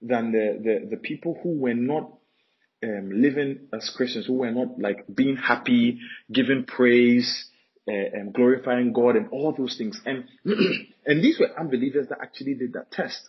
than 0.00 0.32
the, 0.32 0.58
the, 0.62 0.88
the 0.90 0.96
people 0.96 1.38
who 1.42 1.58
were 1.58 1.74
not 1.74 2.10
um, 2.84 3.10
living 3.12 3.68
as 3.72 3.90
Christians, 3.96 4.26
who 4.26 4.34
were 4.34 4.50
not 4.50 4.78
like 4.78 5.04
being 5.14 5.36
happy, 5.36 6.00
giving 6.32 6.64
praise, 6.64 7.48
uh, 7.88 7.92
and 7.92 8.32
glorifying 8.32 8.92
God 8.92 9.16
and 9.16 9.28
all 9.30 9.54
those 9.56 9.76
things. 9.76 10.00
And 10.04 10.24
and 11.06 11.22
these 11.22 11.38
were 11.38 11.48
unbelievers 11.58 12.08
that 12.08 12.18
actually 12.20 12.54
did 12.54 12.74
that 12.74 12.90
test. 12.90 13.20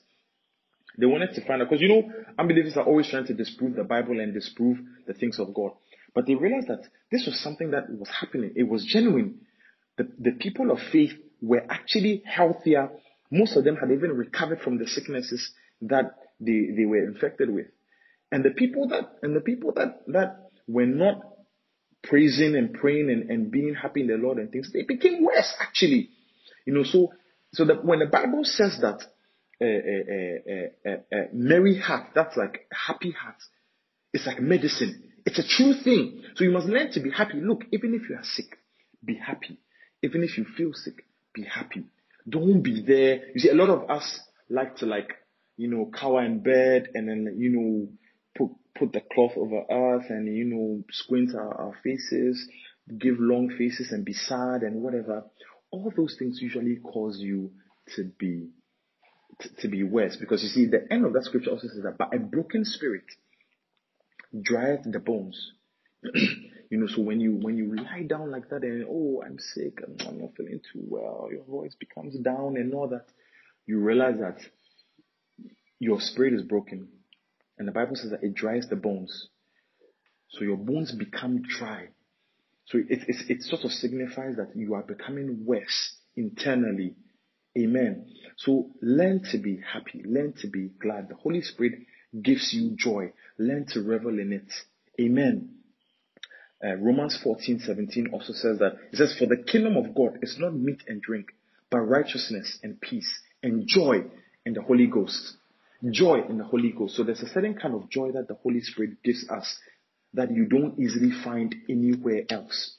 They 0.98 1.08
wanted 1.08 1.34
to 1.34 1.46
find 1.46 1.62
out 1.62 1.70
because 1.70 1.82
you 1.82 1.90
know 1.90 2.12
unbelievers 2.38 2.78
are 2.78 2.86
always 2.86 3.10
trying 3.10 3.26
to 3.26 3.34
disprove 3.34 3.76
the 3.76 3.84
Bible 3.84 4.20
and 4.20 4.34
disprove 4.34 4.78
the 5.08 5.14
things 5.14 5.40
of 5.40 5.54
God. 5.54 5.72
But 6.14 6.28
they 6.28 6.36
realized 6.36 6.68
that 6.68 6.84
this 7.12 7.26
was 7.26 7.40
something 7.40 7.72
that 7.72 7.90
was 7.90 8.10
happening. 8.10 8.52
It 8.56 8.68
was 8.68 8.86
genuine. 8.86 9.40
The, 9.98 10.08
the 10.20 10.32
people 10.32 10.70
of 10.72 10.80
faith 10.92 11.14
were 11.42 11.66
actually 11.70 12.22
healthier. 12.26 12.92
Most 13.32 13.58
of 13.58 13.64
them 13.64 13.76
had 13.76 13.92
even 13.92 14.12
recovered 14.12 14.62
from 14.62 14.78
the 14.78 14.88
sicknesses 14.88 15.52
that 15.82 16.16
they, 16.40 16.70
they 16.78 16.86
were 16.86 17.04
infected 17.04 17.52
with. 17.52 17.68
And 18.34 18.44
the 18.44 18.50
people 18.50 18.88
that 18.88 19.20
and 19.22 19.36
the 19.36 19.42
people 19.42 19.74
that 19.74 20.02
that 20.08 20.50
were 20.68 20.88
not 20.88 21.22
praising 22.02 22.56
and 22.56 22.74
praying 22.74 23.12
and, 23.12 23.30
and 23.30 23.52
being 23.52 23.76
happy 23.76 24.02
in 24.02 24.08
the 24.08 24.16
Lord 24.16 24.40
and 24.40 24.52
things, 24.52 24.72
they 24.74 24.82
became 24.82 25.24
worse 25.24 25.54
actually. 25.62 26.10
You 26.66 26.74
know, 26.74 26.84
so 26.84 27.14
so 27.54 27.64
that 27.66 27.86
when 27.86 28.00
the 28.00 28.08
Bible 28.08 28.44
says 28.44 28.80
that 28.82 29.04
a, 29.62 30.72
a, 30.86 30.92
a, 31.16 31.28
merry 31.32 31.78
heart, 31.78 32.08
that's 32.16 32.36
like 32.36 32.68
happy 32.74 33.12
heart, 33.12 33.36
it's 34.12 34.26
like 34.26 34.42
medicine. 34.42 35.12
It's 35.28 35.38
a 35.38 35.48
true 35.48 35.76
thing. 35.84 36.24
So 36.34 36.44
you 36.44 36.50
must 36.50 36.66
learn 36.66 36.92
to 36.94 37.02
be 37.02 37.12
happy. 37.12 37.40
Look, 37.40 37.66
even 37.72 37.94
if 37.94 38.10
you 38.10 38.16
are 38.16 38.24
sick, 38.24 38.58
be 39.06 39.14
happy. 39.14 39.60
Even 40.02 40.24
if 40.24 40.40
you 40.40 40.46
feel 40.58 40.72
sick, 40.74 41.06
be 41.36 41.44
happy. 41.44 41.84
Don't 42.28 42.64
be 42.64 42.82
there. 42.82 43.28
You 43.36 43.40
see, 43.40 43.50
a 43.50 43.54
lot 43.54 43.70
of 43.70 43.92
us 43.92 44.20
like 44.50 44.78
to 44.78 44.88
like, 44.88 45.14
you 45.56 45.70
know, 45.70 45.92
cower 45.94 46.26
in 46.26 46.40
bed 46.40 46.88
and 46.96 47.08
then, 47.08 47.36
you 47.38 47.52
know, 47.52 47.88
put, 48.78 48.94
the 48.94 49.02
cloth 49.14 49.34
over 49.38 49.62
us 49.62 50.06
and, 50.10 50.28
you 50.36 50.46
know, 50.46 50.84
squint 50.92 51.36
our, 51.36 51.54
our 51.54 51.74
faces, 51.84 52.48
give 52.98 53.16
long 53.20 53.50
faces 53.58 53.92
and 53.92 54.06
be 54.06 54.14
sad 54.14 54.62
and 54.62 54.82
whatever. 54.82 55.24
All 55.72 55.92
those 55.96 56.16
things 56.18 56.40
usually 56.42 56.78
cause 56.78 57.18
you 57.20 57.52
to 57.96 58.12
be, 58.18 58.50
to, 59.40 59.50
to 59.62 59.68
be 59.68 59.84
worse 59.84 60.18
because 60.18 60.44
you 60.44 60.50
see, 60.50 60.66
the 60.68 60.86
end 60.92 61.06
of 61.06 61.14
that 61.14 61.24
scripture 61.24 61.52
also 61.52 61.68
says 61.68 61.84
that, 61.84 61.98
but 61.98 62.14
a 62.14 62.20
broken 62.20 62.66
spirit 62.66 63.06
drieth 64.42 64.82
the 64.86 65.00
bones. 65.00 65.52
You 66.74 66.80
know, 66.80 66.88
so 66.88 67.04
when 67.04 67.20
you 67.20 67.34
when 67.34 67.56
you 67.56 67.76
lie 67.76 68.02
down 68.02 68.32
like 68.32 68.50
that 68.50 68.64
and 68.64 68.84
oh 68.90 69.22
I'm 69.24 69.38
sick, 69.38 69.78
I'm, 69.86 69.96
I'm 70.08 70.20
not 70.22 70.32
feeling 70.36 70.60
too 70.74 70.82
well, 70.88 71.30
your 71.32 71.44
voice 71.44 71.76
becomes 71.80 72.18
down 72.18 72.58
and 72.58 72.74
all 72.74 72.88
that, 72.88 73.06
you 73.68 73.78
realize 73.78 74.16
that 74.20 74.40
your 75.78 76.00
spirit 76.02 76.34
is 76.34 76.42
broken. 76.42 76.88
And 77.58 77.68
the 77.68 77.72
Bible 77.72 77.96
says 77.96 78.12
that 78.12 78.24
it 78.24 78.34
dries 78.34 78.68
the 78.70 78.76
bones. 78.76 79.28
So 80.30 80.44
your 80.44 80.58
bones 80.58 80.92
become 80.92 81.44
dry. 81.44 81.90
So 82.66 82.80
it, 82.80 83.04
it, 83.08 83.16
it 83.30 83.42
sort 83.44 83.64
of 83.64 83.72
signifies 83.72 84.38
that 84.38 84.56
you 84.56 84.74
are 84.74 84.84
becoming 84.84 85.46
worse 85.46 85.96
internally. 86.16 86.96
Amen. 87.58 88.08
So 88.38 88.72
learn 88.82 89.24
to 89.32 89.38
be 89.38 89.62
happy. 89.72 90.02
Learn 90.06 90.34
to 90.42 90.48
be 90.48 90.70
glad. 90.82 91.10
The 91.10 91.16
Holy 91.16 91.42
Spirit 91.42 91.74
gives 92.20 92.54
you 92.54 92.76
joy. 92.76 93.14
Learn 93.38 93.66
to 93.70 93.82
revel 93.82 94.20
in 94.20 94.34
it. 94.34 94.52
Amen. 95.00 95.50
Uh, 96.64 96.76
Romans 96.76 97.20
14, 97.22 97.60
17 97.60 98.10
also 98.14 98.32
says 98.34 98.60
that 98.60 98.74
it 98.92 98.98
says, 98.98 99.16
For 99.20 99.26
the 99.28 99.44
kingdom 99.44 99.76
of 99.76 99.94
God 99.94 100.20
is 100.22 100.38
not 100.40 100.56
meat 100.56 100.82
and 100.88 101.02
drink, 101.02 101.28
but 101.70 101.80
righteousness 101.80 102.58
and 102.64 102.80
peace 102.80 103.10
and 103.42 103.68
joy 103.68 104.06
in 104.46 104.54
the 104.54 104.62
Holy 104.62 104.88
Ghost. 104.88 105.36
Joy 105.92 106.22
in 106.30 106.38
the 106.38 106.44
Holy 106.44 106.72
Ghost. 106.72 106.96
So 106.96 107.04
there's 107.04 107.22
a 107.22 107.30
certain 107.30 107.56
kind 107.56 107.76
of 107.76 107.90
joy 107.90 108.12
that 108.12 108.28
the 108.28 108.36
Holy 108.36 108.62
Spirit 108.62 109.04
gives 109.04 109.28
us 109.30 109.58
that 110.14 110.32
you 110.32 110.46
don't 110.46 110.80
easily 110.80 111.12
find 111.24 111.54
anywhere 111.70 112.24
else. 112.30 112.76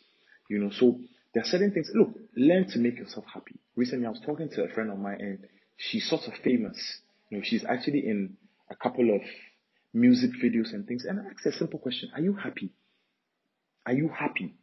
You 0.48 0.58
know, 0.58 0.70
so 0.70 1.00
there 1.32 1.42
are 1.42 1.46
certain 1.46 1.72
things. 1.72 1.90
Look, 1.94 2.10
learn 2.36 2.68
to 2.70 2.78
make 2.78 2.98
yourself 2.98 3.24
happy. 3.32 3.56
Recently, 3.76 4.06
I 4.06 4.10
was 4.10 4.20
talking 4.24 4.48
to 4.50 4.64
a 4.64 4.68
friend 4.68 4.90
of 4.90 4.98
mine, 4.98 5.18
and 5.20 5.38
she's 5.76 6.08
sort 6.08 6.22
of 6.26 6.34
famous. 6.42 6.78
You 7.30 7.38
know, 7.38 7.44
she's 7.44 7.64
actually 7.64 8.06
in 8.06 8.36
a 8.70 8.76
couple 8.76 9.14
of 9.14 9.20
music 9.92 10.30
videos 10.42 10.72
and 10.72 10.86
things. 10.86 11.04
And 11.04 11.20
I 11.20 11.24
asked 11.24 11.44
her 11.44 11.50
a 11.50 11.54
simple 11.54 11.80
question: 11.80 12.10
Are 12.14 12.20
you 12.20 12.34
happy? 12.34 12.72
Are 13.86 13.92
you 13.92 14.08
happy? 14.08 14.54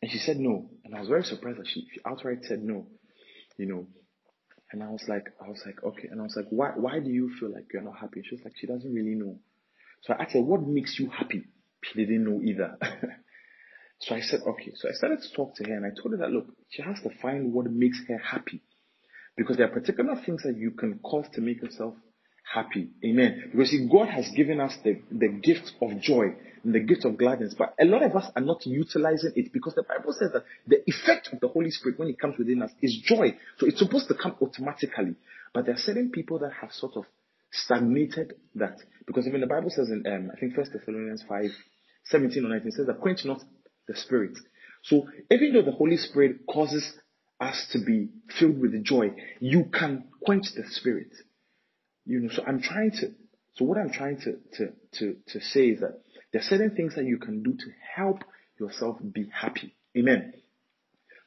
And 0.00 0.10
she 0.10 0.18
said 0.18 0.38
no. 0.38 0.70
And 0.84 0.94
I 0.94 1.00
was 1.00 1.08
very 1.08 1.24
surprised 1.24 1.58
that 1.58 1.66
she, 1.66 1.86
she 1.92 2.00
outright 2.06 2.44
said 2.44 2.62
no. 2.62 2.86
You 3.56 3.66
know. 3.66 3.86
And 4.72 4.82
I 4.82 4.88
was 4.88 5.04
like, 5.06 5.26
I 5.44 5.48
was 5.48 5.62
like, 5.66 5.82
okay. 5.84 6.08
And 6.10 6.20
I 6.20 6.24
was 6.24 6.34
like, 6.34 6.46
why, 6.50 6.70
why 6.76 6.98
do 6.98 7.10
you 7.10 7.30
feel 7.38 7.52
like 7.52 7.66
you're 7.72 7.82
not 7.82 7.98
happy? 7.98 8.22
She 8.24 8.34
was 8.34 8.44
like, 8.44 8.54
she 8.56 8.66
doesn't 8.66 8.92
really 8.92 9.14
know. 9.14 9.38
So 10.02 10.14
I 10.14 10.22
asked 10.22 10.32
her, 10.32 10.40
what 10.40 10.62
makes 10.66 10.98
you 10.98 11.10
happy? 11.10 11.44
She 11.84 11.94
didn't 12.00 12.24
know 12.24 12.40
either. 12.42 12.78
so 14.00 14.14
I 14.14 14.20
said, 14.20 14.40
okay. 14.46 14.72
So 14.74 14.88
I 14.88 14.92
started 14.92 15.20
to 15.20 15.36
talk 15.36 15.54
to 15.56 15.64
her 15.64 15.76
and 15.76 15.84
I 15.84 15.90
told 15.90 16.12
her 16.12 16.18
that, 16.18 16.30
look, 16.30 16.46
she 16.70 16.82
has 16.82 17.00
to 17.02 17.10
find 17.20 17.52
what 17.52 17.70
makes 17.70 18.00
her 18.08 18.18
happy. 18.18 18.62
Because 19.36 19.56
there 19.56 19.66
are 19.66 19.72
particular 19.72 20.16
things 20.24 20.42
that 20.44 20.56
you 20.56 20.72
can 20.72 20.98
cause 21.00 21.26
to 21.34 21.40
make 21.40 21.62
yourself 21.62 21.94
happy. 22.42 22.90
Amen. 23.04 23.50
Because 23.52 23.70
see, 23.70 23.88
God 23.90 24.08
has 24.08 24.28
given 24.36 24.60
us 24.60 24.74
the, 24.84 25.00
the 25.10 25.28
gift 25.28 25.72
of 25.80 26.00
joy 26.00 26.34
and 26.64 26.74
the 26.74 26.80
gift 26.80 27.04
of 27.04 27.18
gladness, 27.18 27.54
but 27.56 27.74
a 27.80 27.84
lot 27.84 28.02
of 28.02 28.14
us 28.14 28.30
are 28.36 28.42
not 28.42 28.64
utilizing 28.66 29.32
it 29.36 29.52
because 29.52 29.74
the 29.74 29.82
Bible 29.82 30.12
says 30.12 30.30
that 30.32 30.44
the 30.66 30.82
effect 30.86 31.30
of 31.32 31.40
the 31.40 31.48
Holy 31.48 31.70
Spirit 31.70 31.98
when 31.98 32.08
it 32.08 32.20
comes 32.20 32.36
within 32.38 32.62
us 32.62 32.70
is 32.80 32.96
joy. 33.04 33.36
So 33.58 33.66
it's 33.66 33.78
supposed 33.78 34.08
to 34.08 34.14
come 34.14 34.36
automatically. 34.40 35.16
But 35.54 35.66
there 35.66 35.74
are 35.74 35.78
certain 35.78 36.10
people 36.10 36.38
that 36.40 36.52
have 36.60 36.72
sort 36.72 36.96
of 36.96 37.04
stagnated 37.52 38.34
that 38.54 38.78
because 39.06 39.26
even 39.26 39.40
the 39.40 39.46
Bible 39.46 39.70
says 39.70 39.90
in 39.90 40.04
um, 40.06 40.30
I 40.34 40.38
think 40.38 40.54
First 40.54 40.72
Thessalonians 40.72 41.24
5, 41.28 41.44
17 42.06 42.44
or 42.44 42.48
19 42.48 42.72
says 42.72 42.86
that 42.86 43.00
quench 43.00 43.24
not 43.24 43.42
the 43.88 43.96
spirit. 43.96 44.38
So 44.84 45.06
even 45.30 45.52
though 45.52 45.62
the 45.62 45.72
Holy 45.72 45.96
Spirit 45.96 46.46
causes 46.46 46.92
us 47.40 47.66
to 47.72 47.78
be 47.84 48.08
filled 48.38 48.60
with 48.60 48.82
joy, 48.84 49.10
you 49.40 49.66
can 49.72 50.04
quench 50.24 50.46
the 50.54 50.64
spirit. 50.68 51.08
You 52.04 52.20
know, 52.20 52.30
so 52.32 52.42
I'm 52.46 52.60
trying 52.60 52.90
to, 52.92 53.12
so 53.54 53.64
what 53.64 53.78
I'm 53.78 53.90
trying 53.90 54.18
to, 54.18 54.36
to, 54.56 54.72
to, 54.98 55.16
to 55.28 55.40
say 55.40 55.66
is 55.68 55.80
that 55.80 56.00
there 56.32 56.40
are 56.40 56.44
certain 56.44 56.74
things 56.74 56.94
that 56.96 57.04
you 57.04 57.18
can 57.18 57.42
do 57.42 57.52
to 57.52 57.66
help 57.94 58.24
yourself 58.58 58.98
be 59.12 59.30
happy. 59.32 59.74
Amen. 59.96 60.34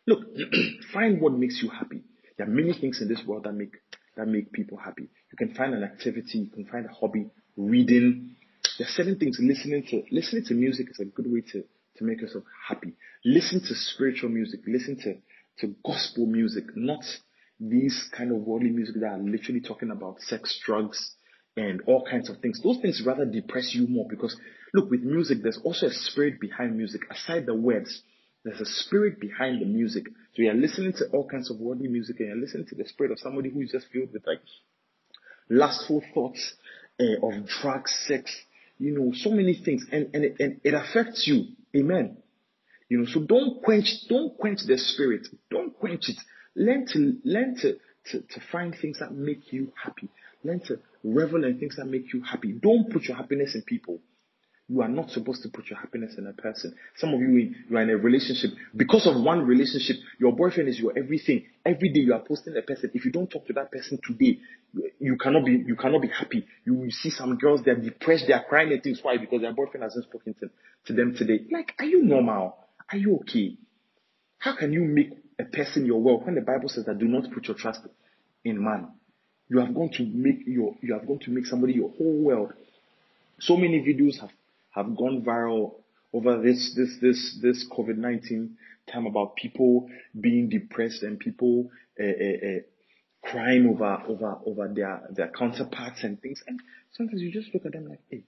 Look, 0.07 0.19
find 0.93 1.21
what 1.21 1.33
makes 1.33 1.61
you 1.61 1.69
happy. 1.69 2.01
There 2.37 2.47
are 2.47 2.49
many 2.49 2.73
things 2.73 3.01
in 3.01 3.07
this 3.07 3.21
world 3.25 3.43
that 3.43 3.53
make, 3.53 3.75
that 4.17 4.27
make 4.27 4.51
people 4.51 4.77
happy. 4.77 5.03
You 5.31 5.37
can 5.37 5.55
find 5.55 5.73
an 5.73 5.83
activity, 5.83 6.39
you 6.39 6.49
can 6.49 6.65
find 6.65 6.85
a 6.85 6.93
hobby, 6.93 7.29
reading. 7.55 8.35
There 8.77 8.87
are 8.87 8.91
certain 8.91 9.17
things, 9.17 9.37
listening 9.39 9.85
to, 9.89 10.03
listening 10.11 10.43
to 10.45 10.53
music 10.53 10.87
is 10.91 10.99
a 10.99 11.05
good 11.05 11.31
way 11.31 11.41
to, 11.53 11.63
to 11.97 12.03
make 12.03 12.21
yourself 12.21 12.43
happy. 12.67 12.93
Listen 13.23 13.61
to 13.61 13.75
spiritual 13.75 14.29
music, 14.29 14.61
listen 14.67 14.97
to, 14.97 15.15
to 15.59 15.75
gospel 15.85 16.25
music, 16.25 16.65
not 16.75 17.03
these 17.59 18.09
kind 18.15 18.31
of 18.31 18.37
worldly 18.37 18.69
music 18.69 18.95
that 18.99 19.07
are 19.07 19.17
literally 19.17 19.61
talking 19.61 19.91
about 19.91 20.19
sex, 20.21 20.59
drugs, 20.65 21.15
and 21.57 21.81
all 21.87 22.05
kinds 22.09 22.29
of 22.29 22.37
things. 22.39 22.61
Those 22.61 22.79
things 22.81 23.01
rather 23.05 23.25
depress 23.25 23.73
you 23.73 23.87
more 23.87 24.05
because 24.09 24.35
look, 24.73 24.89
with 24.89 25.01
music, 25.01 25.39
there's 25.41 25.59
also 25.63 25.87
a 25.87 25.93
spirit 25.93 26.39
behind 26.39 26.75
music. 26.75 27.01
Aside 27.09 27.45
the 27.45 27.55
words, 27.55 28.01
there's 28.43 28.59
a 28.59 28.65
spirit 28.65 29.19
behind 29.19 29.61
the 29.61 29.65
music. 29.65 30.05
So 30.35 30.41
you're 30.41 30.53
listening 30.53 30.93
to 30.93 31.05
all 31.13 31.27
kinds 31.27 31.49
of 31.49 31.59
worldly 31.59 31.87
music 31.87 32.19
and 32.19 32.29
you're 32.29 32.37
listening 32.37 32.67
to 32.67 32.75
the 32.75 32.85
spirit 32.87 33.11
of 33.11 33.19
somebody 33.19 33.49
who 33.49 33.61
is 33.61 33.71
just 33.71 33.87
filled 33.91 34.11
with 34.11 34.27
like 34.27 34.41
lustful 35.49 36.03
thoughts 36.13 36.53
uh, 36.99 37.25
of 37.25 37.47
drugs, 37.61 37.93
sex, 38.07 38.31
you 38.77 38.97
know, 38.97 39.11
so 39.13 39.29
many 39.29 39.61
things, 39.63 39.85
and 39.91 40.09
and 40.13 40.25
it, 40.25 40.35
and 40.39 40.61
it 40.63 40.73
affects 40.73 41.25
you. 41.27 41.45
Amen. 41.75 42.17
You 42.89 42.99
know, 42.99 43.05
so 43.05 43.21
don't 43.21 43.63
quench, 43.63 43.87
don't 44.09 44.37
quench 44.37 44.59
the 44.67 44.77
spirit. 44.77 45.27
Don't 45.49 45.77
quench 45.77 46.09
it. 46.09 46.17
Learn 46.55 46.85
to 46.93 47.17
learn 47.23 47.55
to, 47.61 47.73
to, 48.11 48.21
to 48.21 48.41
find 48.51 48.75
things 48.79 48.99
that 48.99 49.13
make 49.13 49.51
you 49.51 49.71
happy. 49.81 50.09
Learn 50.43 50.61
to 50.67 50.79
revel 51.03 51.43
in 51.43 51.59
things 51.59 51.75
that 51.77 51.85
make 51.85 52.13
you 52.13 52.21
happy. 52.21 52.53
Don't 52.53 52.91
put 52.91 53.03
your 53.03 53.17
happiness 53.17 53.55
in 53.55 53.63
people. 53.63 53.99
You 54.67 54.81
are 54.81 54.87
not 54.87 55.11
supposed 55.11 55.43
to 55.43 55.49
put 55.49 55.69
your 55.69 55.77
happiness 55.77 56.15
in 56.17 56.25
a 56.25 56.33
person. 56.33 56.73
Some 56.97 57.13
of 57.13 57.19
you, 57.19 57.53
you 57.69 57.77
are 57.77 57.81
in 57.83 57.89
a 57.91 57.97
relationship. 57.97 58.49
Because 58.75 59.05
of 59.05 59.21
one 59.21 59.45
relationship, 59.45 59.97
your 60.19 60.31
boyfriend 60.31 60.69
is 60.69 60.79
your 60.79 60.97
everything. 60.97 61.45
Every 61.63 61.89
day 61.89 61.99
you 61.99 62.13
are 62.13 62.23
posting 62.27 62.57
a 62.57 62.63
person. 62.63 62.89
If 62.95 63.05
you 63.05 63.11
don't 63.11 63.29
talk 63.29 63.45
to 63.45 63.53
that 63.53 63.71
person 63.71 63.99
today, 64.03 64.39
you 64.99 65.17
cannot 65.17 65.45
be, 65.45 65.63
you 65.67 65.75
cannot 65.75 66.01
be 66.01 66.07
happy. 66.07 66.47
You 66.65 66.89
see 66.89 67.11
some 67.11 67.37
girls, 67.37 67.61
they're 67.63 67.75
depressed, 67.75 68.25
they 68.27 68.33
are 68.33 68.43
crying 68.49 68.71
and 68.71 68.81
things. 68.81 68.99
Why? 69.03 69.17
Because 69.17 69.41
their 69.41 69.53
boyfriend 69.53 69.83
hasn't 69.83 70.05
spoken 70.05 70.33
to, 70.39 70.49
to 70.87 70.93
them 70.93 71.13
today. 71.15 71.45
Like, 71.51 71.73
are 71.77 71.85
you 71.85 72.03
normal? 72.03 72.57
Are 72.91 72.97
you 72.97 73.17
okay? 73.17 73.57
How 74.39 74.55
can 74.55 74.73
you 74.73 74.83
make 74.83 75.11
a 75.39 75.43
person 75.43 75.85
your 75.85 76.01
world 76.01 76.25
when 76.25 76.35
the 76.35 76.41
Bible 76.41 76.69
says 76.69 76.85
that 76.85 76.99
do 76.99 77.07
not 77.07 77.31
put 77.33 77.47
your 77.47 77.57
trust 77.57 77.81
in 78.43 78.63
man? 78.63 78.89
you 79.47 79.59
have 79.59 79.73
gone 79.73 79.89
to 79.89 80.05
make 80.05 80.39
your 80.45 80.75
you 80.81 80.93
have 80.93 81.07
gone 81.07 81.19
to 81.19 81.31
make 81.31 81.45
somebody 81.45 81.73
your 81.73 81.89
whole 81.89 82.17
world. 82.23 82.53
So 83.39 83.55
many 83.57 83.79
videos 83.81 84.19
have 84.19 84.31
have 84.71 84.95
gone 84.97 85.23
viral 85.25 85.75
over 86.13 86.41
this 86.41 86.73
this 86.75 86.97
this 87.01 87.39
this 87.41 87.65
COVID 87.71 87.97
nineteen 87.97 88.57
time 88.91 89.05
about 89.05 89.35
people 89.35 89.89
being 90.19 90.49
depressed 90.49 91.03
and 91.03 91.19
people 91.19 91.69
uh, 91.99 92.03
uh, 92.03 92.07
uh, 92.07 92.59
crying 93.23 93.67
over 93.67 94.03
over 94.07 94.37
over 94.45 94.71
their 94.73 95.01
their 95.11 95.29
counterparts 95.29 96.03
and 96.03 96.21
things. 96.21 96.41
And 96.47 96.59
sometimes 96.93 97.21
you 97.21 97.31
just 97.31 97.53
look 97.53 97.65
at 97.65 97.73
them 97.73 97.87
like, 97.87 98.01
hey. 98.09 98.23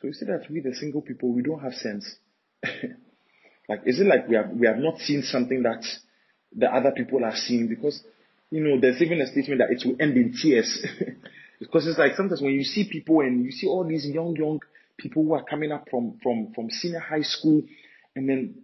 So 0.00 0.06
you 0.06 0.12
see 0.12 0.26
that 0.26 0.46
we 0.50 0.60
the 0.60 0.74
single 0.74 1.02
people 1.02 1.32
we 1.32 1.42
don't 1.42 1.60
have 1.60 1.74
sense. 1.74 2.06
like 3.68 3.80
is 3.86 4.00
it 4.00 4.06
like 4.06 4.28
we 4.28 4.36
have 4.36 4.50
we 4.50 4.66
have 4.66 4.78
not 4.78 4.98
seen 4.98 5.22
something 5.22 5.62
that 5.62 5.84
the 6.54 6.66
other 6.66 6.92
people 6.92 7.24
are 7.24 7.36
seeing 7.36 7.68
because 7.68 8.02
you 8.50 8.62
know 8.62 8.80
there's 8.80 9.00
even 9.02 9.20
a 9.20 9.26
statement 9.26 9.60
that 9.60 9.70
it 9.70 9.86
will 9.86 9.96
end 10.00 10.16
in 10.16 10.34
tears. 10.40 10.84
because 11.60 11.86
it's 11.86 11.98
like 11.98 12.14
sometimes 12.16 12.40
when 12.40 12.52
you 12.52 12.64
see 12.64 12.88
people 12.90 13.20
and 13.20 13.44
you 13.44 13.50
see 13.50 13.66
all 13.66 13.84
these 13.86 14.06
young 14.06 14.34
young 14.36 14.60
people 14.96 15.24
who 15.24 15.34
are 15.34 15.44
coming 15.44 15.72
up 15.72 15.86
from 15.90 16.18
from 16.22 16.52
from 16.54 16.70
senior 16.70 17.00
high 17.00 17.22
school 17.22 17.62
and 18.14 18.28
then 18.28 18.54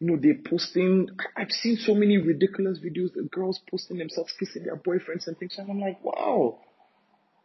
you 0.00 0.10
know, 0.10 0.18
they're 0.20 0.38
posting. 0.44 1.08
I've 1.36 1.50
seen 1.50 1.76
so 1.76 1.94
many 1.94 2.18
ridiculous 2.18 2.78
videos 2.78 3.16
of 3.16 3.30
girls 3.30 3.60
posting 3.70 3.98
themselves 3.98 4.34
kissing 4.38 4.64
their 4.64 4.76
boyfriends 4.76 5.26
and 5.26 5.38
things. 5.38 5.54
And 5.56 5.70
I'm 5.70 5.80
like, 5.80 6.02
wow. 6.04 6.58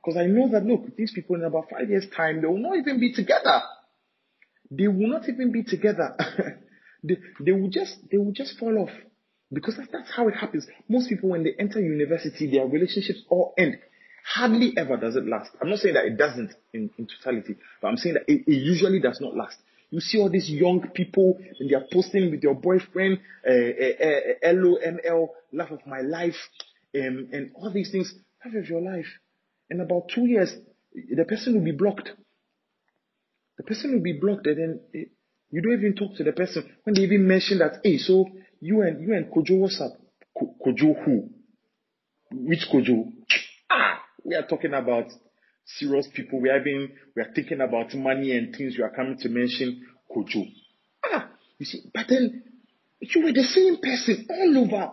Because 0.03 0.17
I 0.17 0.25
know 0.25 0.49
that, 0.51 0.65
look, 0.65 0.95
these 0.95 1.11
people 1.13 1.35
in 1.35 1.43
about 1.43 1.69
five 1.69 1.89
years' 1.89 2.07
time, 2.15 2.41
they 2.41 2.47
will 2.47 2.57
not 2.57 2.77
even 2.77 2.99
be 2.99 3.13
together. 3.13 3.61
They 4.71 4.87
will 4.87 5.09
not 5.09 5.27
even 5.27 5.51
be 5.51 5.63
together. 5.63 6.15
they, 7.03 7.17
they 7.39 7.51
will 7.51 7.69
just, 7.69 7.95
they 8.11 8.17
will 8.17 8.31
just 8.31 8.57
fall 8.57 8.77
off. 8.79 8.95
Because 9.51 9.77
that's, 9.77 9.89
that's 9.91 10.11
how 10.15 10.27
it 10.27 10.35
happens. 10.35 10.67
Most 10.87 11.09
people, 11.09 11.29
when 11.29 11.43
they 11.43 11.53
enter 11.57 11.79
university, 11.79 12.51
their 12.51 12.67
relationships 12.67 13.23
all 13.29 13.53
end. 13.57 13.77
Hardly 14.23 14.73
ever 14.77 14.95
does 14.97 15.15
it 15.15 15.25
last. 15.25 15.51
I'm 15.61 15.69
not 15.69 15.79
saying 15.79 15.95
that 15.95 16.05
it 16.05 16.17
doesn't 16.17 16.51
in, 16.73 16.91
in 16.99 17.07
totality, 17.07 17.55
but 17.81 17.87
I'm 17.87 17.97
saying 17.97 18.15
that 18.15 18.23
it, 18.27 18.43
it 18.45 18.61
usually 18.61 18.99
does 18.99 19.19
not 19.19 19.35
last. 19.35 19.57
You 19.89 20.01
see 20.01 20.19
all 20.19 20.29
these 20.29 20.49
young 20.49 20.87
people 20.93 21.39
and 21.59 21.69
they 21.69 21.73
are 21.73 21.85
posting 21.91 22.29
with 22.29 22.43
your 22.43 22.53
boyfriend, 22.53 23.19
uh, 23.47 23.51
uh, 23.51 24.49
uh, 24.49 24.53
LOML, 24.53 25.29
love 25.51 25.71
of 25.71 25.79
my 25.87 26.01
life, 26.01 26.35
um, 26.95 27.29
and 27.31 27.51
all 27.55 27.71
these 27.73 27.91
things, 27.91 28.13
love 28.45 28.53
of 28.53 28.69
your 28.69 28.81
life. 28.81 29.07
In 29.71 29.79
about 29.79 30.09
two 30.13 30.27
years, 30.27 30.53
the 30.93 31.25
person 31.25 31.55
will 31.55 31.63
be 31.63 31.71
blocked. 31.71 32.11
The 33.57 33.63
person 33.63 33.93
will 33.93 34.01
be 34.01 34.13
blocked 34.13 34.45
and 34.45 34.57
then 34.57 34.79
eh, 34.93 35.05
you 35.49 35.61
don't 35.61 35.73
even 35.73 35.95
talk 35.95 36.15
to 36.17 36.23
the 36.23 36.33
person. 36.33 36.69
When 36.83 36.93
they 36.93 37.01
even 37.01 37.27
mention 37.27 37.57
that, 37.59 37.79
hey, 37.83 37.97
so 37.97 38.29
you 38.61 38.81
and, 38.81 39.01
you 39.01 39.13
and 39.13 39.31
Kojo, 39.31 39.59
what's 39.59 39.79
up? 39.81 39.91
Ko- 40.37 40.55
Kojo 40.65 41.03
who? 41.03 41.29
Which 42.31 42.67
Kojo? 42.71 43.11
Ah, 43.69 44.01
we 44.23 44.35
are 44.35 44.45
talking 44.47 44.73
about 44.73 45.05
serious 45.65 46.07
people. 46.13 46.41
We 46.41 46.49
are 46.49 46.59
even, 46.59 46.89
we 47.15 47.21
are 47.21 47.31
thinking 47.33 47.61
about 47.61 47.93
money 47.95 48.35
and 48.37 48.55
things. 48.55 48.75
You 48.77 48.83
are 48.83 48.91
coming 48.95 49.17
to 49.19 49.29
mention 49.29 49.85
Kojo. 50.15 50.45
Ah, 51.11 51.29
you 51.57 51.65
see, 51.65 51.81
but 51.93 52.05
then 52.09 52.43
you 53.01 53.21
were 53.23 53.31
the 53.31 53.43
same 53.43 53.77
person 53.77 54.25
all 54.29 54.57
over 54.65 54.91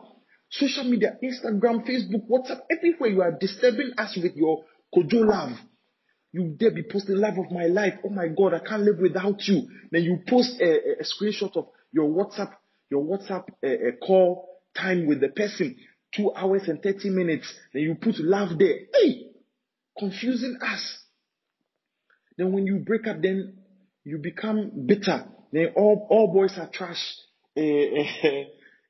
social 0.48 0.84
media, 0.84 1.16
Instagram, 1.22 1.86
Facebook, 1.86 2.28
WhatsApp, 2.30 2.60
everywhere. 2.70 3.10
You 3.10 3.22
are 3.22 3.32
disturbing 3.38 3.92
us 3.98 4.16
with 4.20 4.36
your 4.36 4.64
Kojo 4.94 5.26
love. 5.26 5.58
You 6.32 6.54
dare 6.58 6.70
be 6.70 6.82
posting 6.82 7.16
love 7.16 7.38
of 7.38 7.50
my 7.50 7.66
life. 7.66 7.94
Oh 8.04 8.10
my 8.10 8.28
God, 8.28 8.54
I 8.54 8.58
can't 8.60 8.82
live 8.82 8.98
without 9.00 9.40
you. 9.48 9.62
Then 9.90 10.04
you 10.04 10.18
post 10.28 10.60
a, 10.60 11.00
a 11.00 11.04
screenshot 11.04 11.56
of 11.56 11.68
your 11.92 12.08
WhatsApp, 12.08 12.52
your 12.90 13.04
WhatsApp 13.04 13.44
uh, 13.64 13.96
call 14.04 14.48
time 14.76 15.06
with 15.06 15.20
the 15.20 15.28
person, 15.28 15.76
two 16.14 16.32
hours 16.34 16.62
and 16.68 16.82
30 16.82 17.10
minutes. 17.10 17.52
Then 17.72 17.82
you 17.82 17.94
put 17.94 18.18
love 18.18 18.58
there. 18.58 18.78
Hey, 18.94 19.26
confusing 19.98 20.58
us. 20.62 20.98
Then 22.38 22.52
when 22.52 22.66
you 22.66 22.78
break 22.78 23.06
up, 23.06 23.22
then 23.22 23.58
you 24.04 24.18
become 24.18 24.86
bitter. 24.86 25.26
Then 25.52 25.68
all, 25.76 26.06
all 26.10 26.32
boys 26.32 26.56
are 26.58 26.68
trash. 26.72 27.02
Uh, 27.56 27.62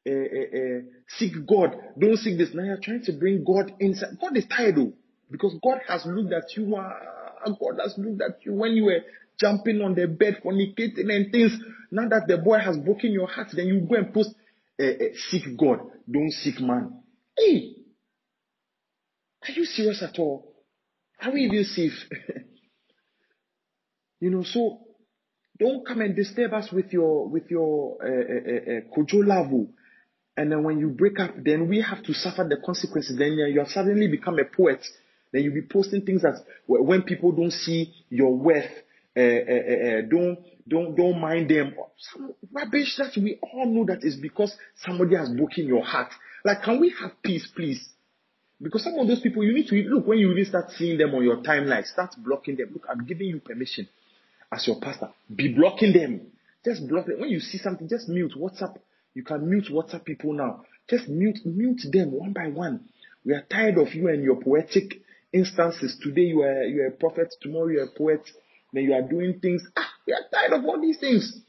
seek 1.18 1.32
God. 1.46 1.76
Don't 1.98 2.16
seek 2.16 2.38
this. 2.38 2.50
Now 2.54 2.64
you're 2.64 2.80
trying 2.82 3.02
to 3.04 3.12
bring 3.12 3.44
God 3.44 3.72
inside. 3.80 4.18
God 4.20 4.36
is 4.36 4.46
tired 4.46 4.76
though. 4.76 4.92
Because 5.30 5.56
God 5.62 5.80
has 5.88 6.04
looked 6.06 6.32
at 6.32 6.56
you. 6.56 6.70
God 6.70 7.78
has 7.82 7.94
looked 7.98 8.22
at 8.22 8.44
you 8.44 8.52
when 8.54 8.72
you 8.72 8.84
were 8.84 9.00
jumping 9.40 9.80
on 9.82 9.94
the 9.94 10.06
bed, 10.06 10.40
fornicating 10.44 11.12
and 11.12 11.30
things. 11.32 11.52
Now 11.90 12.08
that 12.08 12.26
the 12.26 12.38
boy 12.38 12.58
has 12.58 12.76
broken 12.78 13.12
your 13.12 13.28
heart, 13.28 13.48
then 13.52 13.66
you 13.66 13.80
go 13.80 13.96
and 13.96 14.12
post, 14.12 14.34
seek 15.30 15.56
God. 15.56 15.80
Don't 16.10 16.30
seek 16.30 16.60
man. 16.60 17.02
Hey! 17.36 17.76
Are 19.48 19.52
you 19.52 19.64
serious 19.64 20.02
at 20.02 20.18
all? 20.18 20.54
Are 21.20 21.32
we 21.32 21.42
even 21.42 21.64
safe? 21.64 21.92
you 24.20 24.30
know, 24.30 24.42
so 24.42 24.80
don't 25.58 25.86
come 25.86 26.00
and 26.00 26.14
disturb 26.14 26.52
us 26.52 26.70
with 26.72 26.92
your 26.92 27.28
with 27.28 27.50
your 27.50 27.96
uh, 28.02 28.06
uh, 28.06 29.00
uh. 29.00 29.64
And 30.38 30.52
then 30.52 30.62
when 30.64 30.78
you 30.78 30.88
break 30.88 31.18
up, 31.18 31.30
then 31.42 31.68
we 31.68 31.80
have 31.80 32.02
to 32.04 32.12
suffer 32.12 32.46
the 32.48 32.58
consequences. 32.64 33.16
Then 33.16 33.32
you 33.32 33.58
have 33.58 33.68
suddenly 33.68 34.08
become 34.08 34.38
a 34.38 34.44
poet. 34.44 34.84
Then 35.32 35.42
you'll 35.42 35.54
be 35.54 35.62
posting 35.62 36.02
things 36.02 36.22
that 36.22 36.44
when 36.66 37.02
people 37.02 37.32
don't 37.32 37.52
see 37.52 37.92
your 38.10 38.36
worth, 38.36 38.70
uh, 39.16 39.20
uh, 39.20 39.22
uh, 39.22 40.00
don't 40.10 40.38
don't 40.68 40.94
don't 40.94 41.20
mind 41.20 41.50
them. 41.50 41.74
Some 42.12 42.34
rubbish 42.52 42.96
that 42.98 43.16
we 43.16 43.38
all 43.42 43.66
know 43.66 43.84
that 43.86 44.04
is 44.04 44.16
because 44.16 44.54
somebody 44.84 45.16
has 45.16 45.30
broken 45.30 45.66
your 45.66 45.84
heart. 45.84 46.12
Like, 46.44 46.62
can 46.62 46.80
we 46.80 46.94
have 47.00 47.12
peace, 47.22 47.48
please? 47.54 47.88
Because 48.60 48.84
some 48.84 48.98
of 48.98 49.06
those 49.06 49.20
people, 49.20 49.44
you 49.44 49.52
need 49.52 49.68
to 49.68 49.76
look 49.88 50.06
when 50.06 50.18
you 50.18 50.28
really 50.28 50.44
start 50.44 50.70
seeing 50.70 50.98
them 50.98 51.14
on 51.14 51.22
your 51.22 51.38
timeline, 51.38 51.84
start 51.84 52.14
blocking 52.18 52.56
them. 52.56 52.70
Look, 52.72 52.86
I'm 52.88 53.04
giving 53.04 53.26
you 53.26 53.40
permission 53.40 53.88
as 54.52 54.66
your 54.66 54.80
pastor. 54.80 55.10
Be 55.34 55.52
blocking 55.52 55.92
them. 55.92 56.32
Just 56.64 56.88
block 56.88 57.06
them. 57.06 57.20
When 57.20 57.28
you 57.28 57.40
see 57.40 57.58
something, 57.58 57.88
just 57.88 58.08
mute 58.08 58.32
WhatsApp. 58.36 58.76
You 59.14 59.24
can 59.24 59.48
mute 59.48 59.68
WhatsApp 59.70 60.04
people 60.04 60.32
now. 60.32 60.64
Just 60.88 61.08
mute, 61.08 61.38
mute 61.44 61.80
them 61.92 62.12
one 62.12 62.32
by 62.32 62.48
one. 62.48 62.88
We 63.24 63.34
are 63.34 63.44
tired 63.50 63.78
of 63.78 63.94
you 63.94 64.08
and 64.08 64.22
your 64.22 64.36
poetic 64.36 65.00
instances. 65.32 65.98
Today 66.02 66.22
you 66.22 66.42
are 66.42 66.62
you 66.64 66.82
are 66.82 66.86
a 66.88 66.92
prophet. 66.92 67.34
Tomorrow 67.40 67.68
you 67.68 67.80
are 67.80 67.84
a 67.84 67.98
poet. 67.98 68.22
Then 68.72 68.84
you 68.84 68.94
are 68.94 69.02
doing 69.02 69.38
things. 69.40 69.62
Ah, 69.76 69.88
we 70.06 70.12
are 70.12 70.22
tired 70.32 70.52
of 70.58 70.64
all 70.64 70.80
these 70.80 70.98
things. 70.98 71.40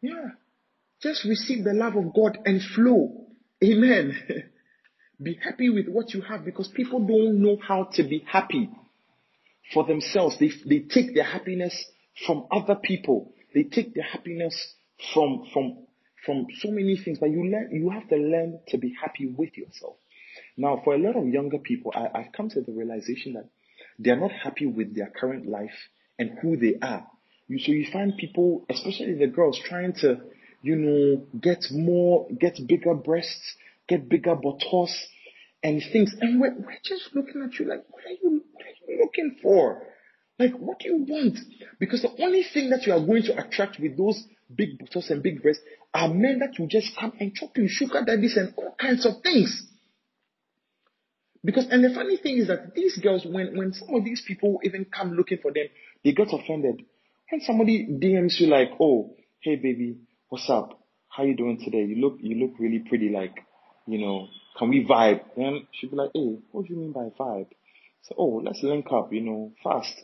Yeah. 0.00 0.30
Just 1.02 1.24
receive 1.24 1.64
the 1.64 1.72
love 1.72 1.96
of 1.96 2.14
God 2.14 2.38
and 2.44 2.60
flow. 2.62 3.26
Amen. 3.62 4.14
Be 5.22 5.38
happy 5.42 5.68
with 5.68 5.86
what 5.88 6.14
you 6.14 6.22
have 6.22 6.44
because 6.44 6.68
people 6.68 7.00
don't 7.00 7.42
know 7.42 7.58
how 7.66 7.84
to 7.94 8.02
be 8.02 8.24
happy 8.26 8.70
for 9.74 9.84
themselves. 9.84 10.38
They, 10.38 10.50
they 10.66 10.80
take 10.80 11.14
their 11.14 11.24
happiness 11.24 11.74
from 12.26 12.46
other 12.50 12.74
people. 12.74 13.34
They 13.54 13.64
take 13.64 13.94
their 13.94 14.04
happiness 14.04 14.54
from, 15.12 15.44
from, 15.52 15.86
from 16.24 16.46
so 16.60 16.70
many 16.70 16.96
things, 16.96 17.18
but 17.18 17.30
you 17.30 17.44
learn, 17.44 17.68
you 17.70 17.90
have 17.90 18.08
to 18.08 18.16
learn 18.16 18.60
to 18.68 18.78
be 18.78 18.94
happy 18.98 19.26
with 19.26 19.58
yourself. 19.58 19.96
Now, 20.56 20.80
for 20.82 20.94
a 20.94 20.98
lot 20.98 21.16
of 21.16 21.26
younger 21.26 21.58
people, 21.58 21.92
I, 21.94 22.18
I've 22.18 22.32
come 22.32 22.48
to 22.50 22.62
the 22.62 22.72
realization 22.72 23.34
that 23.34 23.48
they 24.00 24.10
are 24.10 24.16
not 24.16 24.32
happy 24.32 24.66
with 24.66 24.96
their 24.96 25.12
current 25.14 25.46
life 25.46 25.76
and 26.18 26.38
who 26.40 26.56
they 26.56 26.76
are. 26.80 27.06
You, 27.48 27.58
so 27.58 27.72
you 27.72 27.86
find 27.92 28.16
people, 28.16 28.64
especially 28.70 29.14
the 29.14 29.26
girls, 29.26 29.60
trying 29.62 29.92
to, 30.00 30.20
you 30.62 30.76
know, 30.76 31.26
get 31.38 31.64
more, 31.70 32.26
get 32.38 32.58
bigger 32.66 32.94
breasts, 32.94 33.56
get 33.88 34.08
bigger 34.08 34.34
buttocks 34.36 35.06
and 35.62 35.82
things. 35.92 36.14
And 36.20 36.40
we're, 36.40 36.54
we're 36.54 36.78
just 36.82 37.10
looking 37.14 37.42
at 37.42 37.58
you 37.58 37.66
like, 37.66 37.84
what 37.90 38.04
are 38.04 38.16
you, 38.22 38.42
what 38.52 38.64
are 38.64 38.92
you 38.92 39.00
looking 39.02 39.36
for? 39.42 39.82
Like, 40.38 40.54
what 40.54 40.78
do 40.78 40.88
you 40.88 41.04
want? 41.06 41.38
Because 41.78 42.00
the 42.00 42.22
only 42.22 42.42
thing 42.42 42.70
that 42.70 42.86
you 42.86 42.94
are 42.94 43.04
going 43.04 43.24
to 43.24 43.44
attract 43.44 43.78
with 43.78 43.98
those 43.98 44.22
big 44.54 44.78
buttocks 44.78 45.10
and 45.10 45.22
big 45.22 45.42
breasts 45.42 45.62
are 45.92 46.08
men 46.08 46.38
that 46.38 46.58
will 46.58 46.68
just 46.68 46.96
come 46.98 47.12
and 47.20 47.34
chop 47.34 47.50
you 47.58 47.68
sugar 47.68 48.02
daddies 48.06 48.36
and 48.36 48.54
all 48.56 48.74
kinds 48.80 49.04
of 49.04 49.22
things. 49.22 49.66
Because, 51.42 51.66
and 51.70 51.82
the 51.82 51.94
funny 51.94 52.16
thing 52.18 52.36
is 52.36 52.48
that 52.48 52.74
these 52.74 52.98
girls, 52.98 53.24
when, 53.24 53.56
when 53.56 53.72
some 53.72 53.94
of 53.94 54.04
these 54.04 54.22
people 54.26 54.60
even 54.62 54.84
come 54.84 55.12
looking 55.12 55.38
for 55.38 55.52
them, 55.52 55.66
they 56.04 56.12
get 56.12 56.28
offended. 56.32 56.82
When 57.30 57.40
somebody 57.40 57.86
DMs 57.86 58.38
you 58.40 58.48
like, 58.48 58.70
oh, 58.78 59.14
hey 59.40 59.56
baby, 59.56 59.98
what's 60.28 60.50
up? 60.50 60.78
How 61.08 61.24
you 61.24 61.36
doing 61.36 61.58
today? 61.64 61.84
You 61.84 61.96
look, 61.96 62.18
you 62.20 62.36
look 62.36 62.58
really 62.58 62.80
pretty. 62.80 63.08
Like, 63.08 63.34
you 63.86 63.98
know, 63.98 64.28
can 64.58 64.68
we 64.68 64.84
vibe? 64.84 65.20
Then 65.36 65.66
she'd 65.72 65.90
be 65.90 65.96
like, 65.96 66.10
hey, 66.14 66.38
what 66.52 66.66
do 66.66 66.74
you 66.74 66.78
mean 66.78 66.92
by 66.92 67.08
vibe? 67.18 67.48
So, 68.02 68.14
oh, 68.18 68.42
let's 68.44 68.62
link 68.62 68.86
up, 68.92 69.12
you 69.12 69.22
know, 69.22 69.52
fast. 69.64 69.94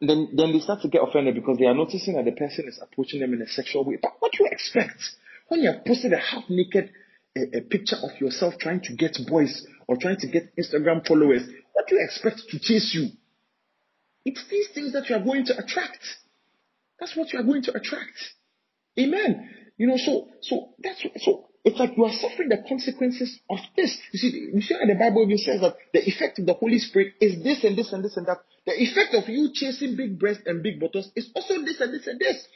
Then, 0.00 0.28
then 0.36 0.52
they 0.52 0.60
start 0.60 0.82
to 0.82 0.88
get 0.88 1.02
offended 1.02 1.34
because 1.34 1.58
they 1.58 1.66
are 1.66 1.74
noticing 1.74 2.14
that 2.14 2.24
the 2.24 2.32
person 2.32 2.66
is 2.68 2.78
approaching 2.80 3.20
them 3.20 3.34
in 3.34 3.42
a 3.42 3.48
sexual 3.48 3.84
way. 3.84 3.98
But 4.00 4.12
what 4.20 4.32
do 4.32 4.44
you 4.44 4.50
expect 4.50 5.02
when 5.48 5.60
you 5.60 5.72
have 5.72 5.84
posted 5.84 6.12
a 6.12 6.18
half 6.18 6.44
naked 6.48 6.90
a, 7.36 7.58
a 7.58 7.60
picture 7.62 7.96
of 8.02 8.20
yourself 8.20 8.54
trying 8.58 8.80
to 8.82 8.94
get 8.94 9.16
boys 9.28 9.66
or 9.86 9.96
trying 9.96 10.18
to 10.18 10.28
get 10.28 10.54
Instagram 10.56 11.06
followers? 11.06 11.42
What 11.72 11.86
do 11.88 11.96
you 11.96 12.04
expect 12.04 12.42
to 12.50 12.58
chase 12.58 12.92
you? 12.94 13.10
It's 14.24 14.44
these 14.50 14.68
things 14.74 14.92
that 14.92 15.08
you 15.08 15.16
are 15.16 15.24
going 15.24 15.46
to 15.46 15.58
attract. 15.58 16.04
That's 17.00 17.16
what 17.16 17.32
you 17.32 17.38
are 17.38 17.44
going 17.44 17.62
to 17.62 17.76
attract. 17.76 18.18
Amen. 18.98 19.48
You 19.76 19.86
know, 19.86 19.96
so 19.96 20.28
so 20.42 20.70
that's 20.82 21.02
so 21.18 21.48
it's 21.64 21.78
like 21.78 21.96
you 21.96 22.04
are 22.04 22.12
suffering 22.12 22.48
the 22.48 22.64
consequences 22.68 23.40
of 23.48 23.58
this. 23.76 23.96
You 24.12 24.18
see, 24.18 24.50
you 24.54 24.60
see 24.60 24.74
how 24.74 24.86
the 24.86 24.94
Bible 24.98 25.22
even 25.24 25.38
says 25.38 25.60
that 25.60 25.76
the 25.92 26.00
effect 26.00 26.38
of 26.38 26.46
the 26.46 26.54
Holy 26.54 26.78
Spirit 26.78 27.14
is 27.20 27.42
this 27.42 27.62
and 27.64 27.76
this 27.76 27.92
and 27.92 28.04
this 28.04 28.16
and 28.16 28.26
that. 28.26 28.38
The 28.66 28.72
effect 28.72 29.14
of 29.14 29.28
you 29.28 29.50
chasing 29.52 29.96
big 29.96 30.18
breasts 30.18 30.42
and 30.46 30.62
big 30.62 30.80
bottles 30.80 31.10
is 31.14 31.30
also 31.34 31.60
this 31.62 31.80
and 31.80 31.94
this 31.94 32.06
and 32.06 32.18
this. 32.18 32.46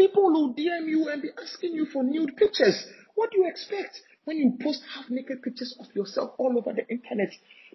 People 0.00 0.32
will 0.32 0.54
DM 0.54 0.88
you 0.88 1.10
and 1.10 1.20
be 1.20 1.28
asking 1.38 1.74
you 1.74 1.84
for 1.84 2.02
nude 2.02 2.34
pictures. 2.34 2.86
What 3.16 3.32
do 3.32 3.40
you 3.40 3.48
expect 3.50 4.00
when 4.24 4.38
you 4.38 4.56
post 4.58 4.80
half 4.94 5.10
naked 5.10 5.42
pictures 5.42 5.76
of 5.78 5.94
yourself 5.94 6.30
all 6.38 6.56
over 6.56 6.72
the 6.72 6.88
internet? 6.88 7.28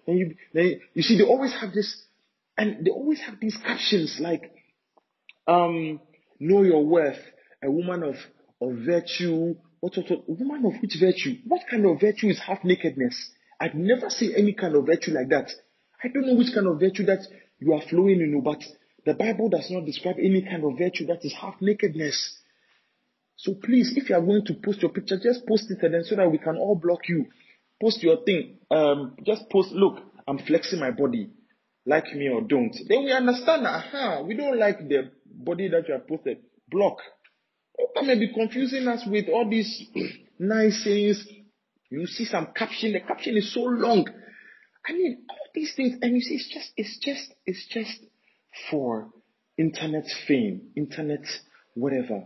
Then 0.08 0.16
you, 0.16 0.34
then 0.52 0.80
you 0.92 1.04
see, 1.04 1.18
they 1.18 1.22
always 1.22 1.52
have 1.52 1.72
this, 1.72 2.02
and 2.58 2.84
they 2.84 2.90
always 2.90 3.20
have 3.20 3.38
these 3.40 3.56
captions 3.64 4.18
like, 4.18 4.50
um, 5.46 6.00
know 6.40 6.64
your 6.64 6.84
worth, 6.84 7.20
a 7.62 7.70
woman 7.70 8.02
of, 8.02 8.16
of 8.60 8.76
virtue. 8.84 9.54
What, 9.78 9.96
what, 9.96 10.10
what, 10.10 10.28
woman 10.28 10.66
of 10.66 10.82
which 10.82 10.96
virtue? 10.98 11.36
What 11.46 11.60
kind 11.70 11.86
of 11.86 12.00
virtue 12.00 12.26
is 12.26 12.40
half 12.44 12.64
nakedness? 12.64 13.30
I've 13.60 13.74
never 13.74 14.10
seen 14.10 14.34
any 14.36 14.52
kind 14.52 14.74
of 14.74 14.84
virtue 14.86 15.12
like 15.12 15.28
that. 15.28 15.52
I 16.02 16.08
don't 16.08 16.26
know 16.26 16.34
which 16.34 16.52
kind 16.52 16.66
of 16.66 16.80
virtue 16.80 17.06
that 17.06 17.24
you 17.60 17.72
are 17.72 17.82
flowing 17.88 18.20
in, 18.20 18.42
but 18.42 18.64
the 19.06 19.14
Bible 19.14 19.48
does 19.48 19.70
not 19.70 19.86
describe 19.86 20.16
any 20.18 20.42
kind 20.42 20.64
of 20.64 20.76
virtue 20.76 21.06
that 21.06 21.24
is 21.24 21.32
half 21.40 21.54
nakedness. 21.60 22.38
So 23.36 23.54
please, 23.54 23.92
if 23.96 24.10
you 24.10 24.16
are 24.16 24.20
going 24.20 24.44
to 24.46 24.54
post 24.54 24.82
your 24.82 24.90
picture, 24.90 25.16
just 25.22 25.46
post 25.46 25.70
it 25.70 25.78
and 25.82 25.94
then 25.94 26.02
so 26.02 26.16
that 26.16 26.30
we 26.30 26.38
can 26.38 26.56
all 26.56 26.74
block 26.74 27.08
you. 27.08 27.26
Post 27.80 28.02
your 28.02 28.24
thing. 28.24 28.58
Um, 28.68 29.14
just 29.24 29.48
post, 29.48 29.70
look, 29.70 29.98
I'm 30.26 30.38
flexing 30.38 30.80
my 30.80 30.90
body. 30.90 31.30
Like 31.86 32.12
me 32.14 32.28
or 32.28 32.40
don't. 32.40 32.76
Then 32.88 33.04
we 33.04 33.12
understand, 33.12 33.64
aha, 33.64 34.22
we 34.26 34.36
don't 34.36 34.58
like 34.58 34.78
the 34.88 35.12
body 35.24 35.68
that 35.68 35.86
you 35.86 35.94
have 35.94 36.08
posted. 36.08 36.38
Block. 36.68 36.98
Don't 37.94 38.08
may 38.08 38.18
be 38.18 38.34
confusing 38.34 38.88
us 38.88 39.06
with 39.08 39.28
all 39.28 39.48
these 39.48 39.84
nice 40.40 40.82
things. 40.82 41.24
You 41.90 42.06
see 42.06 42.24
some 42.24 42.48
caption, 42.56 42.92
the 42.92 43.00
caption 43.00 43.36
is 43.36 43.54
so 43.54 43.60
long. 43.60 44.08
I 44.84 44.92
mean, 44.94 45.26
all 45.30 45.36
these 45.54 45.74
things, 45.76 45.96
and 46.02 46.12
you 46.12 46.20
see, 46.20 46.34
it's 46.34 46.52
just, 46.52 46.72
it's 46.76 46.98
just, 46.98 47.34
it's 47.44 47.66
just 47.68 48.00
for 48.70 49.08
internet 49.56 50.04
fame, 50.26 50.68
internet 50.76 51.24
whatever. 51.74 52.24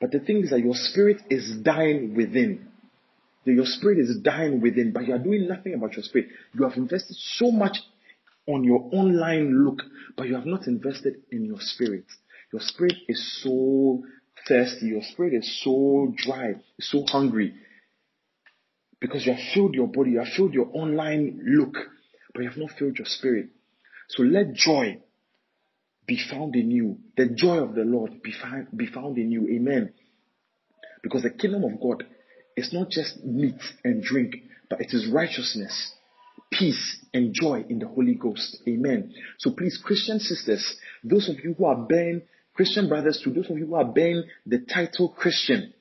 But 0.00 0.10
the 0.10 0.20
thing 0.20 0.42
is 0.42 0.50
that 0.50 0.60
your 0.60 0.74
spirit 0.74 1.22
is 1.30 1.58
dying 1.62 2.14
within. 2.14 2.68
Your 3.44 3.66
spirit 3.66 3.98
is 3.98 4.18
dying 4.22 4.60
within, 4.60 4.92
but 4.92 5.06
you 5.06 5.14
are 5.14 5.18
doing 5.18 5.48
nothing 5.48 5.74
about 5.74 5.94
your 5.94 6.04
spirit. 6.04 6.28
You 6.54 6.64
have 6.68 6.76
invested 6.76 7.16
so 7.16 7.50
much 7.50 7.76
on 8.46 8.64
your 8.64 8.88
online 8.92 9.64
look, 9.64 9.82
but 10.16 10.28
you 10.28 10.34
have 10.34 10.46
not 10.46 10.66
invested 10.66 11.16
in 11.30 11.44
your 11.44 11.58
spirit. 11.60 12.04
Your 12.52 12.62
spirit 12.62 12.94
is 13.08 13.42
so 13.42 14.02
thirsty. 14.46 14.86
Your 14.86 15.02
spirit 15.02 15.34
is 15.34 15.62
so 15.64 16.12
dry, 16.16 16.54
so 16.80 17.04
hungry. 17.08 17.54
Because 19.00 19.26
you 19.26 19.32
have 19.32 19.42
filled 19.54 19.74
your 19.74 19.88
body, 19.88 20.12
you 20.12 20.18
have 20.18 20.32
filled 20.36 20.54
your 20.54 20.68
online 20.72 21.40
look, 21.44 21.74
but 22.32 22.42
you 22.42 22.48
have 22.48 22.58
not 22.58 22.70
filled 22.78 22.98
your 22.98 23.06
spirit. 23.06 23.48
So 24.08 24.22
let 24.22 24.54
joy 24.54 24.98
be 26.12 26.20
found 26.30 26.54
in 26.56 26.70
you. 26.70 26.98
The 27.16 27.30
joy 27.34 27.56
of 27.56 27.74
the 27.74 27.84
Lord 27.84 28.22
be, 28.22 28.32
find, 28.32 28.66
be 28.76 28.86
found 28.86 29.16
in 29.16 29.30
you. 29.30 29.48
Amen. 29.48 29.94
Because 31.02 31.22
the 31.22 31.30
kingdom 31.30 31.64
of 31.64 31.80
God 31.80 32.04
is 32.54 32.70
not 32.70 32.90
just 32.90 33.24
meat 33.24 33.60
and 33.82 34.02
drink, 34.02 34.34
but 34.68 34.82
it 34.82 34.88
is 34.92 35.08
righteousness, 35.10 35.94
peace, 36.50 36.98
and 37.14 37.32
joy 37.32 37.64
in 37.66 37.78
the 37.78 37.88
Holy 37.88 38.14
Ghost. 38.14 38.58
Amen. 38.68 39.14
So 39.38 39.52
please, 39.52 39.80
Christian 39.82 40.20
sisters, 40.20 40.76
those 41.02 41.30
of 41.30 41.36
you 41.42 41.54
who 41.54 41.64
are 41.64 41.76
bearing, 41.76 42.20
Christian 42.52 42.90
brothers, 42.90 43.18
to 43.24 43.30
those 43.30 43.48
of 43.48 43.56
you 43.56 43.64
who 43.64 43.76
are 43.76 43.90
bearing 43.90 44.24
the 44.44 44.58
title 44.58 45.08
Christian, 45.16 45.72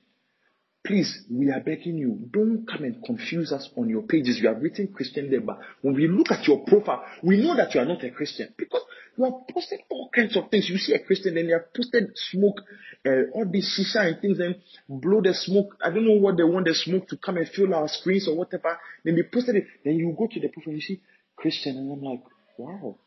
Please, 0.83 1.25
we 1.29 1.51
are 1.51 1.59
begging 1.59 1.97
you, 1.97 2.17
don't 2.31 2.65
come 2.67 2.83
and 2.83 3.03
confuse 3.05 3.51
us 3.51 3.69
on 3.77 3.87
your 3.87 4.01
pages. 4.01 4.39
You 4.41 4.47
have 4.47 4.63
written 4.63 4.87
Christian 4.87 5.29
there, 5.29 5.41
but 5.41 5.59
when 5.81 5.93
we 5.93 6.07
look 6.07 6.31
at 6.31 6.47
your 6.47 6.65
profile, 6.65 7.05
we 7.21 7.37
know 7.37 7.55
that 7.55 7.75
you 7.75 7.81
are 7.81 7.85
not 7.85 8.03
a 8.03 8.09
Christian 8.09 8.51
because 8.57 8.81
you 9.21 9.25
have 9.25 9.47
posted 9.53 9.81
all 9.89 10.09
kinds 10.13 10.35
of 10.35 10.49
things. 10.49 10.69
You 10.69 10.77
see 10.77 10.93
a 10.93 10.99
Christian, 10.99 11.35
then 11.35 11.47
they 11.47 11.53
have 11.53 11.73
posted 11.73 12.11
smoke, 12.15 12.61
uh, 13.05 13.29
all 13.33 13.45
this 13.51 13.77
shisha 13.77 14.07
and 14.07 14.21
things, 14.21 14.39
and 14.39 14.55
blow 14.89 15.21
the 15.21 15.33
smoke. 15.33 15.77
I 15.83 15.89
don't 15.89 16.05
know 16.05 16.19
what 16.19 16.37
they 16.37 16.43
want 16.43 16.65
the 16.67 16.73
smoke 16.73 17.07
to 17.09 17.17
come 17.17 17.37
and 17.37 17.47
fill 17.47 17.73
our 17.73 17.87
screens 17.87 18.27
or 18.27 18.35
whatever. 18.35 18.77
Then 19.05 19.15
they 19.15 19.23
posted 19.23 19.55
it. 19.55 19.65
Then 19.85 19.95
you 19.95 20.15
go 20.17 20.27
to 20.27 20.39
the 20.39 20.49
and 20.65 20.75
you 20.75 20.81
see 20.81 21.01
Christian, 21.35 21.77
and 21.77 21.91
I'm 21.91 22.01
like, 22.01 22.23
wow, 22.57 22.97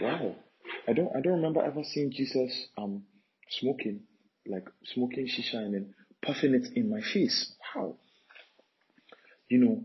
wow. 0.00 0.34
I 0.88 0.92
don't, 0.92 1.10
I 1.16 1.20
don't 1.20 1.34
remember 1.34 1.62
ever 1.62 1.82
seeing 1.84 2.10
Jesus 2.10 2.68
um 2.76 3.04
smoking, 3.50 4.00
like 4.46 4.66
smoking 4.94 5.26
shisha 5.26 5.58
and 5.58 5.74
then 5.74 5.94
puffing 6.22 6.54
it 6.54 6.76
in 6.76 6.90
my 6.90 7.00
face. 7.00 7.52
Wow. 7.74 7.96
You 9.48 9.58
know, 9.58 9.84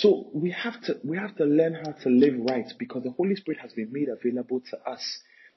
so 0.00 0.30
we 0.32 0.50
have 0.52 0.80
to 0.84 0.98
we 1.04 1.18
have 1.18 1.36
to 1.36 1.44
learn 1.44 1.74
how 1.74 1.92
to 1.92 2.08
live 2.08 2.32
right 2.48 2.64
because 2.78 3.02
the 3.02 3.10
Holy 3.10 3.36
Spirit 3.36 3.60
has 3.60 3.74
been 3.74 3.92
made 3.92 4.08
available 4.08 4.62
to 4.70 4.90
us. 4.90 5.02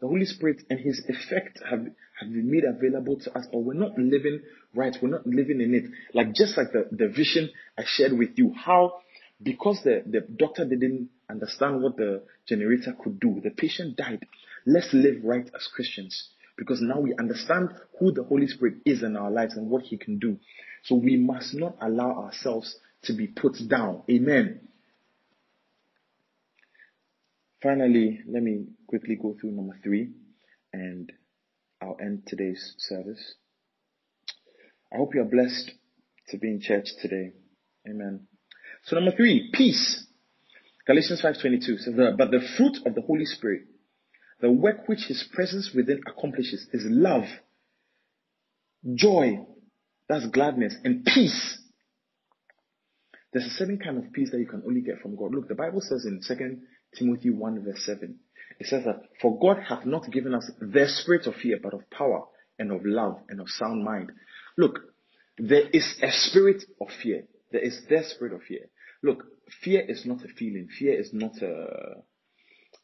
The 0.02 0.08
Holy 0.08 0.26
Spirit 0.26 0.64
and 0.70 0.82
His 0.82 1.02
effect 1.08 1.60
have, 1.64 1.80
have 1.80 2.30
been 2.30 2.52
made 2.52 2.66
available 2.66 3.18
to 3.22 3.38
us, 3.38 3.46
but 3.50 3.60
we're 3.60 3.74
not 3.74 3.98
living 3.98 4.42
right. 4.76 4.94
We're 5.02 5.12
not 5.12 5.26
living 5.26 5.62
in 5.62 5.74
it. 5.74 5.86
Like 6.14 6.34
just 6.34 6.58
like 6.58 6.74
the, 6.74 6.90
the 6.92 7.08
vision 7.08 7.52
I 7.78 7.84
shared 7.86 8.12
with 8.12 8.32
you, 8.36 8.54
how 8.54 9.00
because 9.42 9.80
the, 9.86 10.04
the 10.06 10.28
doctor 10.36 10.66
didn't 10.66 11.10
understand 11.30 11.82
what 11.82 11.96
the 11.96 12.24
generator 12.46 12.98
could 13.02 13.22
do, 13.22 13.40
the 13.42 13.52
patient 13.52 13.96
died. 13.96 14.26
Let's 14.66 14.90
live 14.92 15.24
right 15.24 15.50
as 15.56 15.70
Christians 15.74 16.32
because 16.58 16.82
now 16.82 17.00
we 17.00 17.16
understand 17.18 17.70
who 17.98 18.12
the 18.12 18.24
Holy 18.24 18.48
Spirit 18.48 18.76
is 18.86 19.04
in 19.04 19.16
our 19.16 19.32
lives 19.32 19.56
and 19.56 19.70
what 19.70 19.84
He 19.84 19.96
can 19.96 20.20
do. 20.20 20.38
So 20.84 20.96
we 20.96 21.16
must 21.16 21.54
not 21.54 21.78
allow 21.82 22.26
ourselves 22.26 22.76
to 23.04 23.14
be 23.14 23.28
put 23.28 23.58
down. 23.68 24.04
Amen. 24.10 24.62
Finally, 27.62 28.22
let 28.28 28.44
me 28.44 28.66
quickly 28.88 29.18
go 29.22 29.36
through 29.40 29.52
number 29.52 29.78
three 29.84 30.12
and 30.74 31.12
I'll 31.82 31.98
end 32.02 32.24
today's 32.28 32.76
service. 32.78 33.36
I 34.92 34.98
hope 34.98 35.16
you 35.16 35.22
are 35.22 35.26
blessed 35.26 35.72
to 36.30 36.38
be 36.38 36.50
in 36.50 36.62
church 36.62 36.88
today. 37.02 37.32
Amen. 37.88 38.28
So 38.86 38.96
number 38.96 39.16
three, 39.16 39.50
peace. 39.54 40.06
Galatians 40.86 41.22
5.22 41.22 41.80
says 41.80 41.96
that, 41.96 42.16
but 42.18 42.32
the 42.32 42.42
fruit 42.58 42.78
of 42.86 42.96
the 42.96 43.02
Holy 43.02 43.26
Spirit 43.26 43.64
the 44.44 44.52
work 44.52 44.90
which 44.90 45.06
His 45.08 45.26
presence 45.34 45.72
within 45.74 46.02
accomplishes 46.06 46.68
is 46.74 46.84
love, 46.86 47.24
joy, 48.94 49.40
that's 50.10 50.28
gladness, 50.28 50.76
and 50.84 51.06
peace. 51.06 51.60
There's 53.34 53.48
a 53.48 53.50
certain 53.52 53.80
kind 53.80 53.98
of 53.98 54.14
peace 54.14 54.30
that 54.32 54.40
you 54.40 54.48
can 54.48 54.64
only 54.66 54.82
get 54.82 55.00
from 55.02 55.16
God. 55.16 55.34
Look, 55.34 55.48
the 55.48 55.56
Bible 55.56 55.82
says 55.82 56.06
in 56.06 56.22
2 56.26 56.58
Timothy 56.98 57.32
1 57.32 57.64
verse 57.64 57.84
7, 57.86 58.16
it 58.60 58.68
says 58.68 58.84
that, 58.86 59.02
for 59.22 59.40
God 59.40 59.58
hath 59.68 59.86
not 59.86 60.12
given 60.12 60.36
us 60.36 60.50
the 60.60 60.86
spirit 60.88 61.26
of 61.26 61.36
fear, 61.36 61.58
but 61.62 61.74
of 61.74 61.90
power 61.90 62.26
and 62.60 62.72
of 62.72 62.82
love 62.86 63.18
and 63.30 63.42
of 63.42 63.50
sound 63.50 63.84
mind. 63.84 64.12
Look, 64.58 64.80
there 65.38 65.68
is 65.72 65.96
a 66.04 66.12
spirit 66.12 66.64
of 66.80 66.90
fear. 67.02 67.24
There 67.52 67.62
is 67.62 67.82
the 67.90 68.04
spirit 68.04 68.34
of 68.34 68.44
fear. 68.44 68.70
Look, 69.02 69.24
fear 69.64 69.82
is 69.82 70.06
not 70.06 70.24
a 70.24 70.28
feeling. 70.28 70.68
Fear 70.78 71.00
is 71.00 71.10
not 71.12 71.32
a, 71.42 72.04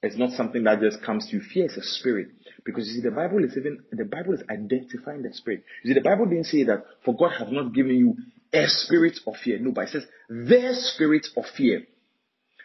it's 0.02 0.18
not 0.18 0.32
something 0.32 0.64
that 0.64 0.80
just 0.82 1.04
comes 1.04 1.28
to 1.28 1.38
you. 1.38 1.44
Fear 1.54 1.66
is 1.66 1.78
a 1.78 1.84
spirit. 1.84 2.30
Because 2.66 2.88
you 2.88 2.96
see, 2.96 3.02
the 3.02 3.16
Bible 3.16 3.44
is 3.44 3.56
even, 3.56 3.80
the 3.92 4.06
Bible 4.06 4.34
is 4.34 4.42
identifying 4.50 5.22
the 5.22 5.34
spirit. 5.34 5.64
You 5.84 5.94
see, 5.94 6.00
the 6.00 6.04
Bible 6.04 6.26
didn't 6.26 6.46
say 6.46 6.64
that, 6.64 6.84
for 7.06 7.16
God 7.16 7.34
has 7.38 7.52
not 7.52 7.74
given 7.74 7.96
you 7.96 8.16
a 8.54 8.68
spirit 8.68 9.20
of 9.28 9.36
fear. 9.38 9.60
No, 9.60 9.72
but 9.72 9.86
it 9.86 9.90
says, 9.92 10.06
the 10.30 10.74
spirit 10.74 11.28
of 11.38 11.46
fear. 11.56 11.84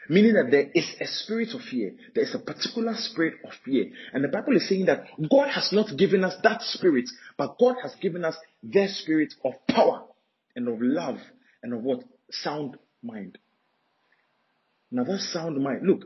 Meaning 0.09 0.35
that 0.35 0.51
there 0.51 0.70
is 0.74 0.95
a 1.01 1.07
spirit 1.07 1.55
of 1.55 1.62
fear. 1.62 1.93
There 2.14 2.24
is 2.24 2.35
a 2.35 2.39
particular 2.39 2.95
spirit 2.95 3.35
of 3.45 3.53
fear. 3.64 3.87
And 4.12 4.22
the 4.22 4.28
Bible 4.28 4.57
is 4.57 4.68
saying 4.68 4.87
that 4.87 5.05
God 5.30 5.49
has 5.49 5.70
not 5.72 5.97
given 5.97 6.24
us 6.24 6.35
that 6.43 6.61
spirit, 6.62 7.09
but 7.39 7.57
God 7.59 7.76
has 7.82 7.95
given 7.97 8.24
us 8.24 8.37
the 8.62 8.87
spirit 8.89 9.32
of 9.45 9.55
power 9.68 10.05
and 10.55 10.68
of 10.68 10.76
love 10.80 11.18
and 11.62 11.72
of 11.72 11.82
what? 11.82 12.05
Sound 12.30 12.76
mind. 13.03 13.39
Now 14.91 15.05
that 15.05 15.20
sound 15.20 15.62
mind, 15.62 15.80
look, 15.87 16.05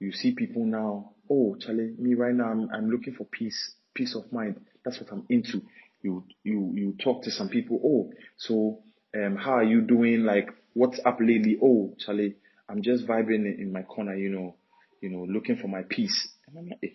you 0.00 0.12
see 0.12 0.34
people 0.34 0.64
now, 0.64 1.12
oh, 1.30 1.56
Charlie, 1.60 1.94
me 1.98 2.14
right 2.14 2.34
now, 2.34 2.46
I'm, 2.50 2.70
I'm 2.72 2.90
looking 2.90 3.14
for 3.14 3.24
peace, 3.24 3.74
peace 3.94 4.16
of 4.16 4.32
mind. 4.32 4.56
That's 4.84 4.98
what 4.98 5.12
I'm 5.12 5.26
into. 5.28 5.60
You, 6.02 6.24
you, 6.42 6.72
you 6.74 6.96
talk 7.02 7.22
to 7.24 7.30
some 7.30 7.50
people, 7.50 7.80
oh, 7.84 8.10
so, 8.38 8.80
um, 9.14 9.36
how 9.36 9.52
are 9.54 9.64
you 9.64 9.80
doing? 9.80 10.24
Like, 10.24 10.48
what's 10.74 11.00
up 11.04 11.18
lately? 11.20 11.58
Oh, 11.62 11.94
Charlie, 11.98 12.36
I'm 12.68 12.82
just 12.82 13.06
vibing 13.06 13.46
in, 13.46 13.56
in 13.58 13.72
my 13.72 13.82
corner, 13.82 14.14
you 14.14 14.30
know, 14.30 14.54
you 15.00 15.10
know, 15.10 15.24
looking 15.28 15.56
for 15.56 15.68
my 15.68 15.82
peace. 15.88 16.28
And 16.46 16.58
I'm 16.58 16.68
like, 16.68 16.78
eh. 16.82 16.94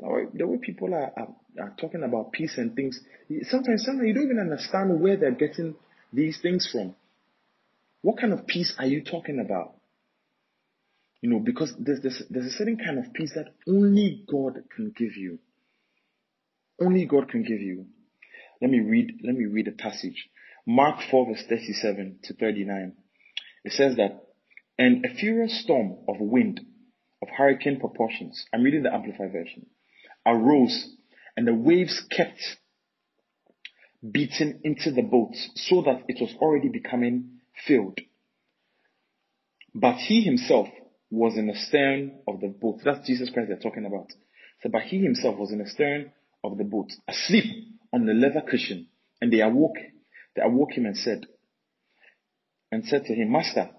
The 0.00 0.06
way, 0.06 0.22
the 0.32 0.46
way 0.46 0.58
people 0.58 0.94
are, 0.94 1.12
are, 1.16 1.28
are 1.60 1.74
talking 1.80 2.04
about 2.04 2.32
peace 2.32 2.54
and 2.56 2.76
things, 2.76 3.00
sometimes, 3.42 3.84
sometimes 3.84 4.06
you 4.06 4.14
don't 4.14 4.24
even 4.24 4.38
understand 4.38 5.00
where 5.00 5.16
they're 5.16 5.32
getting 5.32 5.74
these 6.12 6.38
things 6.40 6.68
from. 6.70 6.94
What 8.02 8.20
kind 8.20 8.32
of 8.32 8.46
peace 8.46 8.74
are 8.78 8.86
you 8.86 9.02
talking 9.02 9.40
about? 9.44 9.74
You 11.20 11.30
know, 11.30 11.40
because 11.40 11.72
there's, 11.80 12.00
there's, 12.00 12.22
there's 12.30 12.46
a 12.46 12.56
certain 12.56 12.78
kind 12.78 13.04
of 13.04 13.12
peace 13.12 13.32
that 13.34 13.52
only 13.66 14.22
God 14.30 14.62
can 14.74 14.94
give 14.96 15.16
you. 15.16 15.40
Only 16.80 17.06
God 17.06 17.28
can 17.28 17.42
give 17.42 17.60
you. 17.60 17.86
Let 18.62 18.70
me 18.70 18.78
read, 18.78 19.20
let 19.24 19.34
me 19.34 19.46
read 19.46 19.66
a 19.66 19.72
passage. 19.72 20.28
Mark 20.70 21.00
4 21.10 21.28
verse 21.28 21.44
37 21.48 22.18
to 22.24 22.34
39. 22.34 22.92
It 23.64 23.72
says 23.72 23.96
that, 23.96 24.22
and 24.78 25.02
a 25.02 25.14
furious 25.14 25.62
storm 25.62 25.96
of 26.06 26.16
wind 26.20 26.60
of 27.22 27.28
hurricane 27.34 27.80
proportions, 27.80 28.44
I'm 28.52 28.62
reading 28.62 28.82
the 28.82 28.92
Amplified 28.92 29.32
version, 29.32 29.64
arose 30.26 30.90
and 31.38 31.48
the 31.48 31.54
waves 31.54 32.04
kept 32.10 32.38
beating 34.12 34.60
into 34.62 34.90
the 34.90 35.00
boat 35.00 35.34
so 35.54 35.80
that 35.80 36.02
it 36.06 36.20
was 36.20 36.34
already 36.38 36.68
becoming 36.68 37.40
filled. 37.66 38.00
But 39.74 39.96
he 39.96 40.20
himself 40.20 40.68
was 41.10 41.38
in 41.38 41.46
the 41.46 41.56
stern 41.56 42.20
of 42.28 42.40
the 42.40 42.48
boat. 42.48 42.80
That's 42.84 43.06
Jesus 43.06 43.30
Christ 43.30 43.48
they're 43.48 43.58
talking 43.58 43.86
about. 43.86 44.08
So, 44.62 44.68
but 44.68 44.82
he 44.82 44.98
himself 44.98 45.38
was 45.38 45.50
in 45.50 45.60
the 45.60 45.68
stern 45.68 46.12
of 46.44 46.58
the 46.58 46.64
boat, 46.64 46.90
asleep 47.08 47.46
on 47.90 48.04
the 48.04 48.12
leather 48.12 48.42
cushion. 48.46 48.88
And 49.22 49.32
they 49.32 49.40
awoke, 49.40 49.78
they 50.36 50.42
awoke 50.42 50.72
him 50.72 50.86
and 50.86 50.96
said, 50.96 51.26
and 52.70 52.84
said 52.84 53.04
to 53.04 53.14
him, 53.14 53.32
Master, 53.32 53.70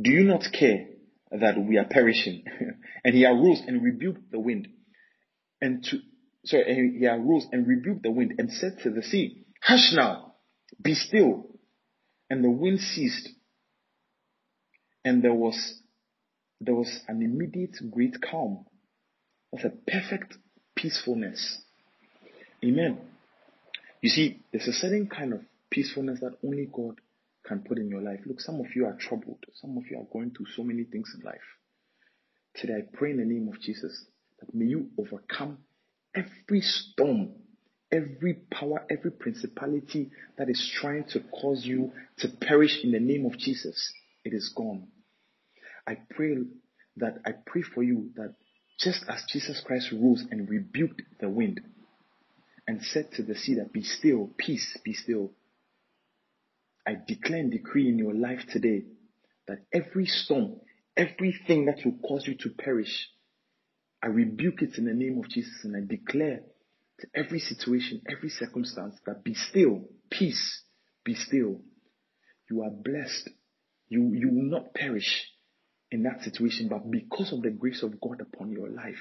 do 0.00 0.10
you 0.10 0.24
not 0.24 0.44
care 0.52 0.86
that 1.30 1.58
we 1.58 1.78
are 1.78 1.86
perishing? 1.86 2.44
and 3.04 3.14
he 3.14 3.24
arose 3.24 3.62
and 3.66 3.82
rebuked 3.82 4.30
the 4.30 4.38
wind 4.38 4.68
and 5.60 5.84
to, 5.84 5.98
sorry, 6.44 6.96
he 6.98 7.06
arose 7.06 7.46
and 7.52 7.66
rebuked 7.66 8.02
the 8.02 8.10
wind 8.10 8.34
and 8.38 8.50
said 8.50 8.78
to 8.82 8.90
the 8.90 9.02
sea, 9.02 9.44
Hush 9.62 9.92
now, 9.92 10.34
be 10.80 10.94
still. 10.94 11.46
And 12.30 12.44
the 12.44 12.50
wind 12.50 12.80
ceased. 12.80 13.28
And 15.04 15.22
there 15.22 15.34
was, 15.34 15.80
there 16.60 16.74
was 16.74 17.00
an 17.08 17.22
immediate 17.22 17.76
great 17.90 18.16
calm. 18.22 18.64
That's 19.52 19.64
a 19.64 19.70
perfect 19.90 20.34
peacefulness. 20.76 21.60
Amen. 22.64 22.98
You 24.00 24.10
see, 24.10 24.40
there's 24.52 24.68
a 24.68 24.72
certain 24.72 25.08
kind 25.08 25.34
of 25.34 25.40
peacefulness 25.70 26.20
that 26.20 26.36
only 26.44 26.68
God 26.72 26.96
can 27.46 27.60
put 27.60 27.78
in 27.78 27.88
your 27.88 28.02
life. 28.02 28.20
Look, 28.26 28.40
some 28.40 28.60
of 28.60 28.66
you 28.74 28.86
are 28.86 28.96
troubled. 28.98 29.44
Some 29.54 29.76
of 29.78 29.84
you 29.90 29.98
are 29.98 30.06
going 30.12 30.32
through 30.32 30.46
so 30.56 30.62
many 30.62 30.84
things 30.84 31.12
in 31.18 31.24
life. 31.24 31.40
Today, 32.54 32.74
I 32.74 32.96
pray 32.96 33.12
in 33.12 33.18
the 33.18 33.24
name 33.24 33.48
of 33.48 33.60
Jesus 33.60 34.04
that 34.40 34.54
may 34.54 34.66
you 34.66 34.88
overcome 34.98 35.58
every 36.14 36.60
storm, 36.60 37.32
every 37.92 38.34
power, 38.50 38.84
every 38.90 39.12
principality 39.12 40.10
that 40.36 40.48
is 40.48 40.70
trying 40.80 41.04
to 41.10 41.20
cause 41.20 41.64
you 41.64 41.92
to 42.18 42.28
perish 42.28 42.80
in 42.82 42.92
the 42.92 43.00
name 43.00 43.26
of 43.26 43.38
Jesus. 43.38 43.92
It 44.24 44.34
is 44.34 44.52
gone. 44.54 44.88
I 45.86 45.98
pray 46.10 46.36
that 46.96 47.18
I 47.24 47.32
pray 47.46 47.62
for 47.62 47.82
you 47.82 48.10
that 48.16 48.34
just 48.78 49.04
as 49.08 49.22
Jesus 49.28 49.62
Christ 49.64 49.92
rose 49.92 50.24
and 50.30 50.48
rebuked 50.48 51.02
the 51.20 51.28
wind 51.28 51.60
and 52.66 52.82
said 52.82 53.10
to 53.12 53.22
the 53.22 53.34
sea 53.34 53.56
that 53.56 53.72
be 53.72 53.82
still, 53.82 54.30
peace, 54.38 54.76
be 54.84 54.92
still. 54.92 55.32
I 56.86 56.96
declare 57.06 57.40
and 57.40 57.50
decree 57.50 57.88
in 57.88 57.98
your 57.98 58.14
life 58.14 58.40
today 58.50 58.84
that 59.46 59.58
every 59.72 60.06
storm, 60.06 60.56
everything 60.96 61.66
that 61.66 61.78
will 61.84 61.98
cause 62.06 62.26
you 62.26 62.36
to 62.38 62.50
perish, 62.50 63.08
I 64.02 64.06
rebuke 64.08 64.62
it 64.62 64.78
in 64.78 64.86
the 64.86 64.94
name 64.94 65.18
of 65.18 65.28
Jesus 65.28 65.64
and 65.64 65.76
I 65.76 65.80
declare 65.86 66.40
to 67.00 67.06
every 67.14 67.40
situation, 67.40 68.00
every 68.08 68.30
circumstance 68.30 68.94
that 69.06 69.24
be 69.24 69.34
still, 69.34 69.82
peace, 70.10 70.62
be 71.04 71.14
still. 71.14 71.60
You 72.50 72.62
are 72.62 72.70
blessed. 72.70 73.30
You, 73.88 74.12
you 74.14 74.28
will 74.28 74.50
not 74.50 74.74
perish 74.74 75.24
in 75.90 76.04
that 76.04 76.22
situation, 76.22 76.68
but 76.68 76.90
because 76.90 77.32
of 77.32 77.42
the 77.42 77.50
grace 77.50 77.82
of 77.82 78.00
God 78.00 78.20
upon 78.20 78.52
your 78.52 78.68
life, 78.68 79.00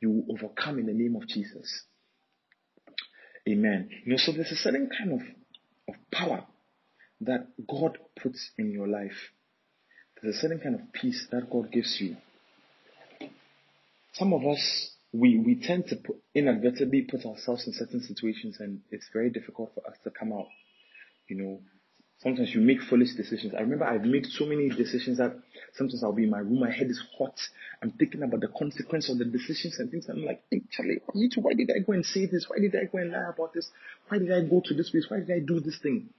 you 0.00 0.10
will 0.10 0.36
overcome 0.36 0.78
in 0.78 0.86
the 0.86 0.92
name 0.92 1.16
of 1.16 1.26
Jesus. 1.26 1.84
Amen. 3.48 3.88
You 4.04 4.12
know, 4.12 4.18
so 4.18 4.32
there's 4.32 4.52
a 4.52 4.56
certain 4.56 4.90
kind 4.96 5.12
of, 5.12 5.20
of 5.88 5.94
power 6.12 6.44
that 7.20 7.48
God 7.66 7.98
puts 8.20 8.50
in 8.58 8.70
your 8.70 8.86
life. 8.86 9.32
There's 10.20 10.36
a 10.36 10.40
certain 10.40 10.60
kind 10.60 10.74
of 10.74 10.92
peace 10.92 11.26
that 11.30 11.50
God 11.50 11.70
gives 11.70 11.98
you. 12.00 12.16
Some 14.14 14.32
of 14.32 14.44
us 14.46 14.90
we 15.12 15.38
we 15.38 15.54
tend 15.54 15.86
to 15.88 15.96
put, 15.96 16.16
inadvertently 16.34 17.02
put 17.02 17.24
ourselves 17.24 17.66
in 17.66 17.72
certain 17.72 18.02
situations 18.02 18.56
and 18.60 18.80
it's 18.90 19.08
very 19.12 19.30
difficult 19.30 19.72
for 19.74 19.86
us 19.88 19.96
to 20.04 20.10
come 20.10 20.32
out. 20.32 20.48
You 21.28 21.36
know 21.36 21.60
sometimes 22.18 22.52
you 22.52 22.60
make 22.60 22.80
foolish 22.82 23.14
decisions. 23.14 23.54
I 23.56 23.60
remember 23.60 23.84
i've 23.84 24.04
made 24.04 24.26
so 24.26 24.44
many 24.44 24.68
decisions 24.68 25.18
that 25.18 25.36
sometimes 25.74 26.02
i'll 26.02 26.12
be 26.12 26.24
in 26.24 26.30
my 26.30 26.38
room 26.40 26.60
my 26.60 26.70
head 26.70 26.88
is 26.90 27.00
hot. 27.16 27.38
I'm 27.82 27.92
thinking 27.92 28.22
about 28.22 28.40
the 28.40 28.48
consequence 28.48 29.08
of 29.08 29.18
the 29.18 29.24
decisions 29.24 29.78
and 29.78 29.90
things. 29.90 30.08
And 30.08 30.18
i'm 30.18 30.26
like 30.26 30.42
hey 30.50 30.62
charlie 30.70 31.00
why 31.36 31.54
did 31.54 31.70
i 31.70 31.78
go 31.80 31.92
and 31.92 32.04
say 32.04 32.26
this? 32.26 32.46
Why 32.48 32.58
did 32.58 32.74
i 32.74 32.84
go 32.84 32.98
and 32.98 33.12
lie 33.12 33.30
about 33.34 33.54
this? 33.54 33.70
Why 34.08 34.18
did 34.18 34.32
i 34.32 34.42
go 34.42 34.62
to 34.64 34.74
this 34.74 34.90
place? 34.90 35.06
Why 35.08 35.18
did 35.18 35.30
i 35.30 35.38
do 35.40 35.60
this 35.60 35.78
thing 35.82 36.10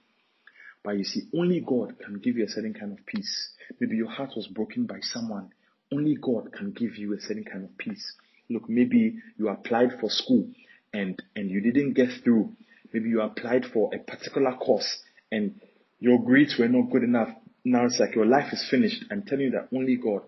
but 0.83 0.97
you 0.97 1.03
see 1.03 1.23
only 1.33 1.59
god 1.59 1.95
can 1.99 2.19
give 2.19 2.37
you 2.37 2.45
a 2.45 2.49
certain 2.49 2.73
kind 2.73 2.91
of 2.91 3.05
peace 3.05 3.49
maybe 3.79 3.95
your 3.95 4.09
heart 4.09 4.31
was 4.35 4.47
broken 4.47 4.85
by 4.85 4.99
someone 5.01 5.49
only 5.91 6.15
God 6.15 6.53
can 6.53 6.71
give 6.71 6.97
you 6.97 7.13
a 7.15 7.19
certain 7.19 7.43
kind 7.43 7.63
of 7.63 7.77
peace. 7.77 8.13
Look, 8.49 8.69
maybe 8.69 9.15
you 9.37 9.49
applied 9.49 9.99
for 9.99 10.09
school 10.09 10.47
and, 10.93 11.21
and 11.35 11.49
you 11.49 11.61
didn't 11.61 11.93
get 11.93 12.09
through. 12.23 12.53
Maybe 12.93 13.09
you 13.09 13.21
applied 13.21 13.65
for 13.65 13.89
a 13.93 13.99
particular 13.99 14.53
course 14.55 14.99
and 15.31 15.59
your 15.99 16.19
grades 16.23 16.57
were 16.57 16.67
not 16.67 16.91
good 16.91 17.03
enough. 17.03 17.29
Now 17.63 17.85
it's 17.85 17.99
like 17.99 18.15
your 18.15 18.25
life 18.25 18.53
is 18.53 18.65
finished. 18.69 19.05
I'm 19.11 19.23
telling 19.23 19.45
you 19.45 19.51
that 19.51 19.75
only 19.75 19.97
God 19.97 20.21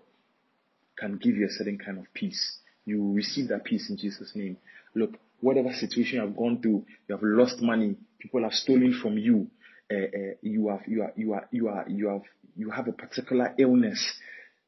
can 0.96 1.16
give 1.16 1.36
you 1.36 1.46
a 1.46 1.50
certain 1.50 1.78
kind 1.78 1.98
of 1.98 2.12
peace. 2.12 2.58
You 2.84 3.02
will 3.02 3.14
receive 3.14 3.48
that 3.48 3.64
peace 3.64 3.88
in 3.88 3.96
Jesus' 3.96 4.32
name. 4.34 4.56
Look, 4.94 5.14
whatever 5.40 5.72
situation 5.72 6.16
you 6.16 6.20
have 6.20 6.36
gone 6.36 6.60
through, 6.60 6.84
you 7.08 7.14
have 7.14 7.22
lost 7.22 7.60
money, 7.60 7.96
people 8.18 8.42
have 8.42 8.52
stolen 8.52 8.98
from 9.00 9.16
you, 9.16 9.48
uh, 9.92 10.34
you 10.42 10.68
have, 10.68 10.80
you 10.86 11.02
are, 11.02 11.12
you 11.16 11.32
are, 11.32 11.48
you 11.50 11.68
are, 11.68 11.84
you 11.88 12.08
have, 12.08 12.22
you 12.56 12.70
have 12.70 12.88
a 12.88 12.92
particular 12.92 13.54
illness, 13.58 14.12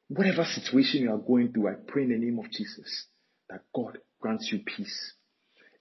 Whatever 0.09 0.45
situation 0.45 1.03
you 1.03 1.11
are 1.13 1.19
going 1.19 1.53
through, 1.53 1.69
I 1.69 1.75
pray 1.87 2.03
in 2.03 2.11
the 2.11 2.19
name 2.19 2.39
of 2.39 2.51
Jesus 2.51 3.07
that 3.49 3.63
God 3.75 3.99
grants 4.21 4.51
you 4.53 4.61
peace. 4.61 5.15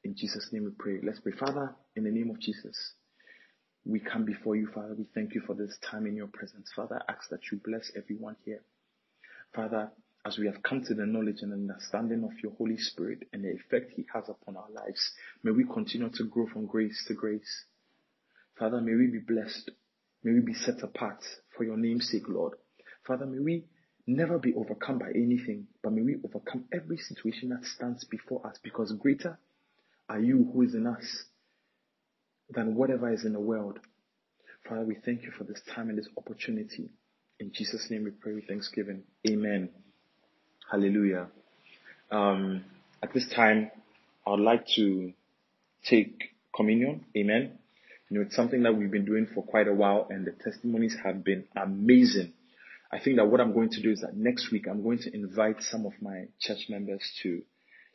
In 0.04 0.16
Jesus' 0.16 0.50
name 0.52 0.64
we 0.64 0.72
pray. 0.78 1.00
Let's 1.04 1.20
pray. 1.20 1.34
Father, 1.34 1.76
in 1.96 2.06
the 2.06 2.12
name 2.12 2.30
of 2.30 2.40
Jesus, 2.40 2.94
we 3.86 4.00
come 4.00 4.24
before 4.24 4.56
you, 4.56 4.70
Father. 4.74 4.96
We 4.98 5.06
thank 5.14 5.34
you 5.36 5.42
for 5.46 5.56
this 5.56 5.78
time 5.90 6.08
in 6.08 6.16
your 6.16 6.28
presence. 6.28 6.72
Father, 6.74 7.02
I 7.08 7.12
ask 7.12 7.30
that 7.30 7.52
you 7.52 7.60
bless 7.64 7.92
everyone 7.98 8.38
here. 8.46 8.62
Father, 9.54 9.92
as 10.26 10.38
we 10.38 10.46
have 10.46 10.64
come 10.64 10.84
to 10.86 10.94
the 10.94 11.06
knowledge 11.06 11.42
and 11.42 11.52
understanding 11.52 12.24
of 12.24 12.32
your 12.42 12.54
Holy 12.54 12.78
Spirit 12.78 13.28
and 13.34 13.44
the 13.44 13.50
effect 13.50 13.92
he 13.96 14.06
has 14.14 14.24
upon 14.30 14.56
our 14.56 14.72
lives, 14.74 15.12
may 15.44 15.52
we 15.52 15.66
continue 15.66 16.10
to 16.10 16.24
grow 16.24 16.48
from 16.48 16.66
grace 16.66 17.04
to 17.10 17.14
grace. 17.14 17.66
Father, 18.58 18.82
may 18.82 18.94
we 18.94 19.08
be 19.08 19.20
blessed. 19.20 19.72
May 20.24 20.34
we 20.34 20.40
be 20.42 20.54
set 20.54 20.82
apart 20.84 21.24
for 21.58 21.64
your 21.64 21.78
name's 21.78 22.10
sake, 22.10 22.28
Lord. 22.28 22.54
Father, 23.06 23.26
may 23.26 23.40
we 23.40 23.66
never 24.08 24.38
be 24.40 24.54
overcome 24.54 25.00
by 25.00 25.10
anything, 25.16 25.68
but 25.82 25.94
may 25.94 26.02
we 26.02 26.18
overcome 26.24 26.66
every 26.74 26.98
situation 26.98 27.50
that 27.50 27.66
stands 27.66 28.06
before 28.06 28.46
us 28.46 28.58
because 28.64 28.94
greater 28.94 29.40
are 30.10 30.20
you 30.20 30.50
who 30.54 30.62
is 30.62 30.74
in 30.74 30.88
us 30.88 31.26
than 32.50 32.76
whatever 32.76 33.12
is 33.12 33.26
in 33.26 33.34
the 33.34 33.40
world. 33.40 33.80
Father, 34.68 34.84
we 34.84 34.96
thank 35.04 35.24
you 35.24 35.32
for 35.38 35.44
this 35.44 35.62
time 35.74 35.90
and 35.90 35.98
this 35.98 36.08
opportunity. 36.18 36.90
In 37.40 37.52
Jesus' 37.54 37.88
name 37.90 38.04
we 38.04 38.12
pray 38.12 38.34
with 38.34 38.48
thanksgiving. 38.48 39.04
Amen. 39.28 39.70
Hallelujah. 40.72 41.28
Um, 42.12 42.64
at 43.02 43.14
this 43.14 43.28
time, 43.36 43.72
I 44.26 44.32
would 44.32 44.40
like 44.40 44.66
to 44.76 45.12
take 45.86 46.22
communion. 46.56 47.06
Amen. 47.18 47.60
You 48.10 48.20
know, 48.20 48.26
it's 48.26 48.36
something 48.36 48.64
that 48.64 48.76
we've 48.76 48.92
been 48.92 49.06
doing 49.06 49.28
for 49.34 49.44
quite 49.44 49.68
a 49.68 49.74
while 49.74 50.08
and 50.10 50.26
the 50.26 50.32
testimonies 50.32 50.96
have 51.04 51.24
been 51.24 51.46
amazing. 51.56 52.34
I 52.92 53.00
think 53.00 53.18
that 53.18 53.26
what 53.26 53.42
I'm 53.42 53.54
going 53.54 53.70
to 53.72 53.82
do 53.82 53.92
is 53.92 54.02
that 54.02 54.16
next 54.16 54.52
week 54.52 54.68
I'm 54.70 54.84
going 54.84 55.00
to 55.00 55.14
invite 55.14 55.64
some 55.64 55.86
of 55.86 55.94
my 56.02 56.26
church 56.40 56.68
members 56.70 57.02
to 57.24 57.42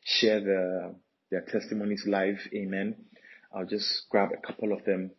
share 0.05 0.41
the, 0.41 0.95
their 1.31 1.43
testimonies 1.43 2.05
live. 2.07 2.39
Amen. 2.53 2.97
I'll 3.55 3.67
just 3.67 4.09
grab 4.11 4.31
a 4.33 4.45
couple 4.45 4.73
of 4.73 4.85
them 4.85 5.11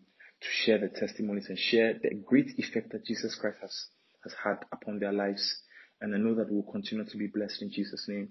to 0.42 0.48
share 0.52 0.80
the 0.80 0.90
testimonies 0.90 1.48
and 1.50 1.58
share 1.58 1.94
the 1.94 2.14
great 2.16 2.58
effect 2.58 2.92
that 2.92 3.06
Jesus 3.06 3.36
Christ 3.36 3.58
has, 3.62 3.86
has 4.24 4.34
had 4.44 4.58
upon 4.72 5.00
their 5.00 5.14
lives. 5.14 5.62
And 6.02 6.14
I 6.14 6.18
know 6.18 6.36
that 6.36 6.52
we'll 6.52 6.72
continue 6.72 7.06
to 7.06 7.18
be 7.18 7.28
blessed 7.28 7.62
in 7.62 7.72
Jesus' 7.72 8.06
name. 8.08 8.30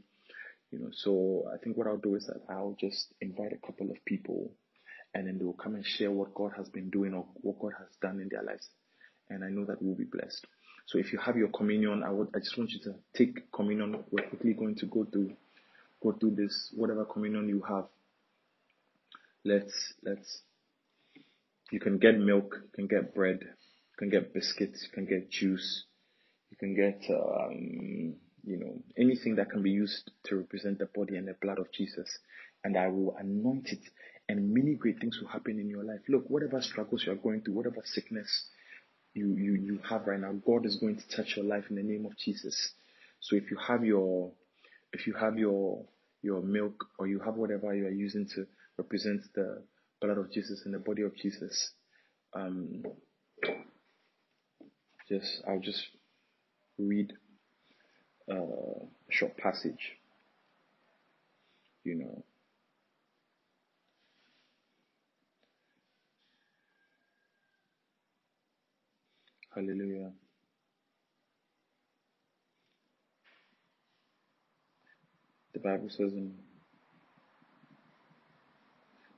You 0.70 0.80
know, 0.80 0.90
so 0.92 1.44
I 1.52 1.58
think 1.58 1.76
what 1.76 1.86
I'll 1.86 1.96
do 1.96 2.14
is 2.14 2.26
that 2.26 2.42
I'll 2.48 2.76
just 2.78 3.14
invite 3.20 3.52
a 3.52 3.66
couple 3.66 3.90
of 3.90 4.04
people 4.04 4.52
and 5.14 5.26
then 5.26 5.38
they 5.38 5.44
will 5.44 5.52
come 5.54 5.74
and 5.74 5.84
share 5.84 6.10
what 6.10 6.34
God 6.34 6.52
has 6.56 6.68
been 6.68 6.90
doing 6.90 7.14
or 7.14 7.26
what 7.40 7.58
God 7.58 7.72
has 7.78 7.88
done 8.00 8.20
in 8.20 8.28
their 8.28 8.42
lives. 8.42 8.68
And 9.30 9.44
I 9.44 9.48
know 9.48 9.64
that 9.64 9.82
we'll 9.82 9.94
be 9.94 10.04
blessed. 10.04 10.46
So 10.86 10.98
if 10.98 11.12
you 11.12 11.18
have 11.18 11.36
your 11.36 11.48
communion, 11.48 12.02
I 12.02 12.10
would 12.10 12.28
I 12.34 12.38
just 12.38 12.56
want 12.56 12.70
you 12.70 12.80
to 12.84 12.94
take 13.14 13.52
communion. 13.52 14.04
We're 14.10 14.26
quickly 14.26 14.54
going 14.54 14.76
to 14.76 14.86
go 14.86 15.04
through 15.04 15.32
go 16.02 16.12
through 16.12 16.36
this 16.36 16.72
whatever 16.74 17.04
communion 17.04 17.48
you 17.48 17.62
have. 17.68 17.86
Let's 19.44 19.92
let's 20.02 20.42
you 21.70 21.80
can 21.80 21.98
get 21.98 22.18
milk, 22.18 22.56
you 22.62 22.70
can 22.74 22.86
get 22.86 23.14
bread, 23.14 23.40
you 23.42 23.96
can 23.98 24.08
get 24.08 24.32
biscuits, 24.32 24.82
you 24.82 24.90
can 24.94 25.04
get 25.04 25.30
juice, 25.30 25.84
you 26.50 26.56
can 26.56 26.74
get 26.74 27.02
um, 27.10 28.14
you 28.44 28.56
know 28.58 28.82
anything 28.96 29.36
that 29.36 29.50
can 29.50 29.62
be 29.62 29.70
used 29.70 30.10
to 30.24 30.36
represent 30.36 30.78
the 30.78 30.86
body 30.86 31.16
and 31.16 31.28
the 31.28 31.34
blood 31.40 31.58
of 31.58 31.70
Jesus. 31.72 32.08
And 32.64 32.76
I 32.76 32.88
will 32.88 33.14
anoint 33.18 33.68
it 33.68 33.82
and 34.28 34.52
many 34.52 34.74
great 34.74 35.00
things 35.00 35.18
will 35.20 35.28
happen 35.28 35.58
in 35.58 35.68
your 35.68 35.84
life. 35.84 36.00
Look, 36.08 36.28
whatever 36.28 36.60
struggles 36.60 37.04
you 37.06 37.12
are 37.12 37.16
going 37.16 37.40
through, 37.40 37.54
whatever 37.54 37.82
sickness 37.84 38.48
you, 39.14 39.34
you, 39.36 39.54
you 39.54 39.80
have 39.88 40.06
right 40.06 40.20
now, 40.20 40.32
God 40.46 40.66
is 40.66 40.76
going 40.76 40.96
to 40.96 41.16
touch 41.16 41.36
your 41.36 41.46
life 41.46 41.64
in 41.70 41.76
the 41.76 41.82
name 41.82 42.04
of 42.04 42.16
Jesus. 42.18 42.72
So 43.20 43.36
if 43.36 43.50
you 43.50 43.56
have 43.66 43.84
your, 43.84 44.32
if 44.92 45.06
you 45.06 45.14
have 45.14 45.38
your, 45.38 45.84
your 46.22 46.42
milk 46.42 46.84
or 46.98 47.06
you 47.06 47.20
have 47.20 47.34
whatever 47.34 47.74
you 47.74 47.86
are 47.86 47.90
using 47.90 48.28
to 48.34 48.46
represent 48.76 49.22
the 49.34 49.62
blood 50.00 50.18
of 50.18 50.30
Jesus 50.30 50.62
and 50.64 50.74
the 50.74 50.78
body 50.78 51.02
of 51.02 51.16
Jesus, 51.16 51.72
um, 52.34 52.82
just, 55.08 55.42
I'll 55.48 55.60
just 55.60 55.82
read 56.78 57.12
a 58.30 58.34
short 59.10 59.36
passage. 59.38 59.96
You 61.84 61.94
know, 61.94 62.24
Hallelujah. 69.58 70.12
The 75.52 75.58
Bible 75.58 75.88
says 75.88 76.12
in 76.12 76.34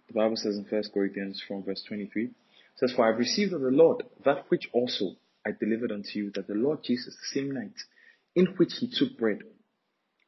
the 0.09 0.15
Bible 0.15 0.37
says 0.37 0.57
in 0.57 0.65
First 0.65 0.95
Corinthians 0.95 1.45
from 1.47 1.63
verse 1.63 1.85
23, 1.87 2.31
says, 2.77 2.91
For 2.97 3.05
I 3.05 3.09
received 3.09 3.53
of 3.53 3.61
the 3.61 3.69
Lord 3.69 4.03
that 4.25 4.47
which 4.49 4.71
also 4.73 5.17
I 5.47 5.51
delivered 5.51 5.93
unto 5.93 6.09
you, 6.15 6.31
that 6.35 6.47
the 6.47 6.55
Lord 6.55 6.79
Jesus, 6.85 7.15
the 7.15 7.39
same 7.39 7.51
night 7.53 7.79
in 8.35 8.47
which 8.57 8.73
he 8.79 8.91
took 8.91 9.19
bread, 9.19 9.41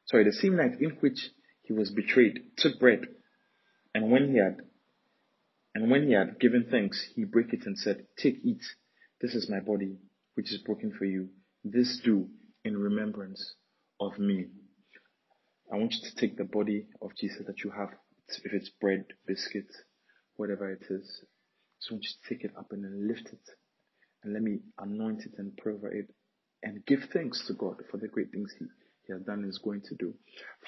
sorry, 0.05 0.25
the 0.25 0.31
same 0.31 0.57
night 0.57 0.79
in 0.79 0.91
which 0.99 1.31
he 1.63 1.73
was 1.73 1.89
betrayed, 1.89 2.51
took 2.57 2.79
bread, 2.79 3.01
and 3.95 4.11
when 4.11 4.29
he 4.29 4.37
had 4.37 4.61
and 5.73 5.89
when 5.89 6.07
he 6.07 6.13
had 6.13 6.39
given 6.39 6.67
thanks, 6.69 7.03
he 7.15 7.23
brake 7.23 7.51
it 7.51 7.65
and 7.65 7.79
said, 7.79 8.05
Take, 8.15 8.37
eat, 8.43 8.61
this 9.23 9.35
is 9.35 9.49
my 9.49 9.61
body, 9.61 9.95
which 10.33 10.51
is 10.51 10.61
broken 10.65 10.91
for 10.99 11.05
you. 11.05 11.29
This 11.63 12.01
do 12.03 12.27
in 12.65 12.75
remembrance 12.75 13.53
of 13.97 14.19
me. 14.19 14.47
I 15.71 15.77
want 15.77 15.93
you 15.93 16.09
to 16.09 16.15
take 16.17 16.35
the 16.35 16.43
body 16.43 16.87
of 17.01 17.11
Jesus 17.15 17.41
that 17.47 17.63
you 17.63 17.71
have, 17.71 17.87
if 18.43 18.51
it's 18.51 18.69
bread, 18.81 19.05
biscuit, 19.25 19.67
whatever 20.35 20.69
it 20.69 20.83
is. 20.89 21.21
So 21.79 21.91
I 21.91 21.93
want 21.93 22.03
you 22.03 22.09
to 22.09 22.35
take 22.35 22.43
it 22.43 22.51
up 22.59 22.67
and 22.71 22.83
then 22.83 23.07
lift 23.07 23.29
it. 23.31 23.49
And 24.25 24.33
let 24.33 24.43
me 24.43 24.59
anoint 24.77 25.21
it 25.21 25.35
and 25.37 25.55
pray 25.55 25.71
over 25.71 25.89
it. 25.89 26.13
And 26.61 26.85
give 26.85 27.05
thanks 27.13 27.47
to 27.47 27.53
God 27.53 27.77
for 27.89 27.97
the 27.97 28.09
great 28.09 28.31
things 28.31 28.53
He, 28.59 28.65
he 29.07 29.13
has 29.13 29.21
done 29.21 29.39
and 29.39 29.49
is 29.49 29.61
going 29.63 29.83
to 29.83 29.95
do. 29.95 30.13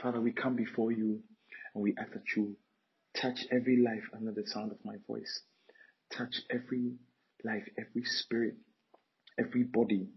Father, 0.01 0.21
we 0.21 0.31
come 0.31 0.55
before 0.55 0.93
you 0.93 1.19
and 1.73 1.83
we 1.83 1.93
ask 1.99 2.13
that 2.13 2.37
you 2.37 2.55
touch 3.21 3.39
every 3.51 3.83
life 3.83 4.07
under 4.15 4.31
the 4.31 4.47
sound 4.47 4.71
of 4.71 4.77
my 4.85 4.95
voice. 5.07 5.41
Touch 6.09 6.35
every 6.49 6.93
life, 7.45 7.63
every 7.77 8.03
spirit, 8.03 8.55
every 9.39 9.63
body. 9.63 10.09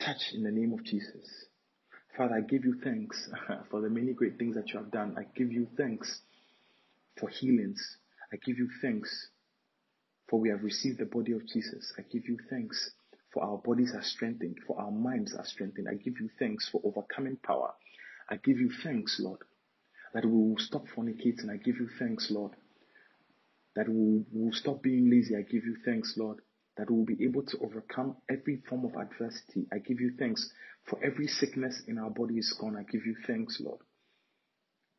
Touch 0.00 0.32
in 0.34 0.42
the 0.42 0.50
name 0.50 0.72
of 0.72 0.84
Jesus. 0.84 1.46
Father, 2.16 2.34
I 2.36 2.40
give 2.40 2.64
you 2.64 2.74
thanks 2.82 3.28
for 3.70 3.80
the 3.80 3.88
many 3.88 4.12
great 4.12 4.38
things 4.38 4.56
that 4.56 4.68
you 4.70 4.78
have 4.78 4.90
done. 4.90 5.16
I 5.18 5.22
give 5.36 5.52
you 5.52 5.68
thanks 5.76 6.20
for 7.18 7.28
healings. 7.28 7.80
I 8.32 8.36
give 8.44 8.58
you 8.58 8.68
thanks 8.82 9.28
for 10.28 10.40
we 10.40 10.50
have 10.50 10.62
received 10.62 10.98
the 10.98 11.06
body 11.06 11.32
of 11.32 11.46
Jesus. 11.46 11.92
I 11.98 12.02
give 12.02 12.28
you 12.28 12.38
thanks 12.50 12.90
for 13.32 13.42
our 13.44 13.58
bodies 13.58 13.92
are 13.94 14.02
strengthened, 14.02 14.58
for 14.66 14.80
our 14.80 14.90
minds 14.90 15.34
are 15.34 15.44
strengthened. 15.44 15.86
I 15.88 15.94
give 15.94 16.14
you 16.20 16.30
thanks 16.38 16.68
for 16.68 16.80
overcoming 16.84 17.36
power. 17.36 17.72
I 18.28 18.36
give 18.36 18.58
you 18.58 18.70
thanks, 18.82 19.20
Lord, 19.20 19.40
that 20.14 20.24
we 20.24 20.30
will 20.30 20.58
stop 20.58 20.84
fornicating. 20.96 21.50
I 21.50 21.56
give 21.56 21.76
you 21.76 21.88
thanks, 21.98 22.30
Lord, 22.30 22.52
that 23.78 23.88
we 23.88 24.24
will 24.32 24.52
stop 24.52 24.82
being 24.82 25.08
lazy. 25.08 25.36
I 25.36 25.42
give 25.42 25.64
you 25.64 25.76
thanks, 25.84 26.14
Lord, 26.16 26.38
that 26.76 26.90
we 26.90 26.96
will 26.96 27.04
be 27.04 27.22
able 27.24 27.44
to 27.44 27.58
overcome 27.62 28.16
every 28.28 28.60
form 28.68 28.84
of 28.84 28.96
adversity. 29.00 29.68
I 29.72 29.78
give 29.78 30.00
you 30.00 30.14
thanks 30.18 30.50
for 30.90 30.98
every 31.04 31.28
sickness 31.28 31.80
in 31.86 31.96
our 31.96 32.10
body 32.10 32.38
is 32.38 32.52
gone. 32.60 32.76
I 32.76 32.82
give 32.82 33.06
you 33.06 33.14
thanks, 33.24 33.60
Lord, 33.60 33.78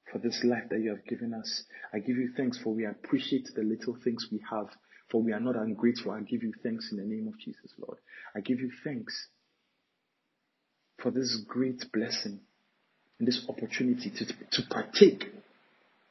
for 0.10 0.20
this 0.20 0.40
life 0.46 0.64
that 0.70 0.80
you 0.80 0.92
have 0.92 1.04
given 1.04 1.34
us. 1.34 1.64
I 1.94 2.00
give 2.00 2.16
you 2.16 2.30
thanks 2.38 2.58
for 2.64 2.74
we 2.74 2.86
appreciate 2.86 3.50
the 3.54 3.64
little 3.64 3.98
things 4.02 4.28
we 4.32 4.42
have, 4.50 4.68
for 5.12 5.22
we 5.22 5.34
are 5.34 5.42
not 5.42 5.58
ungrateful. 5.58 6.14
I 6.14 6.22
give 6.22 6.42
you 6.42 6.54
thanks 6.64 6.88
in 6.94 7.00
the 7.00 7.04
name 7.04 7.28
of 7.28 7.38
Jesus, 7.38 7.74
Lord. 7.86 7.98
I 8.34 8.40
give 8.40 8.62
you 8.62 8.72
thanks 8.86 9.28
for 11.04 11.12
this 11.12 11.38
great 11.50 11.84
blessing 11.92 12.40
and 13.20 13.28
this 13.28 13.46
opportunity 13.50 14.10
to, 14.10 14.26
to 14.26 14.62
partake 14.70 15.26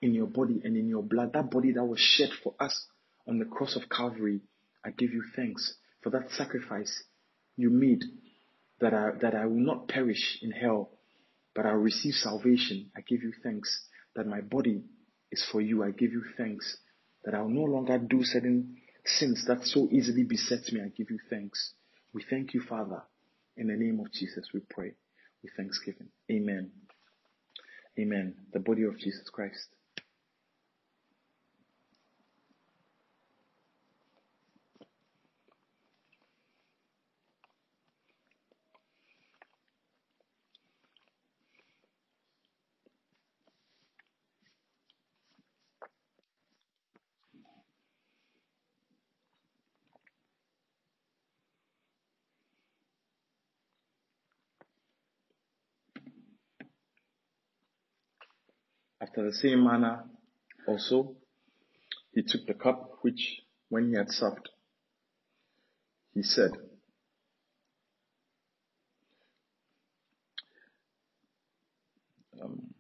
in 0.01 0.15
your 0.15 0.27
body 0.27 0.61
and 0.65 0.77
in 0.77 0.89
your 0.89 1.03
blood, 1.03 1.33
that 1.33 1.51
body 1.51 1.73
that 1.73 1.85
was 1.85 2.01
shed 2.01 2.31
for 2.43 2.55
us 2.61 2.87
on 3.27 3.39
the 3.39 3.45
cross 3.45 3.77
of 3.77 3.89
Calvary 3.89 4.41
I 4.85 4.91
give 4.91 5.13
you 5.13 5.23
thanks 5.37 5.75
for 6.03 6.11
that 6.11 6.31
sacrifice 6.31 7.05
you 7.57 7.71
made 7.71 8.05
that 8.81 8.95
I, 8.95 9.11
that 9.21 9.35
I 9.35 9.47
will 9.47 9.61
not 9.61 9.89
perish 9.89 10.39
in 10.41 10.53
hell, 10.53 10.91
but 11.55 11.67
I'll 11.67 11.75
receive 11.75 12.15
salvation. 12.15 12.91
I 12.97 13.01
give 13.01 13.23
you 13.23 13.33
thanks 13.43 13.85
that 14.15 14.27
my 14.27 14.41
body 14.41 14.83
is 15.33 15.45
for 15.51 15.61
you. 15.61 15.83
I 15.83 15.91
give 15.91 16.13
you 16.13 16.23
thanks 16.37 16.77
that 17.25 17.35
I'll 17.35 17.49
no 17.49 17.65
longer 17.65 17.99
do 17.99 18.23
certain 18.23 18.77
sins 19.05 19.45
that 19.49 19.65
so 19.65 19.89
easily 19.91 20.23
beset 20.23 20.73
me. 20.73 20.81
I 20.81 20.89
give 20.89 21.11
you 21.11 21.19
thanks. 21.29 21.73
We 22.15 22.25
thank 22.31 22.55
you, 22.55 22.63
Father. 22.63 23.03
In 23.57 23.67
the 23.67 23.77
name 23.77 23.99
of 24.01 24.13
Jesus, 24.13 24.49
we 24.55 24.61
pray 24.71 24.93
with 25.43 25.53
thanksgiving. 25.57 26.09
Amen. 26.31 26.71
Amen. 27.99 28.37
The 28.53 28.61
body 28.61 28.85
of 28.85 28.97
Jesus 28.97 29.29
Christ. 29.31 29.67
The 59.19 59.33
same 59.33 59.65
manner 59.65 60.05
also, 60.69 61.17
he 62.13 62.23
took 62.23 62.47
the 62.47 62.55
cup 62.55 62.99
which, 63.03 63.43
when 63.69 63.89
he 63.89 63.97
had 63.97 64.11
supped, 64.11 64.49
he 66.15 66.23
said, 66.23 66.53
um, 72.41 72.73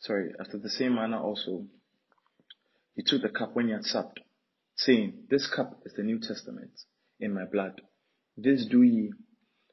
sorry, 0.00 0.32
after 0.40 0.58
the 0.58 0.68
same 0.68 0.96
manner 0.96 1.18
also, 1.18 1.64
he 2.96 3.04
took 3.04 3.22
the 3.22 3.28
cup 3.28 3.54
when 3.54 3.68
he 3.68 3.72
had 3.72 3.84
supped, 3.84 4.18
saying, 4.74 5.26
This 5.30 5.46
cup 5.46 5.82
is 5.86 5.94
the 5.94 6.02
New 6.02 6.18
Testament 6.18 6.72
in 7.20 7.32
my 7.32 7.44
blood. 7.44 7.80
This 8.36 8.66
do 8.66 8.82
ye 8.82 9.12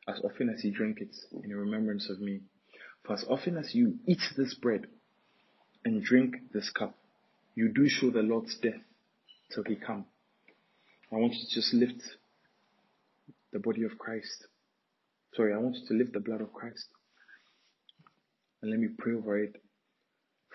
as 0.07 0.21
often 0.23 0.49
as 0.49 0.63
ye 0.63 0.69
drink 0.69 0.99
it 1.01 1.15
in 1.43 1.49
remembrance 1.55 2.07
of 2.07 2.19
me. 2.19 2.41
For 3.05 3.13
as 3.13 3.25
often 3.29 3.57
as 3.57 3.75
you 3.75 3.99
eat 4.07 4.21
this 4.35 4.55
bread 4.55 4.87
and 5.83 6.03
drink 6.03 6.35
this 6.53 6.69
cup, 6.69 6.95
you 7.53 7.69
do 7.69 7.87
show 7.87 8.09
the 8.09 8.23
Lord's 8.23 8.57
death 8.57 8.81
till 9.53 9.63
he 9.63 9.75
come. 9.75 10.05
I 11.11 11.17
want 11.17 11.33
you 11.33 11.45
to 11.47 11.53
just 11.53 11.73
lift 11.73 12.01
the 13.53 13.59
body 13.59 13.83
of 13.83 13.97
Christ. 13.97 14.47
Sorry, 15.35 15.53
I 15.53 15.57
want 15.57 15.75
you 15.75 15.87
to 15.87 15.93
lift 15.93 16.13
the 16.13 16.19
blood 16.19 16.41
of 16.41 16.51
Christ. 16.51 16.85
And 18.61 18.71
let 18.71 18.79
me 18.79 18.87
pray 18.97 19.13
over 19.13 19.37
it. 19.37 19.55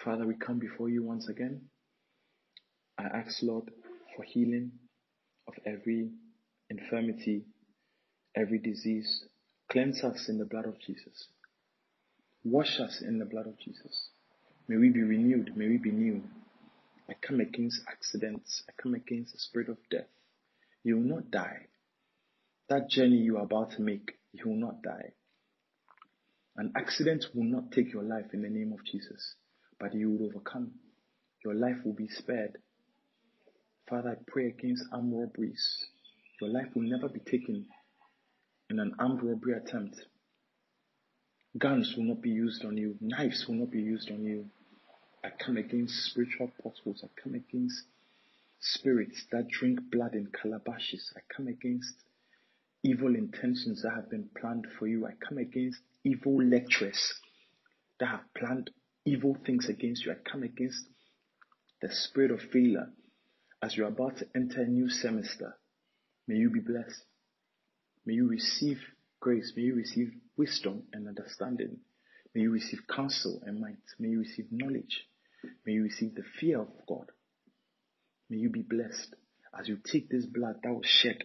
Father, 0.05 0.26
we 0.26 0.34
come 0.34 0.59
before 0.59 0.88
you 0.88 1.05
once 1.05 1.28
again. 1.28 1.62
I 2.98 3.05
ask, 3.05 3.42
Lord, 3.42 3.70
for 4.16 4.24
healing 4.24 4.72
of 5.46 5.55
every 5.64 6.11
infirmity, 6.68 7.44
every 8.36 8.59
disease. 8.59 9.24
Cleanse 9.70 10.03
us 10.03 10.28
in 10.28 10.38
the 10.38 10.44
blood 10.44 10.66
of 10.66 10.80
Jesus. 10.80 11.28
Wash 12.45 12.80
us 12.80 13.03
in 13.07 13.18
the 13.18 13.24
blood 13.24 13.47
of 13.47 13.59
Jesus. 13.59 14.09
May 14.66 14.76
we 14.76 14.88
be 14.88 15.03
renewed. 15.03 15.57
May 15.57 15.68
we 15.68 15.76
be 15.76 15.91
new. 15.91 16.22
I 17.09 17.14
come 17.20 17.41
against 17.41 17.82
accidents. 17.88 18.62
I 18.68 18.72
come 18.80 18.95
against 18.95 19.32
the 19.32 19.38
spirit 19.38 19.68
of 19.68 19.76
death. 19.91 20.09
You 20.82 20.97
will 20.97 21.16
not 21.16 21.30
die. 21.30 21.66
That 22.68 22.88
journey 22.88 23.16
you 23.16 23.36
are 23.36 23.45
about 23.45 23.72
to 23.72 23.82
make, 23.82 24.12
you 24.32 24.49
will 24.49 24.57
not 24.57 24.80
die. 24.82 25.12
An 26.57 26.72
accident 26.76 27.26
will 27.34 27.45
not 27.45 27.72
take 27.72 27.93
your 27.93 28.05
life 28.05 28.32
in 28.32 28.43
the 28.43 28.49
name 28.49 28.72
of 28.72 28.84
Jesus, 28.84 29.34
but 29.78 29.95
you 29.95 30.11
will 30.11 30.26
overcome. 30.26 30.72
Your 31.45 31.55
life 31.55 31.76
will 31.84 31.95
be 31.95 32.09
spared. 32.09 32.59
Father, 33.88 34.11
I 34.11 34.30
pray 34.30 34.47
against 34.47 34.84
armed 34.93 35.12
robberies. 35.12 35.84
Your 36.41 36.51
life 36.51 36.68
will 36.74 36.88
never 36.88 37.09
be 37.09 37.20
taken 37.20 37.66
in 38.70 38.78
an 38.78 38.95
armed 38.99 39.22
robbery 39.22 39.55
attempt. 39.55 39.97
Guns 41.59 41.94
will 41.96 42.05
not 42.05 42.22
be 42.22 42.30
used 42.30 42.64
on 42.64 42.76
you. 42.76 42.96
Knives 43.01 43.46
will 43.48 43.57
not 43.57 43.70
be 43.70 43.82
used 43.82 44.11
on 44.11 44.22
you. 44.22 44.46
I 45.24 45.30
come 45.30 45.57
against 45.57 45.94
spiritual 46.07 46.53
potholes. 46.62 47.05
I 47.05 47.09
come 47.22 47.34
against 47.34 47.82
spirits 48.61 49.26
that 49.32 49.48
drink 49.48 49.80
blood 49.90 50.14
in 50.14 50.28
calabashes. 50.28 51.12
I 51.16 51.20
come 51.34 51.48
against 51.48 51.94
evil 52.82 53.14
intentions 53.14 53.82
that 53.82 53.94
have 53.94 54.11
been 54.11 54.30
planned 54.40 54.66
for 54.78 54.86
you. 54.86 55.07
I 55.07 55.12
come 55.28 55.38
against 55.38 55.80
evil 56.05 56.42
lecturers 56.42 57.14
that 57.98 58.07
have 58.07 58.34
planned 58.34 58.70
evil 59.05 59.36
things 59.44 59.68
against 59.68 60.07
you. 60.07 60.12
I 60.12 60.30
come 60.30 60.44
against 60.44 60.84
the 61.82 61.88
spirit 61.90 62.30
of 62.30 62.40
failure 62.53 62.90
as 63.62 63.76
you're 63.76 63.88
about 63.88 64.18
to 64.18 64.26
enter 64.34 64.62
a 64.62 64.66
new 64.66 64.88
semester. 64.88 65.57
May 66.26 66.36
you 66.36 66.51
be 66.51 66.61
blessed. 66.61 67.03
May 68.07 68.14
you 68.14 68.28
receive 68.28 68.78
grace. 69.20 69.52
May 69.56 69.64
you 69.64 69.74
receive 69.74 70.12
wisdom 70.36 70.84
and 70.92 71.06
understanding. 71.06 71.76
May 72.34 72.42
you 72.42 72.50
receive 72.50 72.80
counsel 72.88 73.40
and 73.44 73.60
might. 73.60 73.76
May 73.98 74.08
you 74.08 74.20
receive 74.20 74.46
knowledge. 74.50 75.06
May 75.66 75.74
you 75.74 75.82
receive 75.84 76.14
the 76.14 76.24
fear 76.40 76.60
of 76.60 76.68
God. 76.88 77.10
May 78.28 78.38
you 78.38 78.50
be 78.50 78.62
blessed 78.62 79.14
as 79.58 79.68
you 79.68 79.78
take 79.84 80.08
this 80.08 80.26
blood 80.26 80.56
that 80.62 80.72
was 80.72 80.86
shed, 80.86 81.24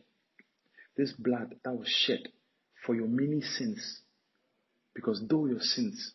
this 0.98 1.14
blood 1.14 1.56
that 1.64 1.74
was 1.74 1.88
shed 1.88 2.28
for 2.86 2.96
your 2.96 3.08
many 3.08 3.42
sins. 3.42 4.02
Because 4.94 5.22
though 5.28 5.46
your 5.46 5.60
sins 5.60 6.14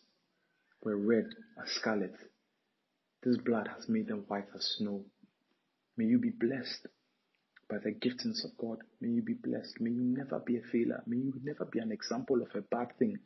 were 0.83 0.97
red 0.97 1.25
as 1.61 1.71
scarlet, 1.71 2.15
this 3.23 3.37
blood 3.37 3.69
has 3.73 3.87
made 3.87 4.07
them 4.07 4.25
white 4.27 4.47
as 4.55 4.75
snow. 4.77 5.05
May 5.95 6.05
you 6.05 6.19
be 6.19 6.31
blessed 6.31 6.87
by 7.71 7.77
the 7.77 7.91
giftings 7.91 8.43
of 8.43 8.51
God. 8.57 8.79
May 8.99 9.09
you 9.09 9.21
be 9.21 9.33
blessed. 9.33 9.79
May 9.79 9.91
you 9.91 10.03
never 10.03 10.39
be 10.45 10.57
a 10.57 10.61
failure. 10.73 11.01
May 11.07 11.17
you 11.17 11.33
never 11.41 11.65
be 11.71 11.79
an 11.79 11.93
example 11.93 12.41
of 12.41 12.49
a 12.53 12.61
bad 12.61 12.89
thing, 12.99 13.17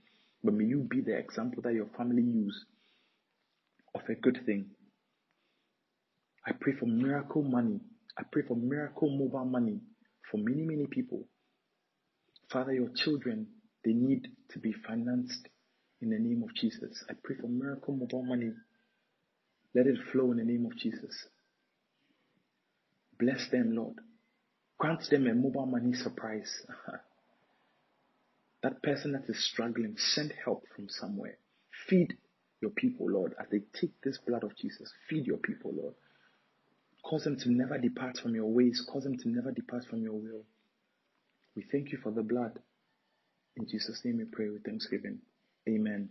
but 0.43 0.53
may 0.53 0.65
you 0.65 0.85
be 0.87 1.01
the 1.01 1.17
example 1.17 1.63
that 1.63 1.73
your 1.73 1.89
family 1.97 2.21
use 2.21 2.65
of 3.95 4.01
a 4.07 4.13
good 4.13 4.39
thing. 4.45 4.67
I 6.45 6.51
pray 6.61 6.73
for 6.79 6.85
miracle 6.85 7.41
money. 7.41 7.79
I 8.19 8.21
pray 8.31 8.43
for 8.47 8.55
miracle 8.55 9.09
mobile 9.09 9.45
money 9.45 9.79
for 10.29 10.37
many, 10.37 10.63
many 10.63 10.85
people. 10.85 11.23
Father, 12.51 12.73
your 12.73 12.89
children, 12.95 13.47
they 13.83 13.93
need 13.93 14.27
to 14.51 14.59
be 14.59 14.73
financed 14.87 15.47
in 16.01 16.11
the 16.11 16.19
name 16.19 16.43
of 16.43 16.53
Jesus. 16.53 17.03
I 17.09 17.13
pray 17.23 17.35
for 17.41 17.47
miracle 17.47 17.95
mobile 17.95 18.23
money. 18.23 18.51
Let 19.73 19.87
it 19.87 19.97
flow 20.11 20.31
in 20.31 20.37
the 20.37 20.45
name 20.45 20.67
of 20.67 20.77
Jesus. 20.77 21.15
Bless 23.17 23.49
them, 23.49 23.75
Lord. 23.75 23.95
Grant 24.78 25.09
them 25.09 25.28
a 25.28 25.34
mobile 25.34 25.65
money 25.65 25.93
surprise. 25.93 26.51
that 28.63 28.82
person 28.84 29.13
that 29.13 29.30
is 29.30 29.43
struggling, 29.43 29.95
send 29.97 30.34
help 30.43 30.65
from 30.76 30.88
somewhere. 30.89 31.38
Feed 31.88 32.17
your 32.61 32.71
people, 32.71 33.09
Lord, 33.09 33.34
as 33.39 33.47
they 33.51 33.61
take 33.80 34.01
this 34.01 34.17
blood 34.17 34.43
of 34.43 34.55
Jesus. 34.57 34.91
Feed 35.09 35.26
your 35.26 35.38
people, 35.38 35.71
Lord. 35.76 35.93
Cause 37.05 37.23
them 37.23 37.38
to 37.38 37.51
never 37.51 37.78
depart 37.78 38.17
from 38.17 38.34
your 38.34 38.47
ways. 38.47 38.84
Cause 38.91 39.03
them 39.03 39.17
to 39.17 39.30
never 39.30 39.51
depart 39.51 39.86
from 39.86 40.01
your 40.01 40.13
will. 40.13 40.43
We 41.55 41.63
thank 41.71 41.91
you 41.91 41.99
for 42.01 42.11
the 42.11 42.23
blood. 42.23 42.59
In 43.55 43.67
Jesus' 43.67 44.01
name 44.03 44.17
we 44.17 44.26
pray 44.26 44.49
with 44.49 44.65
thanksgiving. 44.65 45.19
Amen. 45.69 46.09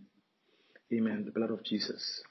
Amen. 0.93 1.25
The 1.25 1.31
blood 1.31 1.51
of 1.51 1.63
Jesus. 1.63 2.23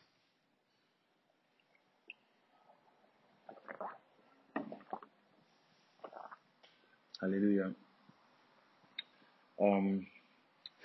Hallelujah. 7.25 7.73
Um, 9.59 10.07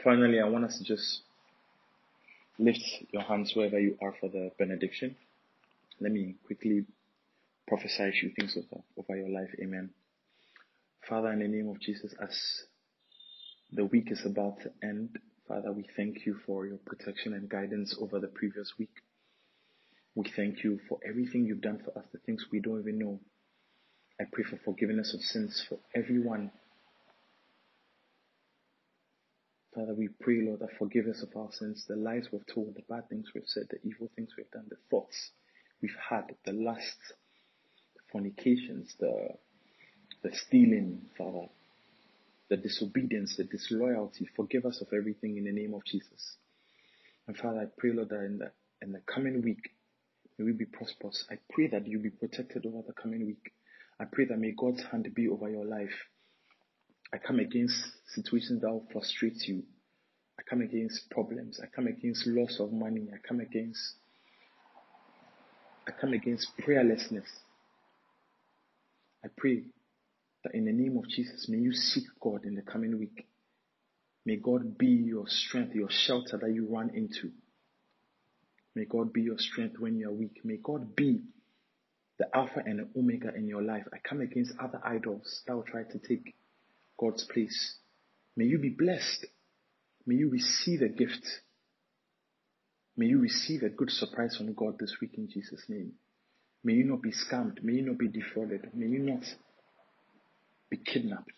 finally, 0.02 0.40
I 0.40 0.48
want 0.48 0.64
us 0.64 0.78
to 0.78 0.86
just 0.86 1.24
lift 2.58 2.80
your 3.12 3.24
hands 3.24 3.52
wherever 3.54 3.78
you 3.78 3.98
are 4.02 4.14
for 4.22 4.30
the 4.30 4.50
benediction. 4.58 5.18
Let 6.00 6.14
me 6.14 6.36
quickly 6.46 6.86
prophesy 7.68 8.04
a 8.04 8.12
few 8.14 8.32
things 8.40 8.58
over, 8.58 8.82
over 8.98 9.20
your 9.20 9.28
life. 9.28 9.50
Amen. 9.62 9.90
Father, 11.10 11.30
in 11.34 11.40
the 11.40 11.50
name 11.50 11.68
of 11.68 11.82
Jesus, 11.82 12.14
as 12.24 12.40
the 13.74 13.84
week 13.84 14.10
is 14.10 14.26
about 14.26 14.62
to 14.62 14.72
end, 14.82 15.20
Father, 15.46 15.74
we 15.74 15.86
thank 15.98 16.26
you 16.26 16.38
for 16.46 16.66
your 16.66 16.78
protection 16.86 17.34
and 17.34 17.50
guidance 17.50 17.98
over 18.00 18.18
the 18.18 18.28
previous 18.28 18.72
week. 18.80 18.94
We 20.16 20.32
thank 20.38 20.64
you 20.64 20.80
for 20.88 21.00
everything 21.06 21.48
you've 21.48 21.60
done 21.60 21.82
for 21.84 22.00
us, 22.00 22.06
the 22.14 22.20
things 22.20 22.46
we 22.50 22.62
don't 22.62 22.80
even 22.80 22.98
know. 22.98 23.20
I 24.20 24.26
pray 24.32 24.43
for 24.43 24.57
forgiveness 24.57 25.13
of 25.13 25.22
sins 25.22 25.63
for 25.70 25.80
everyone. 25.95 26.51
Father, 29.74 29.93
we 29.93 30.09
pray, 30.20 30.41
Lord, 30.41 30.59
that 30.59 30.78
forgive 30.78 31.07
us 31.07 31.24
of 31.24 31.36
our 31.39 31.51
sins, 31.51 31.86
the 31.88 31.95
lies 31.95 32.28
we've 32.32 32.45
told, 32.53 32.76
the 32.76 32.84
bad 32.89 33.07
things 33.07 33.28
we've 33.34 33.43
said, 33.45 33.67
the 33.70 33.78
evil 33.88 34.09
things 34.15 34.32
we've 34.38 34.51
done, 34.51 34.65
the 34.70 34.76
thoughts 34.89 35.32
we've 35.82 35.95
had, 36.09 36.36
the 36.45 36.51
lusts, 36.51 37.13
the 37.95 38.01
fornications, 38.11 38.93
the, 38.99 39.30
the 40.24 40.36
stealing, 40.36 41.03
Father, 41.17 41.47
the 42.49 42.57
disobedience, 42.57 43.38
the 43.38 43.45
disloyalty. 43.45 44.28
Forgive 44.36 44.65
us 44.65 44.82
of 44.82 44.88
everything 44.91 45.38
in 45.38 45.45
the 45.45 45.51
name 45.51 45.74
of 45.74 45.86
Jesus. 45.86 46.36
And 47.28 47.38
Father, 47.38 47.59
I 47.59 47.65
pray, 47.78 47.91
Lord, 47.93 48.09
that 48.09 48.26
in 48.26 48.39
the, 48.39 48.51
in 48.82 48.91
the 48.91 49.01
coming 49.05 49.43
week, 49.43 49.70
may 50.38 50.45
we 50.45 50.51
be 50.51 50.65
prosperous. 50.65 51.26
I 51.30 51.38
pray 51.51 51.67
that 51.67 51.88
you 51.88 51.99
be 51.99 52.09
protected 52.09 52.65
over 52.65 52.82
the 52.86 52.93
coming 52.93 53.26
week. 53.26 53.53
I 54.00 54.06
pray 54.12 54.26
that 54.26 54.39
may 54.39 54.52
God's 54.52 54.84
hand 54.91 55.08
be 55.14 55.28
over 55.28 55.50
your 55.50 55.66
life. 55.66 55.93
I 57.14 57.18
come 57.18 57.39
against 57.39 57.76
situations 58.08 58.62
that 58.62 58.72
will 58.72 58.86
frustrate 58.91 59.47
you. 59.47 59.64
I 60.39 60.43
come 60.50 60.62
against 60.62 61.10
problems. 61.10 61.60
I 61.62 61.68
come 61.68 61.88
against 61.88 62.28
loss 62.28 62.60
of 62.60 62.72
money. 62.72 63.10
I 63.14 63.18
come 63.28 63.39
against 63.41 63.95
I 65.88 65.91
come 66.00 66.14
against 66.14 66.52
prayerlessness. 66.60 67.26
I 69.26 69.28
pray 69.36 69.64
that 70.43 70.54
in 70.54 70.66
the 70.66 70.72
name 70.72 70.97
of 70.97 71.10
Jesus, 71.10 71.47
may 71.50 71.58
you 71.58 71.74
seek 71.74 72.06
God 72.22 72.45
in 72.45 72.56
the 72.56 72.62
coming 72.62 72.97
week. 73.00 73.28
May 74.26 74.36
God 74.36 74.78
be 74.78 74.86
your 74.86 75.26
strength, 75.28 75.74
your 75.74 75.89
shelter 75.89 76.38
that 76.38 76.54
you 76.54 76.68
run 76.70 76.91
into. 76.93 77.32
May 78.76 78.86
God 78.86 79.12
be 79.12 79.24
your 79.24 79.39
strength 79.39 79.80
when 79.80 79.97
you 79.97 80.10
are 80.10 80.14
weak. 80.14 80.41
May 80.43 80.58
God 80.58 80.95
be 80.95 81.22
the 82.20 82.28
Alpha 82.36 82.61
and 82.65 82.80
the 82.80 82.99
Omega 82.99 83.34
in 83.34 83.47
your 83.47 83.61
life. 83.61 83.86
I 83.93 83.97
come 84.07 84.22
against 84.22 84.53
other 84.61 84.82
idols 84.84 85.41
that 85.47 85.55
will 85.55 85.63
try 85.63 85.84
to 85.84 85.99
take 85.99 86.36
God's 86.99 87.24
place. 87.24 87.78
May 88.36 88.45
you 88.45 88.59
be 88.59 88.70
blessed. 88.70 89.26
May 90.05 90.15
you 90.15 90.30
receive 90.30 90.82
a 90.82 90.89
gift. 90.89 91.26
May 92.97 93.07
you 93.07 93.20
receive 93.20 93.63
a 93.63 93.70
good 93.70 93.89
surprise 93.89 94.36
from 94.36 94.53
God 94.53 94.78
this 94.78 94.97
week 95.01 95.11
in 95.17 95.30
Jesus' 95.30 95.63
name. 95.70 95.93
May 96.63 96.74
you 96.74 96.84
not 96.84 97.01
be 97.01 97.11
scammed. 97.11 97.63
May 97.63 97.74
you 97.74 97.84
not 97.84 97.97
be 97.97 98.09
defrauded. 98.09 98.70
May 98.74 98.88
you 98.88 98.99
not 98.99 99.24
be 100.70 100.78
kidnapped. 100.78 101.32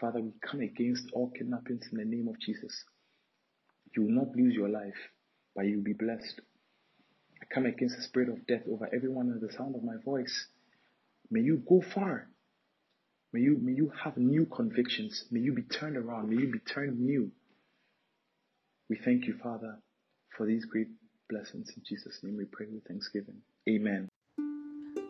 Father, 0.00 0.20
we 0.20 0.30
come 0.40 0.60
against 0.60 1.10
all 1.12 1.30
kidnappings 1.36 1.88
in 1.90 1.98
the 1.98 2.04
name 2.04 2.28
of 2.28 2.38
Jesus. 2.38 2.84
You 3.96 4.04
will 4.04 4.12
not 4.12 4.36
lose 4.36 4.54
your 4.54 4.68
life, 4.68 4.94
but 5.56 5.66
you 5.66 5.78
will 5.78 5.84
be 5.84 5.92
blessed. 5.92 6.40
I 7.50 7.54
come 7.54 7.66
against 7.66 7.96
the 7.96 8.02
spirit 8.02 8.28
of 8.28 8.46
death 8.46 8.62
over 8.70 8.88
everyone 8.94 9.32
under 9.32 9.46
the 9.46 9.52
sound 9.52 9.74
of 9.74 9.82
my 9.82 9.96
voice. 10.04 10.46
May 11.30 11.40
you 11.40 11.62
go 11.68 11.80
far. 11.80 12.28
May 13.32 13.40
you, 13.40 13.58
may 13.60 13.72
you 13.72 13.92
have 14.02 14.16
new 14.16 14.46
convictions. 14.46 15.24
May 15.30 15.40
you 15.40 15.52
be 15.52 15.62
turned 15.62 15.96
around. 15.96 16.30
May 16.30 16.36
you 16.42 16.50
be 16.50 16.60
turned 16.60 16.98
new. 16.98 17.30
We 18.88 18.96
thank 18.96 19.26
you, 19.26 19.36
Father, 19.42 19.78
for 20.36 20.46
these 20.46 20.64
great 20.64 20.88
blessings. 21.28 21.70
In 21.76 21.82
Jesus' 21.86 22.20
name 22.22 22.36
we 22.38 22.46
pray 22.46 22.66
with 22.72 22.84
thanksgiving. 22.86 23.36
Amen. 23.68 24.08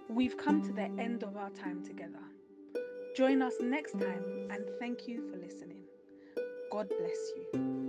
We've 0.09 0.37
come 0.37 0.63
to 0.63 0.73
the 0.73 0.91
end 0.99 1.23
of 1.23 1.37
our 1.37 1.51
time 1.51 1.85
together. 1.85 2.19
Join 3.17 3.43
us 3.43 3.55
next 3.61 3.93
time 3.93 4.49
and 4.51 4.65
thank 4.81 5.07
you 5.07 5.31
for 5.31 5.37
listening. 5.37 5.85
God 6.73 6.89
bless 6.89 7.19
you. 7.37 7.89